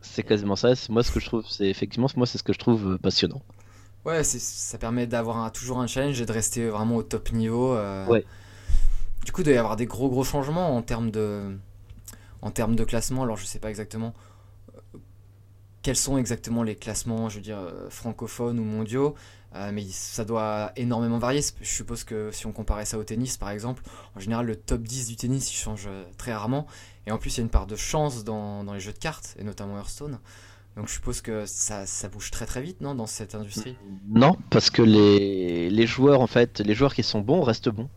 C'est 0.00 0.24
quasiment 0.24 0.56
ça. 0.56 0.72
Moi 0.88 1.04
ce 1.04 1.12
que 1.12 1.20
je 1.20 1.26
trouve, 1.26 1.44
c'est 1.48 1.68
effectivement 1.68 2.08
moi 2.16 2.26
c'est 2.26 2.38
ce 2.38 2.42
que 2.42 2.52
je 2.52 2.58
trouve 2.58 2.98
passionnant. 2.98 3.42
Ouais 4.04 4.24
ça 4.24 4.78
permet 4.78 5.06
d'avoir 5.06 5.50
toujours 5.52 5.80
un 5.80 5.86
challenge 5.86 6.20
et 6.20 6.26
de 6.26 6.32
rester 6.32 6.68
vraiment 6.68 6.96
au 6.96 7.02
top 7.02 7.32
niveau 7.32 7.74
euh. 7.74 8.06
Ouais. 8.06 8.24
du 9.24 9.32
coup 9.32 9.42
il 9.42 9.44
doit 9.44 9.54
y 9.54 9.58
avoir 9.58 9.76
des 9.76 9.86
gros 9.86 10.08
gros 10.08 10.24
changements 10.24 10.76
en 10.76 10.82
termes 10.82 11.10
de 11.10 11.56
en 12.42 12.50
termes 12.50 12.76
de 12.76 12.84
classement 12.84 13.24
alors 13.24 13.36
je 13.36 13.44
sais 13.44 13.58
pas 13.58 13.68
exactement 13.68 14.14
euh, 14.74 14.98
quels 15.82 15.96
sont 15.96 16.18
exactement 16.18 16.62
les 16.62 16.76
classements 16.76 17.28
je 17.28 17.36
veux 17.36 17.42
dire 17.42 17.58
euh, 17.58 17.90
francophones 17.90 18.58
ou 18.58 18.64
mondiaux 18.64 19.14
euh, 19.56 19.72
mais 19.72 19.84
ça 19.90 20.24
doit 20.24 20.70
énormément 20.76 21.18
varier. 21.18 21.42
Je 21.60 21.68
suppose 21.68 22.04
que 22.04 22.30
si 22.30 22.46
on 22.46 22.52
comparait 22.52 22.84
ça 22.84 22.98
au 22.98 23.02
tennis, 23.02 23.36
par 23.36 23.50
exemple, 23.50 23.82
en 24.14 24.20
général, 24.20 24.46
le 24.46 24.54
top 24.54 24.82
10 24.82 25.08
du 25.08 25.16
tennis, 25.16 25.50
il 25.52 25.56
change 25.56 25.88
très 26.18 26.32
rarement. 26.32 26.68
Et 27.06 27.10
en 27.10 27.18
plus, 27.18 27.34
il 27.34 27.38
y 27.38 27.40
a 27.40 27.42
une 27.42 27.50
part 27.50 27.66
de 27.66 27.74
chance 27.74 28.22
dans, 28.22 28.62
dans 28.62 28.74
les 28.74 28.78
jeux 28.78 28.92
de 28.92 28.98
cartes, 28.98 29.34
et 29.40 29.42
notamment 29.42 29.76
Hearthstone. 29.76 30.20
Donc 30.76 30.88
je 30.88 30.94
suppose 30.94 31.20
que 31.20 31.44
ça, 31.46 31.84
ça 31.84 32.08
bouge 32.08 32.30
très 32.30 32.46
très 32.46 32.62
vite, 32.62 32.80
non, 32.80 32.94
dans 32.94 33.06
cette 33.06 33.34
industrie? 33.34 33.76
Non, 34.08 34.36
parce 34.50 34.70
que 34.70 34.82
les, 34.82 35.68
les 35.68 35.86
joueurs 35.86 36.20
en 36.20 36.26
fait, 36.26 36.60
les 36.60 36.74
joueurs 36.74 36.94
qui 36.94 37.02
sont 37.02 37.20
bons 37.20 37.42
restent 37.42 37.68
bons. 37.68 37.88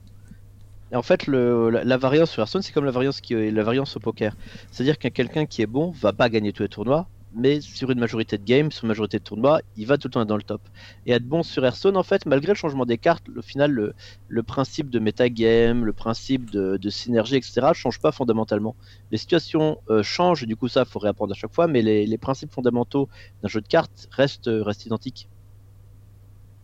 Et 0.91 0.95
en 0.95 1.01
fait, 1.01 1.25
le, 1.25 1.69
la, 1.69 1.97
variance 1.97 2.29
sur 2.29 2.41
Hearthstone, 2.41 2.62
c'est 2.62 2.71
comme 2.71 2.86
la 2.86 2.91
variance 2.91 3.19
qui 3.19 3.33
la 3.33 3.63
variance 3.63 3.95
au 3.95 3.99
poker. 3.99 4.36
C'est-à-dire 4.71 4.99
qu'un 4.99 5.09
quelqu'un 5.09 5.45
qui 5.47 5.63
est 5.63 5.67
bon 5.67 5.89
va 5.89 6.13
pas 6.13 6.29
gagner 6.29 6.53
tous 6.53 6.62
les 6.63 6.69
tournois, 6.69 7.07
mais 7.35 7.61
sur 7.61 7.91
une 7.91 7.99
majorité 7.99 8.37
de 8.37 8.43
games, 8.43 8.71
sur 8.71 8.83
une 8.85 8.89
majorité 8.89 9.19
de 9.19 9.23
tournois, 9.23 9.61
il 9.75 9.87
va 9.87 9.97
tout 9.97 10.07
le 10.07 10.11
temps 10.11 10.21
être 10.21 10.27
dans 10.27 10.37
le 10.37 10.43
top. 10.43 10.61
Et 11.05 11.11
être 11.11 11.25
bon 11.25 11.43
sur 11.43 11.63
Hearthstone, 11.65 11.97
en 11.97 12.03
fait, 12.03 12.25
malgré 12.25 12.49
le 12.53 12.57
changement 12.57 12.85
des 12.85 12.97
cartes, 12.97 13.23
au 13.35 13.41
final, 13.41 13.71
le, 13.71 13.93
le 14.27 14.43
principe 14.43 14.89
de 14.89 14.99
metagame, 14.99 15.85
le 15.85 15.93
principe 15.93 16.51
de, 16.51 16.77
de 16.77 16.89
synergie, 16.89 17.35
etc., 17.35 17.67
change 17.73 17.99
pas 17.99 18.11
fondamentalement. 18.11 18.75
Les 19.11 19.17
situations 19.17 19.77
euh, 19.89 20.03
changent, 20.03 20.45
du 20.45 20.55
coup, 20.55 20.67
ça, 20.67 20.85
faut 20.85 20.99
réapprendre 20.99 21.31
à 21.33 21.35
chaque 21.35 21.53
fois, 21.53 21.67
mais 21.67 21.81
les, 21.81 22.05
les 22.05 22.17
principes 22.17 22.51
fondamentaux 22.51 23.09
d'un 23.41 23.49
jeu 23.49 23.61
de 23.61 23.67
cartes 23.67 24.07
restent, 24.11 24.49
restent 24.49 24.85
identiques. 24.85 25.29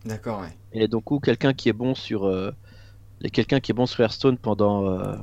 D'accord, 0.04 0.40
ouais. 0.40 0.56
Et 0.72 0.88
donc, 0.88 1.10
où 1.10 1.20
quelqu'un 1.20 1.52
qui 1.52 1.68
est 1.68 1.74
bon 1.74 1.94
sur 1.94 2.24
euh, 2.24 2.52
quelqu'un 3.32 3.60
qui 3.60 3.72
est 3.72 3.74
bon 3.74 3.86
sur 3.86 4.00
Hearthstone 4.00 4.38
pendant 4.38 4.86
euh, 4.86 5.16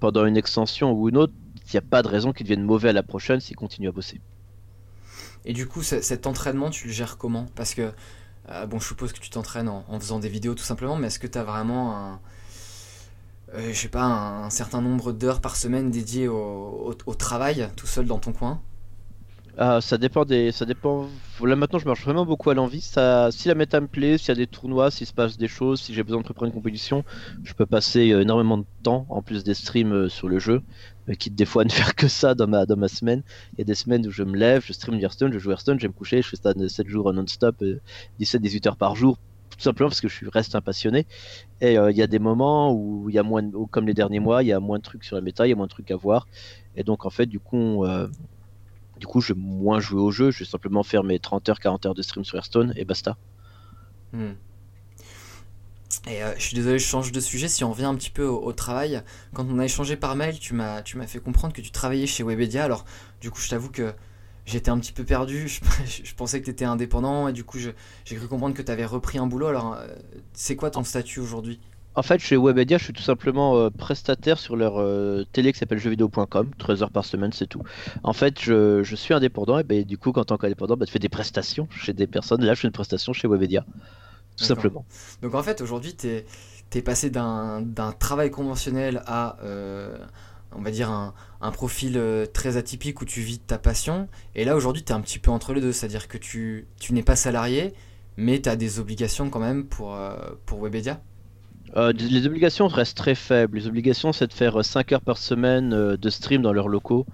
pendant 0.00 0.24
une 0.26 0.36
extension 0.36 0.92
ou 0.92 1.08
une 1.08 1.16
autre, 1.16 1.34
il 1.72 1.76
n'y 1.76 1.78
a 1.78 1.88
pas 1.88 2.02
de 2.02 2.08
raison 2.08 2.32
qu'il 2.32 2.44
devienne 2.44 2.62
mauvais 2.62 2.90
à 2.90 2.92
la 2.92 3.02
prochaine 3.02 3.40
s'il 3.40 3.56
continue 3.56 3.88
à 3.88 3.92
bosser. 3.92 4.20
Et 5.44 5.52
du 5.52 5.66
coup, 5.66 5.82
cet 5.82 6.26
entraînement, 6.26 6.70
tu 6.70 6.88
le 6.88 6.92
gères 6.92 7.16
comment? 7.16 7.46
Parce 7.54 7.74
que, 7.74 7.92
euh, 8.48 8.66
bon, 8.66 8.78
je 8.78 8.86
suppose 8.86 9.12
que 9.12 9.20
tu 9.20 9.30
t'entraînes 9.30 9.68
en, 9.68 10.00
faisant 10.00 10.18
des 10.18 10.28
vidéos 10.28 10.54
tout 10.54 10.64
simplement, 10.64 10.96
mais 10.96 11.06
est-ce 11.08 11.18
que 11.18 11.26
tu 11.26 11.38
as 11.38 11.44
vraiment 11.44 11.96
un, 11.96 12.20
euh, 13.54 13.72
je 13.72 13.78
sais 13.78 13.88
pas, 13.88 14.04
un, 14.04 14.50
certain 14.50 14.80
nombre 14.82 15.12
d'heures 15.12 15.40
par 15.40 15.56
semaine 15.56 15.90
dédiées 15.90 16.28
au 16.28 17.14
travail, 17.18 17.68
tout 17.76 17.86
seul 17.86 18.06
dans 18.06 18.18
ton 18.18 18.32
coin? 18.32 18.60
Ah, 19.60 19.80
ça 19.80 19.98
dépend 19.98 20.24
des, 20.24 20.52
ça 20.52 20.64
dépend. 20.64 21.08
Là 21.42 21.56
maintenant, 21.56 21.80
je 21.80 21.84
marche 21.84 22.04
vraiment 22.04 22.24
beaucoup 22.24 22.48
à 22.48 22.54
l'envie. 22.54 22.80
Si 22.80 23.48
la 23.48 23.54
méta 23.56 23.80
me 23.80 23.88
plaît, 23.88 24.16
s'il 24.16 24.28
y 24.28 24.30
a 24.30 24.34
des 24.36 24.46
tournois, 24.46 24.92
s'il 24.92 25.08
se 25.08 25.12
passe 25.12 25.36
des 25.36 25.48
choses, 25.48 25.80
si 25.80 25.92
j'ai 25.92 26.04
besoin 26.04 26.20
de 26.20 26.24
préparer 26.24 26.46
une 26.46 26.52
compétition, 26.52 27.04
je 27.42 27.54
peux 27.54 27.66
passer 27.66 28.12
euh, 28.12 28.20
énormément 28.20 28.58
de 28.58 28.66
temps 28.84 29.04
en 29.08 29.20
plus 29.20 29.42
des 29.42 29.54
streams 29.54 29.92
euh, 29.92 30.08
sur 30.08 30.28
le 30.28 30.38
jeu, 30.38 30.62
euh, 31.08 31.14
quitte 31.14 31.34
des 31.34 31.44
fois 31.44 31.62
à 31.62 31.64
ne 31.64 31.70
faire 31.72 31.96
que 31.96 32.06
ça 32.06 32.36
dans 32.36 32.46
ma 32.46 32.66
dans 32.66 32.76
ma 32.76 32.86
semaine. 32.86 33.24
Il 33.54 33.58
y 33.58 33.62
a 33.62 33.64
des 33.64 33.74
semaines 33.74 34.06
où 34.06 34.12
je 34.12 34.22
me 34.22 34.36
lève, 34.36 34.62
je 34.64 34.72
stream 34.72 34.94
Hearthstone, 35.00 35.32
je 35.32 35.40
joue 35.40 35.50
Hearthstone, 35.50 35.78
je 35.80 35.82
vais 35.82 35.88
me 35.88 35.92
coucher, 35.92 36.22
je 36.22 36.28
fais 36.28 36.36
ça 36.36 36.52
7 36.54 36.86
jours 36.86 37.12
non-stop, 37.12 37.60
17-18 38.20 38.68
heures 38.68 38.76
par 38.76 38.94
jour, 38.94 39.18
tout 39.50 39.58
simplement 39.58 39.88
parce 39.88 40.00
que 40.00 40.08
je 40.08 40.24
reste 40.30 40.54
un 40.54 40.60
passionné. 40.60 41.04
Et 41.60 41.74
il 41.74 41.96
y 41.96 42.02
a 42.02 42.06
des 42.06 42.20
moments 42.20 42.72
où 42.72 43.08
il 43.08 43.16
y 43.16 43.18
a 43.18 43.24
moins, 43.24 43.42
comme 43.72 43.88
les 43.88 43.94
derniers 43.94 44.20
mois, 44.20 44.44
il 44.44 44.46
y 44.46 44.52
a 44.52 44.60
moins 44.60 44.78
de 44.78 44.84
trucs 44.84 45.02
sur 45.02 45.16
la 45.16 45.22
méta, 45.22 45.48
il 45.48 45.50
y 45.50 45.52
a 45.52 45.56
moins 45.56 45.66
de 45.66 45.72
trucs 45.72 45.90
à 45.90 45.96
voir. 45.96 46.28
Et 46.76 46.84
donc 46.84 47.06
en 47.06 47.10
fait, 47.10 47.26
du 47.26 47.40
coup, 47.40 47.56
on, 47.56 48.08
du 48.98 49.06
coup, 49.06 49.20
je 49.20 49.32
vais 49.32 49.38
moins 49.38 49.80
jouer 49.80 50.00
au 50.00 50.10
jeu, 50.10 50.30
je 50.30 50.40
vais 50.40 50.44
simplement 50.44 50.82
faire 50.82 51.04
mes 51.04 51.18
30 51.18 51.48
heures, 51.48 51.60
40 51.60 51.86
heures 51.86 51.94
de 51.94 52.02
stream 52.02 52.24
sur 52.24 52.36
Hearthstone 52.36 52.72
et 52.76 52.84
basta. 52.84 53.16
Hmm. 54.12 54.32
Et 56.06 56.22
euh, 56.22 56.34
je 56.36 56.42
suis 56.42 56.54
désolé, 56.54 56.78
je 56.78 56.86
change 56.86 57.12
de 57.12 57.20
sujet. 57.20 57.48
Si 57.48 57.64
on 57.64 57.70
revient 57.70 57.84
un 57.84 57.94
petit 57.94 58.10
peu 58.10 58.24
au, 58.24 58.52
travail, 58.52 59.02
quand 59.34 59.46
on 59.50 59.58
a 59.58 59.64
échangé 59.64 59.96
par 59.96 60.16
mail, 60.16 60.38
tu 60.38 60.54
m'as, 60.54 60.82
tu 60.82 60.96
m'as 60.96 61.06
fait 61.06 61.18
comprendre 61.18 61.52
que 61.52 61.60
tu 61.60 61.70
travaillais 61.70 62.06
chez 62.06 62.22
Webedia. 62.22 62.64
Alors, 62.64 62.84
du 63.20 63.30
coup, 63.30 63.40
je 63.40 63.48
t'avoue 63.48 63.70
que 63.70 63.92
j'étais 64.46 64.70
un 64.70 64.78
petit 64.78 64.92
peu 64.92 65.04
perdu. 65.04 65.48
Je, 65.86 66.04
je 66.04 66.14
pensais 66.14 66.40
que 66.40 66.44
tu 66.44 66.50
étais 66.50 66.64
indépendant 66.64 67.28
et 67.28 67.32
du 67.32 67.44
coup, 67.44 67.58
j'ai 67.58 68.16
cru 68.16 68.28
comprendre 68.28 68.54
que 68.54 68.62
tu 68.62 68.72
avais 68.72 68.84
repris 68.86 69.18
un 69.18 69.26
boulot. 69.26 69.46
Alors, 69.46 69.74
euh, 69.74 69.86
c'est 70.32 70.56
quoi 70.56 70.70
ton 70.70 70.84
statut 70.84 71.20
aujourd'hui? 71.20 71.60
En 71.94 72.02
fait, 72.02 72.20
chez 72.20 72.36
Webedia, 72.36 72.78
je 72.78 72.84
suis 72.84 72.92
tout 72.92 73.02
simplement 73.02 73.56
euh, 73.56 73.70
prestataire 73.70 74.38
sur 74.38 74.54
leur 74.54 74.78
euh, 74.78 75.24
télé 75.32 75.52
qui 75.52 75.58
s'appelle 75.58 75.78
jeuxvideo.com, 75.78 76.50
13 76.56 76.82
heures 76.82 76.90
par 76.90 77.04
semaine, 77.04 77.32
c'est 77.32 77.48
tout. 77.48 77.62
En 78.04 78.12
fait, 78.12 78.40
je, 78.40 78.84
je 78.84 78.94
suis 78.94 79.14
indépendant 79.14 79.58
et 79.58 79.64
ben, 79.64 79.82
du 79.84 79.98
coup, 79.98 80.10
en 80.10 80.24
tant 80.24 80.36
qu'indépendant, 80.36 80.76
bah, 80.76 80.86
tu 80.86 80.92
fais 80.92 81.00
des 81.00 81.08
prestations 81.08 81.66
chez 81.70 81.92
des 81.92 82.06
personnes. 82.06 82.44
Là, 82.44 82.54
je 82.54 82.60
fais 82.60 82.68
une 82.68 82.72
prestation 82.72 83.12
chez 83.12 83.26
Webedia, 83.26 83.64
tout 84.36 84.44
simplement. 84.44 84.84
Donc, 85.22 85.34
en 85.34 85.42
fait, 85.42 85.60
aujourd'hui, 85.60 85.96
tu 85.96 86.08
es, 86.08 86.82
passé 86.82 87.10
d'un, 87.10 87.62
d'un 87.62 87.90
travail 87.90 88.30
conventionnel 88.30 89.02
à, 89.06 89.36
euh, 89.42 89.98
on 90.54 90.62
va 90.62 90.70
dire, 90.70 90.90
un, 90.90 91.14
un 91.40 91.50
profil 91.50 92.00
très 92.32 92.56
atypique 92.56 93.00
où 93.00 93.06
tu 93.06 93.22
vis 93.22 93.40
ta 93.40 93.58
passion. 93.58 94.08
Et 94.36 94.44
là, 94.44 94.54
aujourd'hui, 94.54 94.84
tu 94.84 94.92
es 94.92 94.94
un 94.94 95.00
petit 95.00 95.18
peu 95.18 95.32
entre 95.32 95.52
les 95.52 95.60
deux. 95.60 95.72
C'est-à-dire 95.72 96.06
que 96.06 96.18
tu, 96.18 96.68
tu 96.78 96.92
n'es 96.92 97.02
pas 97.02 97.16
salarié, 97.16 97.74
mais 98.16 98.40
tu 98.40 98.48
as 98.48 98.54
des 98.54 98.78
obligations 98.78 99.30
quand 99.30 99.40
même 99.40 99.64
pour, 99.64 99.98
pour 100.46 100.60
Webedia? 100.62 101.00
Euh, 101.76 101.92
les 101.92 102.26
obligations 102.26 102.66
restent 102.68 102.96
très 102.96 103.14
faibles. 103.14 103.58
Les 103.58 103.66
obligations, 103.66 104.12
c'est 104.12 104.26
de 104.26 104.32
faire 104.32 104.64
5 104.64 104.92
heures 104.92 105.00
par 105.02 105.18
semaine 105.18 105.72
euh, 105.72 105.96
de 105.96 106.10
stream 106.10 106.42
dans 106.42 106.52
leurs 106.52 106.68
locaux. 106.68 107.06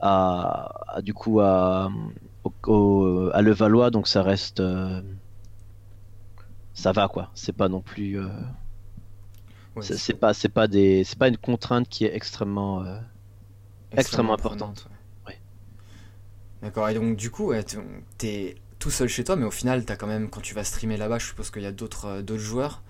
À, 0.00 0.96
à- 0.96 1.02
du 1.02 1.14
coup, 1.14 1.40
à, 1.40 1.90
au- 2.44 2.52
au- 2.66 3.30
à 3.32 3.40
Levallois, 3.42 3.90
donc 3.90 4.08
ça 4.08 4.22
reste. 4.22 4.60
euh, 4.60 5.00
ça 6.74 6.92
va 6.92 7.08
quoi. 7.08 7.30
C'est 7.34 7.52
pas 7.52 7.68
non 7.68 7.80
plus. 7.80 8.18
euh, 8.18 8.28
Ouais, 9.74 9.82
c'est 9.82 10.14
pas, 10.14 10.34
c'est 10.34 10.48
pas 10.50 10.66
des, 10.68 11.02
c'est 11.04 11.18
pas 11.18 11.28
une 11.28 11.38
contrainte 11.38 11.88
qui 11.88 12.04
est 12.04 12.14
extrêmement. 12.14 12.82
euh, 12.84 12.98
extrêmement 13.92 14.36
ouais. 14.36 14.38
Ouais. 15.26 15.38
D'accord, 16.62 16.88
et 16.88 16.94
donc 16.94 17.16
du 17.16 17.30
coup, 17.30 17.52
t'es 18.18 18.56
tout 18.78 18.90
seul 18.90 19.08
chez 19.08 19.24
toi, 19.24 19.36
mais 19.36 19.46
au 19.46 19.50
final, 19.50 19.84
t'as 19.84 19.96
quand 19.96 20.06
même, 20.06 20.28
quand 20.30 20.40
tu 20.40 20.54
vas 20.54 20.64
streamer 20.64 20.96
là-bas, 20.96 21.18
je 21.18 21.26
suppose 21.26 21.50
qu'il 21.50 21.62
y 21.62 21.66
a 21.66 21.72
d'autres 21.72 22.06
euh, 22.06 22.22
d'autres 22.22 22.42
joueurs. 22.42 22.82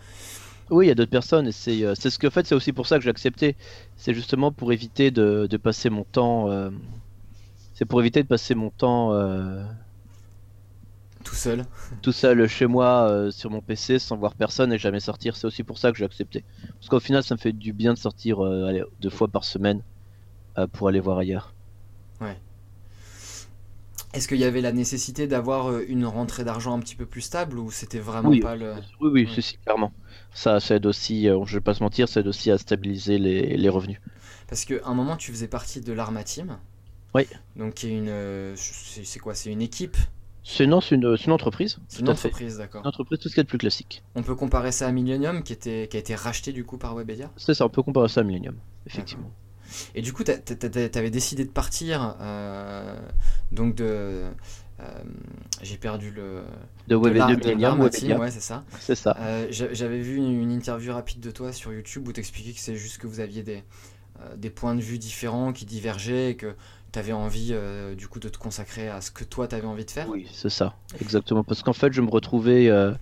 Oui, 0.70 0.86
il 0.86 0.88
y 0.88 0.90
a 0.92 0.94
d'autres 0.94 1.10
personnes 1.10 1.46
et 1.46 1.52
c'est 1.52 1.84
euh, 1.84 1.94
c'est 1.94 2.10
ce 2.10 2.18
que 2.18 2.26
en 2.26 2.30
fait 2.30 2.46
c'est 2.46 2.54
aussi 2.54 2.72
pour 2.72 2.86
ça 2.86 2.96
que 2.98 3.04
j'ai 3.04 3.10
accepté. 3.10 3.56
C'est 3.96 4.14
justement 4.14 4.52
pour 4.52 4.72
éviter 4.72 5.10
de, 5.10 5.46
de 5.48 5.56
passer 5.56 5.90
mon 5.90 6.04
temps. 6.04 6.50
euh, 6.50 6.70
c'est 7.74 7.84
pour 7.84 8.00
éviter 8.00 8.22
de 8.22 8.28
passer 8.28 8.54
mon 8.54 8.70
temps 8.70 9.12
euh, 9.12 9.64
seul. 11.32 11.64
tout 12.02 12.12
seul 12.12 12.46
chez 12.48 12.66
moi 12.66 13.08
euh, 13.10 13.30
sur 13.30 13.50
mon 13.50 13.60
PC 13.62 13.98
sans 13.98 14.16
voir 14.16 14.34
personne 14.34 14.72
et 14.72 14.78
jamais 14.78 15.00
sortir. 15.00 15.36
C'est 15.36 15.46
aussi 15.46 15.64
pour 15.64 15.78
ça 15.78 15.90
que 15.92 15.98
j'ai 15.98 16.04
accepté. 16.04 16.44
Parce 16.78 16.88
qu'au 16.88 17.00
final, 17.00 17.22
ça 17.22 17.34
me 17.34 17.40
fait 17.40 17.52
du 17.52 17.72
bien 17.72 17.94
de 17.94 17.98
sortir 17.98 18.44
euh, 18.44 18.66
allez, 18.66 18.82
deux 19.00 19.10
fois 19.10 19.28
par 19.28 19.44
semaine 19.44 19.82
euh, 20.58 20.66
pour 20.68 20.88
aller 20.88 21.00
voir 21.00 21.18
ailleurs. 21.18 21.54
Est-ce 24.14 24.26
qu'il 24.28 24.38
y 24.38 24.44
avait 24.44 24.60
la 24.62 24.72
nécessité 24.72 25.26
d'avoir 25.26 25.66
euh, 25.70 25.84
une 25.88 26.06
rentrée 26.06 26.44
d'argent 26.44 26.74
un 26.74 26.80
petit 26.80 26.96
peu 26.96 27.06
plus 27.06 27.20
stable 27.22 27.58
ou 27.58 27.70
c'était 27.70 27.98
vraiment 27.98 28.28
Oui. 28.30 28.40
pas 28.40 28.56
le. 28.56 28.74
Oui, 29.00 29.10
oui, 29.12 29.26
Ouais. 29.26 29.40
si, 29.42 29.58
clairement. 29.58 29.92
Ça, 30.34 30.60
ça 30.60 30.76
aide 30.76 30.86
aussi, 30.86 31.28
euh, 31.28 31.44
je 31.44 31.56
vais 31.56 31.60
pas 31.60 31.74
se 31.74 31.82
mentir, 31.82 32.08
ça 32.08 32.20
aide 32.20 32.26
aussi 32.26 32.50
à 32.50 32.58
stabiliser 32.58 33.18
les, 33.18 33.56
les 33.56 33.68
revenus. 33.68 34.00
Parce 34.48 34.64
qu'à 34.64 34.74
un 34.84 34.94
moment, 34.94 35.16
tu 35.16 35.30
faisais 35.32 35.48
partie 35.48 35.80
de 35.80 35.92
l'Arma 35.92 36.24
Team. 36.24 36.58
Oui. 37.14 37.26
Donc, 37.56 37.82
une. 37.82 38.08
euh, 38.08 38.54
C'est 38.56 39.18
quoi 39.18 39.34
C'est 39.34 39.50
une 39.50 39.62
équipe? 39.62 39.96
C'est 40.44 40.66
non, 40.66 40.80
c'est 40.80 40.96
une, 40.96 41.16
une 41.24 41.32
entreprise. 41.32 41.78
C'est 41.86 42.00
une 42.00 42.08
entreprise, 42.08 42.58
d'accord. 42.58 42.80
Une 42.82 42.88
entreprise, 42.88 43.18
tout 43.20 43.28
ce 43.28 43.34
qui 43.34 43.40
est 43.40 43.44
de 43.44 43.48
plus 43.48 43.58
classique. 43.58 44.02
On 44.16 44.22
peut 44.22 44.34
comparer 44.34 44.72
ça 44.72 44.88
à 44.88 44.92
Millennium 44.92 45.42
qui, 45.44 45.52
était, 45.52 45.86
qui 45.88 45.96
a 45.96 46.00
été 46.00 46.14
racheté 46.16 46.52
du 46.52 46.64
coup 46.64 46.78
par 46.78 46.96
Webedia? 46.96 47.30
C'est 47.36 47.54
ça, 47.54 47.64
on 47.64 47.68
peut 47.68 47.82
comparer 47.82 48.08
ça 48.08 48.20
à 48.20 48.24
Millennium, 48.24 48.56
effectivement. 48.86 49.30
Et 49.94 50.02
du 50.02 50.12
coup, 50.12 50.24
t'a- 50.24 50.38
t'avais 50.38 51.10
décidé 51.10 51.44
de 51.44 51.50
partir, 51.50 52.16
euh, 52.20 52.96
donc 53.52 53.74
de. 53.76 54.24
Euh, 54.82 55.02
J'ai 55.62 55.76
perdu 55.76 56.10
le. 56.10 56.42
De 56.88 56.96
Web 56.96 57.14
de 57.14 57.18
de 57.18 57.24
Millennium, 57.48 57.80
Webedia, 57.80 58.18
ouais, 58.18 58.30
c'est 58.30 58.40
ça. 58.40 58.64
c'est 58.80 58.94
ça. 58.96 59.16
Euh, 59.20 59.46
j'a- 59.50 59.72
J'avais 59.72 60.00
vu 60.00 60.16
une, 60.16 60.40
une 60.42 60.50
interview 60.50 60.92
rapide 60.92 61.20
de 61.20 61.30
toi 61.30 61.52
sur 61.52 61.72
YouTube 61.72 62.08
où 62.08 62.12
t'expliquais 62.12 62.52
que 62.52 62.60
c'est 62.60 62.76
juste 62.76 62.98
que 62.98 63.06
vous 63.06 63.20
aviez 63.20 63.42
des, 63.42 63.62
euh, 64.20 64.36
des 64.36 64.50
points 64.50 64.74
de 64.74 64.80
vue 64.80 64.98
différents 64.98 65.52
qui 65.52 65.64
divergeaient 65.64 66.30
et 66.30 66.36
que 66.36 66.54
t'avais 66.90 67.12
envie 67.12 67.50
euh, 67.52 67.94
du 67.94 68.06
coup 68.08 68.20
de 68.20 68.28
te 68.28 68.36
consacrer 68.36 68.88
à 68.88 69.00
ce 69.00 69.10
que 69.10 69.24
toi 69.24 69.48
t'avais 69.48 69.66
envie 69.66 69.84
de 69.86 69.90
faire. 69.90 70.08
Oui, 70.10 70.26
c'est 70.32 70.50
ça, 70.50 70.74
exactement. 71.00 71.42
Parce 71.44 71.62
qu'en 71.62 71.72
fait, 71.72 71.92
je 71.92 72.02
me 72.02 72.10
retrouvais, 72.10 72.68
euh, 72.68 72.92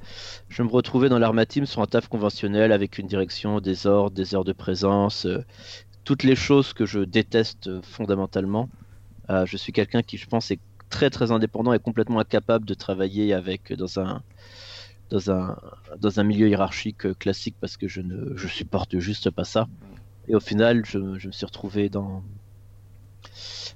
je 0.49 0.63
me 0.63 0.69
retrouvais 0.69 1.09
dans 1.09 1.19
l'Arma 1.19 1.45
Team 1.47 1.67
sur 1.67 1.83
un 1.83 1.87
taf 1.87 2.07
conventionnel 2.09 2.71
avec 2.71 2.99
une 2.99 3.09
direction, 3.09 3.59
des 3.61 3.87
ordres, 3.89 4.15
des 4.15 4.35
heures 4.35 4.45
de 4.45 4.53
présence, 4.53 5.27
euh, 5.27 5.39
toutes 6.05 6.23
les 6.23 6.37
choses 6.37 6.73
que 6.73 6.87
je 6.87 7.01
déteste 7.01 7.83
fondamentalement. 7.83 8.69
Je 9.45 9.57
suis 9.57 9.73
quelqu'un 9.73 10.03
qui, 10.03 10.17
je 10.19 10.27
pense, 10.27 10.51
est 10.51 10.59
très 10.91 11.09
très 11.09 11.31
indépendant 11.33 11.73
et 11.73 11.79
complètement 11.79 12.21
incapable 12.21 12.67
de 12.67 12.75
travailler 12.75 13.33
avec 13.33 13.73
dans 13.73 13.99
un 14.01 14.23
dans 15.09 15.31
un 15.31 15.57
dans 15.99 16.21
un 16.21 16.25
milieu 16.25 16.49
hiérarchique 16.49 17.07
euh, 17.07 17.15
classique 17.15 17.57
parce 17.61 17.77
que 17.77 17.89
je 17.89 18.01
ne 18.03 18.37
je 18.37 18.47
supporte 18.47 18.99
juste 18.99 19.31
pas 19.31 19.45
ça. 19.45 19.69
Et 20.29 20.35
au 20.35 20.41
final, 20.41 20.85
je, 20.85 20.99
me 20.99 21.33
suis 21.33 21.47
retrouvé 21.47 21.89
dans 21.89 22.23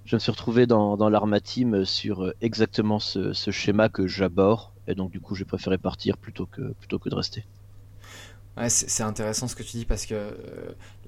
je 0.05 0.17
me 0.17 0.21
suis 0.21 0.31
retrouvé 0.31 0.67
dans, 0.67 0.97
dans 0.97 1.09
l'Arma 1.09 1.39
sur 1.85 2.25
euh, 2.25 2.35
exactement 2.41 2.99
ce, 2.99 3.33
ce 3.33 3.51
schéma 3.51 3.89
que 3.89 4.07
j'aborde. 4.07 4.71
Et 4.87 4.95
donc, 4.95 5.11
du 5.11 5.21
coup, 5.21 5.35
j'ai 5.35 5.47
préféré 5.47 5.79
partir 5.79 6.19
plutôt 6.19 6.47
que, 6.47 6.75
plutôt 6.75 6.99
que 6.99 7.09
de 7.09 7.15
rester. 7.15 7.45
Ouais, 8.57 8.69
c'est 8.71 9.03
intéressant 9.03 9.49
ce 9.49 9.57
que 9.57 9.65
tu 9.65 9.77
dis 9.79 9.85
parce 9.85 10.07
que 10.07 10.15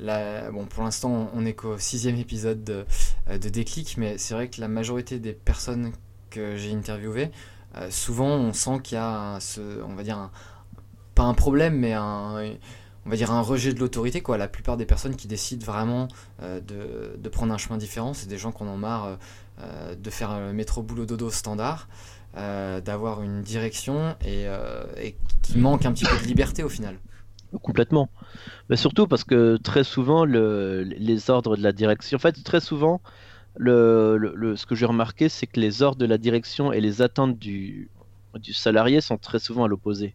euh, 0.01 0.51
bon, 0.51 0.67
pour 0.67 0.83
l'instant, 0.83 1.31
on 1.33 1.47
est 1.47 1.53
qu'au 1.55 1.79
sixième 1.79 2.17
épisode 2.17 2.65
de, 2.65 2.85
euh, 3.29 3.39
de 3.39 3.49
Déclic, 3.49 3.97
mais 3.99 4.19
c'est 4.19 4.35
vrai 4.35 4.49
que 4.49 4.61
la 4.61 4.67
majorité 4.67 5.21
des 5.21 5.33
personnes 5.33 5.93
que 6.31 6.57
j'ai 6.57 6.73
interviewées, 6.73 7.31
euh, 7.77 7.89
souvent, 7.91 8.31
on 8.35 8.53
sent 8.53 8.81
qu'il 8.83 8.97
y 8.97 9.01
a, 9.01 9.39
ce, 9.41 9.61
on 9.85 9.95
va 9.95 10.03
dire, 10.03 10.19
un- 10.19 10.33
pas 11.15 11.23
un 11.23 11.35
problème, 11.35 11.77
mais 11.79 11.93
un, 11.93 12.53
on 13.07 13.11
va 13.11 13.17
dire 13.17 13.31
un 13.31 13.43
rejet 13.43 13.73
de 13.73 13.79
l'autorité. 13.79 14.23
Quoi. 14.23 14.39
La 14.39 14.49
plupart 14.49 14.77
des 14.77 14.87
personnes 14.87 15.15
qui 15.15 15.29
décident 15.29 15.65
vraiment 15.65 16.09
de, 16.43 17.17
de 17.17 17.29
prendre 17.29 17.55
un 17.55 17.59
chemin 17.59 17.79
différent, 17.79 18.13
c'est 18.13 18.27
des 18.27 18.39
gens 18.39 18.51
qui 18.53 18.65
en 18.65 18.77
marre 18.77 19.19
de 19.97 20.11
faire 20.11 20.39
le 20.41 20.53
métro 20.53 20.83
boulot 20.83 21.07
dodo 21.07 21.31
standard, 21.31 21.89
d'avoir 22.35 23.23
une 23.23 23.43
direction 23.43 24.17
et, 24.25 24.47
et 25.03 25.17
qui 25.43 25.59
manquent 25.59 25.87
un 25.87 25.93
petit 25.93 26.05
peu 26.05 26.19
de 26.19 26.25
liberté 26.27 26.63
au 26.65 26.69
final. 26.69 26.99
Complètement. 27.62 28.11
Mais 28.69 28.77
surtout 28.77 29.07
parce 29.07 29.25
que 29.25 29.57
très 29.57 29.85
souvent, 29.85 30.25
le, 30.25 30.83
les 30.83 31.31
ordres 31.31 31.57
de 31.57 31.62
la 31.62 31.73
direction. 31.73 32.16
En 32.16 32.19
fait, 32.19 32.42
très 32.45 32.61
souvent, 32.61 33.01
ce 33.59 34.66
que 34.66 34.75
j'ai 34.75 34.87
remarqué, 34.87 35.29
c'est 35.29 35.47
que 35.47 35.61
les 35.61 35.83
ordres 35.83 35.99
de 35.99 36.07
la 36.07 36.19
direction 36.19 36.73
et 36.73 36.81
les 36.81 37.03
attentes 37.03 37.38
du, 37.38 37.90
du 38.35 38.53
salarié 38.53 39.01
sont 39.01 39.19
très 39.19 39.38
souvent 39.38 39.64
à 39.64 39.69
l'opposé. 39.69 40.14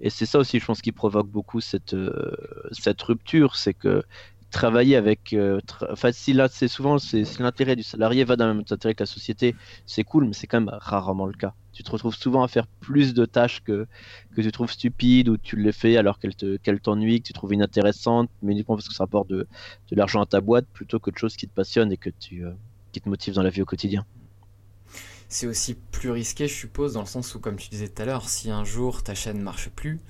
Et 0.00 0.10
c'est 0.10 0.26
ça 0.26 0.38
aussi, 0.38 0.58
je 0.60 0.64
pense, 0.66 0.82
qui 0.82 0.92
provoque 0.92 1.28
beaucoup 1.28 1.60
cette, 1.60 1.94
euh, 1.94 2.36
cette 2.72 3.00
rupture. 3.02 3.56
C'est 3.56 3.74
que 3.74 4.02
travailler 4.50 4.96
avec. 4.96 5.32
euh, 5.32 5.60
Enfin, 5.90 6.12
si 6.12 6.34
souvent, 6.68 6.98
c'est 6.98 7.24
si 7.24 7.42
l'intérêt 7.42 7.76
du 7.76 7.82
salarié 7.82 8.24
va 8.24 8.36
dans 8.36 8.46
le 8.46 8.54
même 8.54 8.64
intérêt 8.70 8.94
que 8.94 9.02
la 9.02 9.06
société, 9.06 9.56
c'est 9.86 10.04
cool, 10.04 10.26
mais 10.26 10.32
c'est 10.32 10.46
quand 10.46 10.60
même 10.60 10.70
rarement 10.80 11.26
le 11.26 11.34
cas. 11.34 11.54
Tu 11.72 11.82
te 11.82 11.90
retrouves 11.90 12.14
souvent 12.16 12.42
à 12.42 12.48
faire 12.48 12.66
plus 12.80 13.12
de 13.14 13.26
tâches 13.26 13.60
que, 13.62 13.86
que 14.34 14.40
tu 14.42 14.50
trouves 14.52 14.70
stupides 14.70 15.28
ou 15.28 15.36
tu 15.38 15.56
les 15.56 15.72
fais 15.72 15.96
alors 15.96 16.18
qu'elles 16.18 16.36
te, 16.36 16.56
qu'elles 16.58 16.80
t'ennuient, 16.80 17.20
que 17.22 17.26
tu 17.28 17.32
trouves 17.34 17.54
inintéressantes, 17.54 18.30
mais 18.42 18.52
uniquement 18.52 18.76
parce 18.76 18.88
que 18.88 18.94
ça 18.94 19.04
rapporte 19.04 19.28
de, 19.28 19.46
de 19.90 19.96
l'argent 19.96 20.22
à 20.22 20.26
ta 20.26 20.40
boîte 20.40 20.66
plutôt 20.72 20.98
que 21.00 21.10
de 21.10 21.18
choses 21.18 21.36
qui 21.36 21.48
te 21.48 21.54
passionnent 21.54 21.92
et 21.92 21.98
que 21.98 22.10
tu, 22.10 22.44
euh, 22.44 22.52
qui 22.92 23.00
te 23.00 23.08
motivent 23.08 23.34
dans 23.34 23.42
la 23.42 23.50
vie 23.50 23.62
au 23.62 23.66
quotidien. 23.66 24.06
C'est 25.28 25.46
aussi 25.46 25.74
plus 25.74 26.10
risqué, 26.10 26.46
je 26.46 26.54
suppose, 26.54 26.92
dans 26.94 27.00
le 27.00 27.06
sens 27.06 27.34
où, 27.34 27.40
comme 27.40 27.56
tu 27.56 27.68
disais 27.68 27.88
tout 27.88 28.00
à 28.02 28.04
l'heure, 28.04 28.28
si 28.28 28.50
un 28.50 28.64
jour 28.64 29.02
ta 29.02 29.14
chaîne 29.14 29.40
marche 29.40 29.68
plus, 29.70 30.00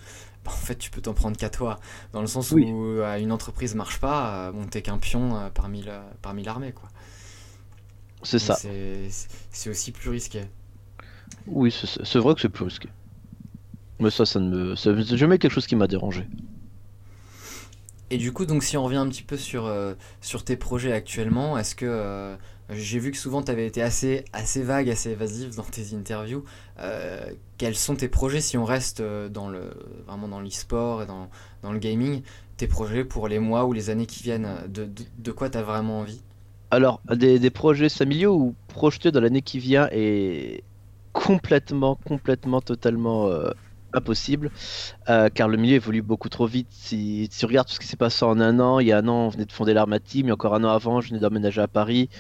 bah, 0.47 0.53
en 0.53 0.57
fait, 0.57 0.77
tu 0.77 0.91
peux 0.91 1.01
t'en 1.03 1.15
prendre 1.15 1.37
qu'à 1.37 1.51
toi. 1.51 1.79
Dans 2.13 2.21
le 2.23 2.27
sens 2.27 2.53
Oui. 2.53 2.65
où 2.65 2.85
euh, 3.01 3.19
une 3.19 3.33
entreprise 3.33 3.75
marche 3.75 3.99
pas, 4.01 4.49
euh, 4.49 4.53
bon, 4.53 4.67
t'es 4.67 4.83
qu'un 4.83 4.99
pion 4.99 5.37
euh, 5.37 5.51
parmi 5.53 5.83
l'armée, 6.45 6.73
quoi. 6.73 6.89
C'est 8.23 8.39
ça. 8.39 8.57
C'est 9.51 9.71
aussi 9.71 9.93
plus 9.93 10.11
risqué. 10.11 10.43
Oui, 11.47 11.71
c'est- 11.73 12.19
vrai 12.19 12.35
que 12.35 12.41
c'est 12.41 12.49
plus 12.49 12.65
risqué. 12.65 12.89
Mais 14.01 14.11
ça, 14.11 14.27
ça 14.27 14.41
ne 14.41 14.49
me. 14.51 14.77
C'est 14.77 15.17
jamais 15.17 15.39
quelque 15.39 15.53
chose 15.53 15.67
qui 15.67 15.77
m'a 15.77 15.87
dérangé. 15.87 16.27
Et 18.11 18.19
du 18.19 18.33
coup, 18.33 18.47
donc, 18.47 18.63
si 18.63 18.77
on 18.77 18.85
revient 18.85 18.97
un 18.99 19.09
petit 19.09 19.23
peu 19.25 19.37
sur, 19.37 19.67
euh, 19.67 19.95
sur 20.21 20.45
tes 20.45 20.57
projets 20.57 20.93
actuellement, 20.93 21.59
est-ce 21.59 21.75
que 21.75 21.87
euh, 21.89 22.37
j'ai 22.71 22.99
vu 22.99 23.13
que 23.13 23.17
souvent 23.17 23.43
tu 23.43 23.51
avais 23.51 23.67
été 23.67 23.81
assez, 23.81 24.25
assez 24.33 24.63
vague, 24.63 24.91
assez 24.91 25.11
évasif 25.11 25.55
dans 25.55 25.63
tes 25.63 25.95
interviews. 25.95 26.45
Euh, 26.81 27.31
quels 27.59 27.77
sont 27.77 27.95
tes 27.95 28.09
projets 28.09 28.41
si 28.41 28.59
on 28.59 28.65
reste 28.65 29.01
euh, 29.01 29.29
dans 29.29 29.49
le, 29.49 29.71
vraiment 30.07 30.29
dans 30.29 30.41
l'e-sport 30.41 31.03
et 31.03 31.07
dans, 31.07 31.29
dans 31.63 31.73
le 31.73 31.79
gaming? 31.79 32.23
Tes 32.57 32.67
projets 32.67 33.05
pour 33.05 33.29
les 33.29 33.39
mois 33.39 33.67
ou 33.67 33.73
les 33.73 33.91
années 33.91 34.07
qui 34.07 34.23
viennent? 34.23 34.49
De, 34.69 34.89
de, 35.19 35.33
quoi 35.33 35.49
tu 35.49 35.59
as 35.59 35.63
vraiment 35.63 36.01
envie? 36.01 36.23
Alors, 36.73 37.01
des, 37.15 37.39
des 37.39 37.51
projets 37.51 37.89
familiaux 37.89 38.35
ou 38.35 38.55
projetés 38.67 39.13
dans 39.13 39.21
l'année 39.21 39.43
qui 39.43 39.61
vient 39.61 39.89
est 39.93 40.65
complètement, 41.13 41.97
complètement, 42.05 42.61
totalement 42.61 43.29
euh, 43.29 43.51
impossible, 43.93 44.51
car 45.07 45.49
le 45.49 45.57
milieu 45.57 45.77
évolue 45.77 46.03
beaucoup 46.03 46.29
trop 46.29 46.47
vite. 46.47 46.67
Si, 46.71 47.31
tu 47.37 47.47
regardes 47.47 47.69
tout 47.69 47.75
ce 47.75 47.81
qui 47.81 47.87
s'est 47.87 47.97
passé 47.97 48.25
en 48.25 48.41
un 48.41 48.61
an, 48.61 48.79
il 48.81 48.89
y 48.89 48.93
a 48.93 48.99
un 48.99 49.09
an, 49.09 49.27
on 49.27 49.29
venait 49.29 49.47
de 49.47 49.53
fonder 49.53 49.73
l'Arma 49.73 50.01
Team, 50.01 50.31
encore 50.31 50.55
un 50.55 50.65
an 50.65 50.71
avant, 50.71 51.01
je 51.01 51.09
venais 51.09 51.21
d'emménager 51.21 51.61
à 51.61 51.69
Paris. 51.69 52.11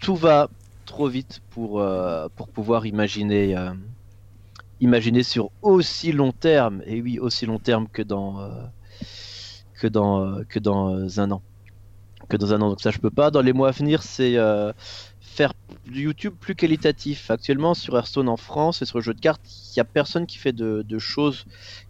Tout 0.00 0.16
va 0.16 0.48
trop 0.88 1.06
vite 1.06 1.40
pour, 1.50 1.80
euh, 1.80 2.28
pour 2.34 2.48
pouvoir 2.48 2.86
imaginer, 2.86 3.56
euh, 3.56 3.72
imaginer 4.80 5.22
sur 5.22 5.50
aussi 5.60 6.12
long 6.12 6.32
terme, 6.32 6.82
et 6.86 7.00
oui, 7.02 7.18
aussi 7.18 7.46
long 7.46 7.58
terme 7.58 7.88
que 7.92 8.02
dans, 8.02 8.40
euh, 8.40 8.48
que 9.74 9.86
dans, 9.86 10.42
que 10.48 10.58
dans 10.58 11.20
un 11.20 11.30
an 11.30 11.42
que 12.28 12.36
dans 12.36 12.52
un 12.52 12.60
an. 12.60 12.68
Donc 12.70 12.80
ça, 12.82 12.90
je 12.90 12.98
peux 12.98 13.10
pas. 13.10 13.30
Dans 13.30 13.40
les 13.40 13.54
mois 13.54 13.68
à 13.68 13.70
venir, 13.70 14.02
c'est 14.02 14.36
faire 15.20 15.54
du 15.86 16.02
YouTube 16.02 16.34
plus 16.38 16.54
qualitatif. 16.54 17.30
Actuellement, 17.30 17.72
sur 17.72 17.96
Hearthstone 17.96 18.28
en 18.28 18.36
France 18.36 18.82
et 18.82 18.84
sur 18.84 18.98
le 18.98 19.02
jeu 19.02 19.14
de 19.14 19.20
cartes, 19.20 19.40
il 19.46 19.78
y 19.78 19.80
a 19.80 19.84
personne 19.84 20.26
qui 20.26 20.36
fait 20.36 20.52
de, 20.52 20.98
choses 20.98 21.46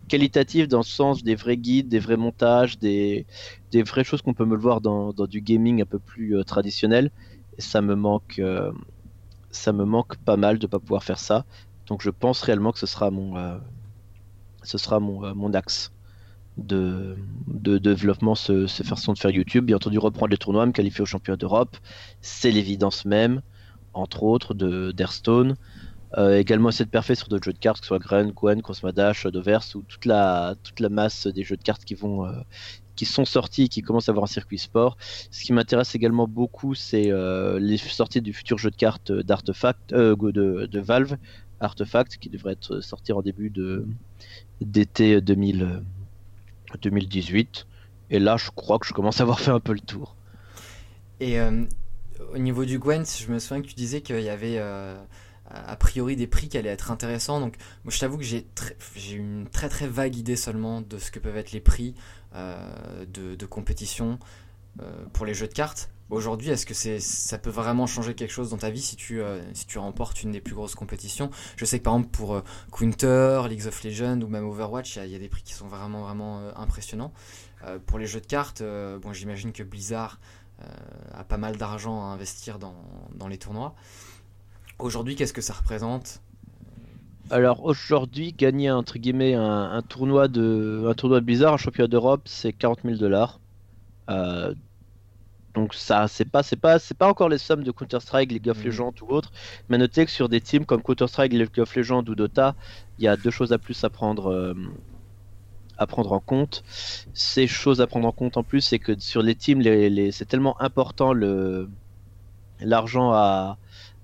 qualitatives 0.07 0.69
dans 0.69 0.79
le 0.79 0.85
sens 0.85 1.25
des 1.25 1.35
vrais 1.35 1.57
guides, 1.57 1.89
des 1.89 1.99
vrais 1.99 2.19
montages, 2.19 2.79
des, 2.79 3.27
des 3.73 3.83
vraies 3.83 4.05
choses 4.05 4.23
qu'on 4.23 4.35
peut 4.35 4.45
me 4.45 4.55
le 4.55 4.61
voir 4.61 4.81
dans, 4.81 5.13
du 5.13 5.41
gaming 5.41 5.83
un 5.83 5.87
peu 5.87 5.99
plus 5.99 6.37
traditionnel. 6.45 7.11
Et 7.59 7.63
ça 7.63 7.83
me 7.83 7.95
manque, 7.95 8.39
euh, 8.39 8.73
ça 9.51 9.73
me 9.73 9.85
manque 9.85 10.17
pas 10.19 10.37
mal 10.37 10.59
de 10.59 10.67
pas 10.67 10.79
pouvoir 10.79 11.05
faire 11.05 11.19
ça. 11.19 11.45
Donc 11.87 12.03
je 12.03 12.11
pense 12.11 12.41
réellement 12.43 12.73
que 12.73 12.79
ce 12.79 12.87
sera 12.87 13.11
mon, 13.11 13.37
euh, 13.37 13.59
ce 14.63 14.79
sera 14.79 15.01
mon, 15.01 15.25
euh, 15.25 15.35
mon 15.35 15.53
axe 15.55 15.93
de, 16.57 17.17
de 17.47 17.79
développement, 17.79 18.35
ce, 18.35 18.67
ce 18.67 18.83
façon 18.83 19.13
de 19.13 19.19
faire 19.19 19.31
YouTube. 19.31 19.67
Bien 19.67 19.77
entendu, 19.77 19.99
reprendre 19.99 20.31
les 20.31 20.39
tournois, 20.39 20.67
me 20.67 20.73
qualifier 20.73 21.03
au 21.03 21.07
championnat 21.07 21.37
d'Europe, 21.37 21.77
c'est 22.21 22.51
l'évidence 22.51 23.05
même, 23.05 23.43
entre 23.93 24.23
autres, 24.23 24.55
de 24.55 24.93
d'Airstone. 24.93 25.57
Également 26.17 26.71
essayer 26.71 26.87
de 26.87 26.91
parfait 26.91 27.15
sur 27.15 27.29
d'autres 27.29 27.45
jeux 27.45 27.53
de 27.53 27.59
cartes, 27.59 27.81
que 27.81 27.85
ce 27.85 27.89
soit 27.89 27.99
Gren, 27.99 28.33
Gwen, 28.33 28.63
Cosmadash, 28.63 29.27
Dovers, 29.27 29.61
ou 29.75 29.83
toute 29.83 30.07
la, 30.07 30.55
toute 30.63 30.81
la 30.81 30.89
masse 30.89 31.27
des 31.27 31.45
jeux 31.45 31.59
de 31.59 31.63
cartes 31.63 31.85
qui 31.85 31.95
vont. 31.95 32.27
Qui 32.99 33.05
sont 33.05 33.25
sortis 33.25 33.65
et 33.65 33.69
qui 33.69 33.81
commencent 33.81 34.09
à 34.09 34.13
avoir 34.13 34.25
un 34.25 34.35
circuit 34.39 34.59
sport. 34.59 34.97
Ce 35.31 35.45
qui 35.45 35.53
m'intéresse 35.53 35.95
également 35.95 36.27
beaucoup, 36.27 36.75
c'est 36.75 37.13
euh, 37.13 37.61
les 37.61 37.77
sorties 37.77 38.21
du 38.21 38.33
futur 38.33 38.59
jeu 38.59 38.73
de 38.73 38.77
cartes 38.77 39.13
d'Artefact, 39.13 39.93
euh, 39.93 40.17
de, 40.17 40.81
Valve, 40.81 41.17
Artefact, 41.61 42.19
qui 42.19 42.29
devrait 42.29 42.55
être 42.55 42.81
sorti 42.81 43.13
en 43.13 43.23
début 43.23 43.51
de 43.51 43.87
d'été 44.61 45.21
2000, 45.21 45.63
euh, 45.63 46.77
2018. 46.83 47.69
Et 48.11 48.19
là, 48.19 48.37
je 48.37 48.51
crois 48.51 48.81
que 48.81 48.87
je 48.87 48.93
commence 48.93 49.21
à 49.21 49.23
avoir 49.23 49.39
fait 49.39 49.53
un 49.53 49.61
peu 49.61 49.75
le 49.75 49.81
tour. 49.81 50.17
Et 51.21 51.39
euh, 51.39 51.65
au 52.35 52.39
niveau 52.39 52.65
du 52.65 52.81
Gwent, 52.81 53.05
je 53.05 53.31
me 53.33 53.39
souviens 53.39 53.63
que 53.63 53.69
tu 53.69 53.75
disais 53.77 54.01
qu'il 54.01 54.23
y 54.23 54.29
avait 54.29 54.57
euh, 54.59 54.97
a 55.51 55.77
priori 55.77 56.17
des 56.17 56.27
prix 56.27 56.49
qui 56.49 56.59
allaient 56.59 56.69
être 56.69 56.91
intéressants. 56.91 57.41
Donc 57.41 57.57
moi 57.85 57.93
je 57.93 57.99
t'avoue 57.99 58.19
que 58.19 58.25
j'ai 58.25 58.45
une 59.11 59.49
très 59.51 59.69
très 59.69 59.87
vague 59.87 60.17
idée 60.17 60.37
seulement 60.37 60.81
de 60.81 60.99
ce 60.99 61.11
que 61.11 61.19
peuvent 61.19 61.37
être 61.37 61.53
les 61.53 61.61
prix 61.61 61.95
de, 62.35 63.35
de, 63.35 63.47
compétition 63.47 64.19
pour 65.13 65.27
les 65.27 65.35
jeux 65.35 65.49
de 65.49 65.55
cartes. 65.55 65.91
Aujourd'hui, 66.11 66.49
est-ce 66.49 66.65
que 66.65 66.73
ça 67.01 67.37
peut 67.37 67.51
vraiment 67.51 67.87
changer 67.87 68.15
quelque 68.15 68.31
chose 68.31 68.49
dans 68.49 68.57
ta 68.57 68.71
vie 68.71 68.81
si 68.81 68.97
tu, 68.97 69.21
euh, 69.21 69.43
si 69.53 69.67
tu 69.67 69.79
remportes 69.79 70.23
une 70.23 70.31
des 70.31 70.41
plus 70.41 70.55
grosses 70.55 70.75
compétitions? 70.75 71.31
Je 71.57 71.67
sais 71.67 71.79
que 71.79 71.85
par 71.85 71.95
exemple 71.95 72.17
pour 72.17 72.35
euh, 72.35 72.41
Counter, 72.73 73.43
League 73.47 73.67
of 73.67 73.85
Legends 73.85 74.23
ou 74.23 74.29
même 74.29 74.47
Overwatch, 74.47 74.97
il 74.97 75.11
y, 75.11 75.15
a 75.15 75.19
des 75.19 75.29
prix 75.29 75.43
qui 75.43 75.53
sont 75.53 75.69
vraiment 75.69 76.09
euh, 76.39 76.51
impressionnants. 76.57 77.13
pour 77.87 77.99
les 77.99 78.07
jeux 78.07 78.21
de 78.21 78.27
cartes, 78.27 78.63
bon, 78.63 79.13
j'imagine 79.13 79.53
que 79.53 79.63
Blizzard 79.63 80.19
a 81.13 81.25
pas 81.25 81.37
mal 81.37 81.57
d'argent 81.57 82.03
à 82.03 82.07
investir 82.07 82.59
dans 82.59 83.29
les 83.29 83.39
tournois. 83.39 83.75
Aujourd'hui, 84.79 85.17
qu'est-ce 85.17 85.33
que 85.33 85.41
ça 85.41 85.55
représente? 85.55 86.21
Alors 87.31 87.65
aujourd'hui, 87.65 88.33
gagner 88.33 88.71
entre 88.71 88.99
guillemets 88.99 89.35
un, 89.35 89.83
tournoi 89.83 90.29
de 90.29 90.87
un 90.89 90.95
tournoi 90.95 91.21
de 91.21 91.27
Blizzard, 91.27 91.53
un 91.53 91.59
championnat 91.59 91.89
d'Europe, 91.89 92.23
c'est 92.25 92.53
40 92.55 92.81
000 92.85 92.97
dollars. 92.97 93.39
Donc 95.59 95.75
ça, 95.75 96.07
c'est 96.07 96.25
pas, 96.25 96.45
c'est 96.45 96.57
pas, 96.57 96.79
c'est 96.79 96.97
pas 96.97 97.09
encore 97.09 97.29
les 97.29 97.39
sommes 97.39 97.65
de 97.65 97.73
Counter 97.73 97.99
Strike, 98.01 98.31
League 98.31 98.49
of 98.49 98.59
mhm. 98.59 98.65
Legends 98.67 98.95
ou 99.03 99.13
autre. 99.13 99.33
Mais 99.69 99.77
notez 99.77 100.05
que 100.05 100.11
sur 100.13 100.29
des 100.29 100.41
teams 100.41 100.65
comme 100.65 100.83
Counter 100.83 101.09
Strike, 101.09 101.33
League 101.33 101.59
of 101.59 101.75
Legends 101.75 102.05
ou 102.07 102.15
Dota, 102.15 102.55
il 102.99 103.05
y 103.05 103.09
a 103.09 103.17
deux 103.17 103.33
choses 103.33 103.53
à 103.53 103.59
plus 103.59 103.83
à 103.83 103.91
prendre, 103.91 104.31
euh, 104.31 104.55
à 105.77 105.89
prendre 105.89 106.13
en 106.13 106.21
compte. 106.21 106.63
Ces 107.13 107.49
choses 107.49 107.81
à 107.81 107.89
prendre 107.89 108.07
en 108.07 108.13
compte 108.13 108.37
en 108.37 108.45
plus, 108.45 108.61
c'est 108.61 108.79
que 108.79 108.97
sur 109.01 109.21
les 109.21 109.35
teams, 109.35 109.61
les, 109.61 110.13
c'est 110.13 110.27
tellement 110.27 110.61
important 110.61 111.13
le 111.13 111.69
l'argent 112.61 113.13
à, 113.13 113.57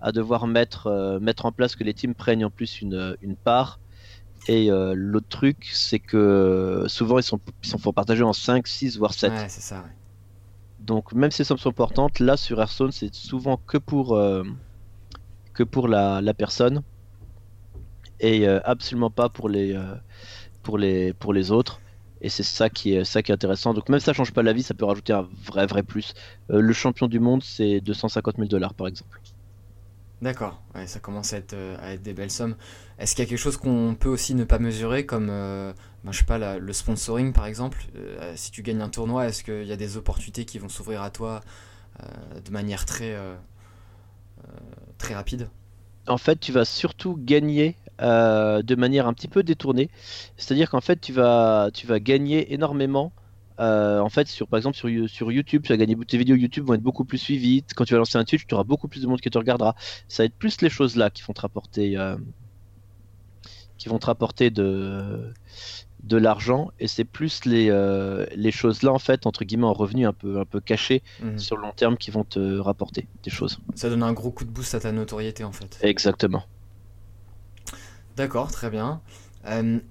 à 0.04 0.12
devoir 0.12 0.46
mettre, 0.46 0.86
euh, 0.86 1.18
mettre 1.18 1.46
en 1.46 1.52
place 1.52 1.74
que 1.74 1.82
les 1.82 1.94
teams 1.94 2.14
prennent 2.14 2.44
en 2.44 2.50
plus 2.50 2.80
une, 2.80 3.16
une 3.22 3.34
part. 3.34 3.80
Et 4.46 4.70
euh, 4.70 4.94
l'autre 4.94 5.28
truc, 5.28 5.68
c'est 5.72 5.98
que 5.98 6.84
souvent 6.86 7.18
ils 7.18 7.24
sont, 7.24 7.40
ils 7.64 7.68
sont 7.68 7.78
pour 7.78 7.94
partager 7.94 8.22
en 8.22 8.32
5, 8.32 8.66
6, 8.66 8.98
voire 8.98 9.14
7. 9.14 9.32
Ouais, 9.32 9.48
c'est 9.48 9.62
ça. 9.62 9.78
Ouais. 9.78 9.90
Donc 10.84 11.14
même 11.14 11.30
si 11.30 11.40
les 11.40 11.44
sommes 11.46 11.58
sont 11.58 11.70
importantes, 11.70 12.20
là 12.20 12.36
sur 12.36 12.60
Hearthstone 12.60 12.92
c'est 12.92 13.14
souvent 13.14 13.56
que 13.56 13.78
pour, 13.78 14.14
euh, 14.14 14.44
que 15.54 15.62
pour 15.62 15.88
la, 15.88 16.34
personne 16.34 16.82
et 18.20 18.46
euh, 18.46 18.60
absolument 18.64 19.10
pas 19.10 19.30
pour 19.30 19.48
les, 19.48 19.74
euh, 19.74 19.94
pour 20.62 20.76
les, 20.76 21.14
pour 21.14 21.32
les 21.32 21.50
autres. 21.50 21.80
Et 22.20 22.28
c'est 22.28 22.42
ça 22.42 22.68
qui 22.70 22.94
est 22.94 23.04
ça 23.04 23.22
qui 23.22 23.32
est 23.32 23.34
intéressant. 23.34 23.72
Donc 23.72 23.88
même 23.88 23.98
si 23.98 24.06
ça 24.06 24.12
change 24.12 24.32
pas 24.32 24.42
la 24.42 24.52
vie, 24.52 24.62
ça 24.62 24.74
peut 24.74 24.84
rajouter 24.84 25.14
un 25.14 25.26
vrai 25.44 25.66
vrai 25.66 25.82
plus. 25.82 26.14
le 26.48 26.72
champion 26.72 27.06
du 27.06 27.18
monde 27.18 27.42
c'est 27.42 27.80
250 27.80 28.36
000 28.36 28.48
dollars 28.48 28.74
par 28.74 28.86
exemple. 28.86 29.20
D'accord, 30.22 30.62
ça 30.86 31.00
commence 31.00 31.32
à 31.32 31.38
être, 31.38 31.56
à 31.80 31.92
être, 31.92 32.02
des 32.02 32.14
belles 32.14 32.30
sommes. 32.30 32.56
Est-ce 32.98 33.14
qu'il 33.14 33.24
y 33.24 33.26
a 33.26 33.28
quelque 33.28 33.38
chose 33.38 33.56
qu'on 33.56 33.94
peut 33.98 34.08
aussi 34.08 34.34
ne 34.34 34.44
pas 34.44 34.58
mesurer, 34.58 35.04
comme 35.04 35.26
ben, 36.04 36.12
je 36.12 36.18
sais 36.18 36.24
pas, 36.24 36.58
le 36.58 36.72
sponsoring 36.72 37.32
par 37.32 37.46
exemple 37.46 37.78
euh, 37.96 38.34
Si 38.36 38.50
tu 38.50 38.62
gagnes 38.62 38.82
un 38.82 38.90
tournoi, 38.90 39.26
est-ce 39.26 39.42
qu'il 39.42 39.64
y 39.64 39.72
a 39.72 39.76
des 39.76 39.96
opportunités 39.96 40.44
qui 40.44 40.58
vont 40.58 40.68
s'ouvrir 40.68 41.02
à 41.02 41.10
toi 41.10 41.40
euh, 42.02 42.40
de 42.44 42.50
manière 42.50 42.84
très, 42.84 43.16
très 44.98 45.14
rapide? 45.14 45.48
En 46.06 46.18
fait, 46.18 46.38
tu 46.38 46.52
vas 46.52 46.66
surtout 46.66 47.16
gagner 47.18 47.76
de 48.00 48.74
manière 48.74 49.06
un 49.06 49.14
petit 49.14 49.28
peu 49.28 49.42
détournée. 49.42 49.88
C'est-à-dire 50.36 50.68
qu'en 50.68 50.82
fait, 50.82 51.00
tu 51.00 51.12
vas, 51.12 51.70
tu 51.72 51.86
vas 51.86 52.00
gagner 52.00 52.52
énormément 52.52 53.12
euh, 53.60 54.00
en 54.00 54.08
fait, 54.08 54.26
sur, 54.28 54.48
par 54.48 54.58
exemple, 54.58 54.76
sur, 54.76 54.88
sur 55.08 55.30
YouTube, 55.30 55.62
tu 55.62 55.68
vas 55.68 55.76
gagner 55.76 55.96
tes 56.06 56.18
vidéos 56.18 56.36
YouTube 56.36 56.64
vont 56.64 56.74
être 56.74 56.82
beaucoup 56.82 57.04
plus 57.04 57.18
suivies. 57.18 57.64
Quand 57.76 57.84
tu 57.84 57.94
vas 57.94 57.98
lancer 57.98 58.18
un 58.18 58.24
Twitch, 58.24 58.46
tu 58.46 58.54
auras 58.54 58.64
beaucoup 58.64 58.88
plus 58.88 59.02
de 59.02 59.06
monde 59.06 59.20
qui 59.20 59.30
te 59.30 59.38
regardera. 59.38 59.76
Ça 60.08 60.22
va 60.22 60.26
être 60.26 60.34
plus 60.34 60.60
les 60.60 60.70
choses 60.70 60.96
là 60.96 61.10
qui 61.10 61.22
vont 61.22 61.32
te 61.32 61.40
rapporter, 61.40 61.96
euh, 61.96 62.16
qui 63.78 63.88
vont 63.88 63.98
te 63.98 64.06
rapporter 64.06 64.50
de, 64.50 65.32
de 66.02 66.16
l'argent. 66.16 66.72
Et 66.80 66.88
c'est 66.88 67.04
plus 67.04 67.44
les, 67.44 67.68
euh, 67.70 68.26
les 68.34 68.50
choses 68.50 68.82
là, 68.82 68.92
en 68.92 68.98
fait, 68.98 69.26
entre 69.26 69.44
guillemets, 69.44 69.66
en 69.66 69.72
revenus 69.72 70.08
un 70.08 70.12
peu, 70.12 70.40
un 70.40 70.44
peu 70.44 70.60
cachés 70.60 71.02
mhm. 71.22 71.38
sur 71.38 71.56
le 71.56 71.62
long 71.62 71.72
terme 71.72 71.96
qui 71.96 72.10
vont 72.10 72.24
te 72.24 72.58
rapporter 72.58 73.06
des 73.22 73.30
choses. 73.30 73.60
Ça 73.76 73.88
donne 73.88 74.02
un 74.02 74.12
gros 74.12 74.32
coup 74.32 74.44
de 74.44 74.50
boost 74.50 74.74
à 74.74 74.80
ta 74.80 74.90
notoriété, 74.90 75.44
en 75.44 75.52
fait. 75.52 75.78
Exactement. 75.82 76.44
D'accord, 78.16 78.50
très 78.50 78.70
bien. 78.70 79.00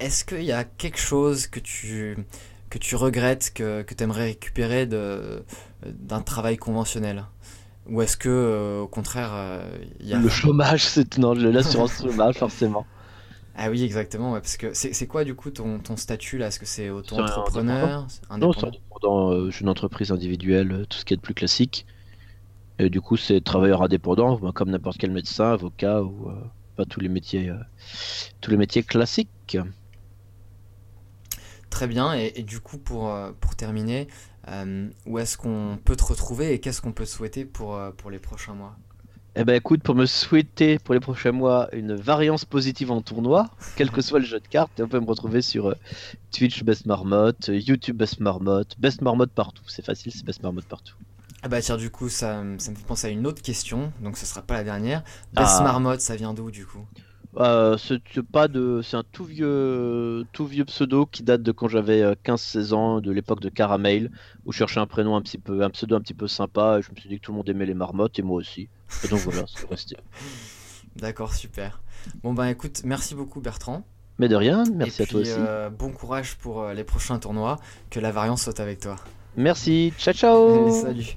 Est-ce 0.00 0.24
qu'il 0.24 0.42
y 0.42 0.50
a 0.50 0.64
quelque 0.64 0.98
chose 0.98 1.46
que 1.46 1.60
tu 1.60 2.16
que 2.74 2.78
tu 2.80 2.96
regrettes, 2.96 3.52
que, 3.54 3.82
que 3.82 3.94
tu 3.94 4.02
aimerais 4.02 4.24
récupérer 4.24 4.84
d'un 4.86 6.20
travail 6.22 6.56
conventionnel? 6.56 7.24
Ou 7.88 8.02
est-ce 8.02 8.16
que, 8.16 8.28
euh, 8.28 8.80
au 8.80 8.88
contraire, 8.88 9.30
il 10.00 10.06
euh, 10.06 10.10
y 10.10 10.12
a... 10.14 10.18
Le 10.18 10.28
chômage, 10.28 10.84
c'est... 10.84 11.18
Non, 11.18 11.34
l'assurance 11.34 12.02
chômage, 12.02 12.36
forcément. 12.36 12.84
Ah 13.54 13.70
oui, 13.70 13.84
exactement, 13.84 14.32
parce 14.32 14.56
que 14.56 14.74
c'est 14.74 15.06
quoi 15.06 15.22
du 15.22 15.36
coup 15.36 15.50
ton, 15.50 15.78
ton 15.78 15.96
statut 15.96 16.36
là? 16.36 16.48
Est-ce 16.48 16.58
que 16.58 16.66
c'est 16.66 16.90
auto-entrepreneur? 16.90 18.08
Non, 18.36 18.52
c'est 18.52 18.66
indépendant. 18.66 19.30
Euh, 19.30 19.50
je 19.50 19.54
suis 19.54 19.62
une 19.62 19.68
entreprise 19.68 20.10
individuelle, 20.10 20.86
tout 20.88 20.98
ce 20.98 21.04
qui 21.04 21.14
est 21.14 21.16
de 21.16 21.22
plus 21.22 21.34
classique. 21.34 21.86
Et 22.80 22.90
du 22.90 23.00
coup, 23.00 23.16
c'est 23.16 23.40
travailleur 23.40 23.82
indépendant, 23.82 24.36
comme 24.50 24.70
n'importe 24.70 24.98
quel 24.98 25.12
médecin, 25.12 25.52
avocat 25.52 26.02
ou 26.02 26.28
pas 26.74 26.84
tous 26.86 26.98
les 26.98 27.08
métiers, 27.08 27.52
tous 28.40 28.50
les 28.50 28.56
métiers 28.56 28.82
classiques. 28.82 29.58
Très 31.74 31.88
bien, 31.88 32.12
et, 32.12 32.44
du 32.44 32.60
coup, 32.60 32.78
pour, 32.78 33.10
euh, 33.10 33.32
pour 33.40 33.56
terminer, 33.56 34.06
euh, 34.46 34.88
où 35.06 35.18
est-ce 35.18 35.36
qu'on 35.36 35.76
peut 35.84 35.96
te 35.96 36.04
retrouver 36.04 36.52
et 36.52 36.60
qu'est-ce 36.60 36.80
qu'on 36.80 36.92
peut 36.92 37.04
souhaiter 37.04 37.44
pour, 37.44 37.74
euh, 37.74 37.90
pour 37.90 38.12
les 38.12 38.20
prochains 38.20 38.54
mois? 38.54 38.76
Eh 39.34 39.42
ben 39.42 39.56
écoute, 39.56 39.82
pour 39.82 39.96
me 39.96 40.06
souhaiter 40.06 40.78
pour 40.78 40.94
les 40.94 41.00
prochains 41.00 41.32
mois 41.32 41.68
une 41.72 41.96
variance 41.96 42.44
positive 42.44 42.92
en 42.92 43.02
tournoi, 43.02 43.50
quel 43.74 43.90
que 43.90 44.02
soit 44.02 44.20
le 44.20 44.24
jeu 44.24 44.38
de 44.38 44.46
cartes, 44.46 44.70
on 44.78 44.86
peut 44.86 45.00
me 45.00 45.04
retrouver 45.04 45.42
sur 45.42 45.74
Twitch 46.30 46.62
Best 46.62 46.86
Marmotte, 46.86 47.48
YouTube 47.48 47.96
Best 47.96 48.20
Marmotte, 48.20 48.78
Best 48.78 49.02
Marmotte 49.02 49.32
partout. 49.32 49.64
C'est 49.66 49.84
facile, 49.84 50.12
c'est 50.12 50.24
Best 50.24 50.44
Marmotte 50.44 50.66
partout. 50.66 50.94
Ah 51.42 51.48
bah 51.48 51.60
tiens, 51.60 51.76
du 51.76 51.90
coup, 51.90 52.08
ça, 52.08 52.44
ça, 52.58 52.70
me 52.70 52.76
fait 52.76 52.86
penser 52.86 53.08
à 53.08 53.10
une 53.10 53.26
autre 53.26 53.42
question, 53.42 53.92
donc 54.00 54.16
ce 54.16 54.26
sera 54.26 54.42
pas 54.42 54.54
la 54.54 54.62
dernière. 54.62 55.02
Best 55.32 55.56
ah. 55.58 55.64
Marmotte, 55.64 56.02
ça 56.02 56.14
vient 56.14 56.34
d'où 56.34 56.52
du 56.52 56.66
coup? 56.66 56.86
Euh, 57.38 57.76
c'est 57.76 58.22
pas 58.22 58.48
de, 58.48 58.80
c'est 58.82 58.96
un 58.96 59.02
tout 59.02 59.24
vieux, 59.24 60.24
tout 60.32 60.46
vieux 60.46 60.64
pseudo 60.64 61.06
qui 61.06 61.22
date 61.22 61.42
de 61.42 61.52
quand 61.52 61.68
j'avais 61.68 62.02
15-16 62.02 62.72
euh, 62.72 62.76
ans, 62.76 63.00
de 63.00 63.10
l'époque 63.10 63.40
de 63.40 63.48
Caramel, 63.48 64.10
où 64.44 64.52
je 64.52 64.58
cherchais 64.58 64.80
un 64.80 64.86
prénom 64.86 65.16
un 65.16 65.22
petit 65.22 65.38
peu, 65.38 65.62
un 65.62 65.70
pseudo 65.70 65.96
un 65.96 66.00
petit 66.00 66.14
peu 66.14 66.28
sympa, 66.28 66.78
et 66.78 66.82
je 66.82 66.90
me 66.92 66.96
suis 66.96 67.08
dit 67.08 67.18
que 67.18 67.24
tout 67.24 67.32
le 67.32 67.38
monde 67.38 67.48
aimait 67.48 67.66
les 67.66 67.74
marmottes 67.74 68.18
et 68.18 68.22
moi 68.22 68.36
aussi. 68.36 68.68
Et 69.04 69.08
donc 69.08 69.20
voilà, 69.20 69.44
c'est 69.46 69.68
resté. 69.68 69.96
D'accord, 70.96 71.34
super. 71.34 71.82
Bon 72.22 72.34
bah 72.34 72.50
écoute, 72.50 72.82
merci 72.84 73.14
beaucoup 73.14 73.40
Bertrand. 73.40 73.84
Mais 74.18 74.28
de 74.28 74.36
rien, 74.36 74.62
merci 74.72 75.02
à 75.02 75.06
toi 75.06 75.20
aussi. 75.20 75.32
Euh, 75.36 75.70
bon 75.70 75.90
courage 75.90 76.36
pour 76.36 76.68
les 76.68 76.84
prochains 76.84 77.18
tournois, 77.18 77.58
que 77.90 77.98
la 77.98 78.12
variance 78.12 78.42
soit 78.44 78.60
avec 78.60 78.78
toi. 78.78 78.96
Merci, 79.36 79.92
ciao 79.98 80.14
ciao. 80.14 80.70
salut. 80.82 81.16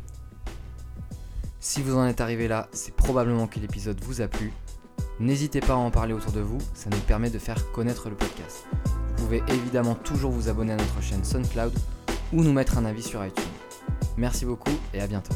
Si 1.59 1.83
vous 1.83 1.95
en 1.95 2.07
êtes 2.07 2.21
arrivé 2.21 2.47
là, 2.47 2.69
c'est 2.71 2.95
probablement 2.95 3.45
que 3.45 3.59
l'épisode 3.59 3.99
vous 4.01 4.21
a 4.21 4.27
plu. 4.27 4.51
N'hésitez 5.19 5.61
pas 5.61 5.73
à 5.73 5.77
en 5.77 5.89
parler 5.89 6.13
autour 6.13 6.31
de 6.31 6.41
vous, 6.41 6.59
ça 6.73 6.89
nous 6.91 6.99
permet 6.99 7.29
de 7.29 7.39
faire 7.39 7.71
connaître 7.71 8.09
le 8.09 8.15
podcast. 8.15 8.65
Vous 8.73 9.23
pouvez 9.23 9.43
évidemment 9.47 9.95
toujours 9.95 10.31
vous 10.31 10.47
abonner 10.47 10.73
à 10.73 10.77
notre 10.77 11.01
chaîne 11.01 11.23
SoundCloud 11.23 11.73
ou 12.33 12.43
nous 12.43 12.53
mettre 12.53 12.77
un 12.77 12.85
avis 12.85 13.03
sur 13.03 13.25
iTunes. 13.25 13.43
Merci 14.15 14.45
beaucoup 14.45 14.77
et 14.93 15.01
à 15.01 15.07
bientôt. 15.07 15.33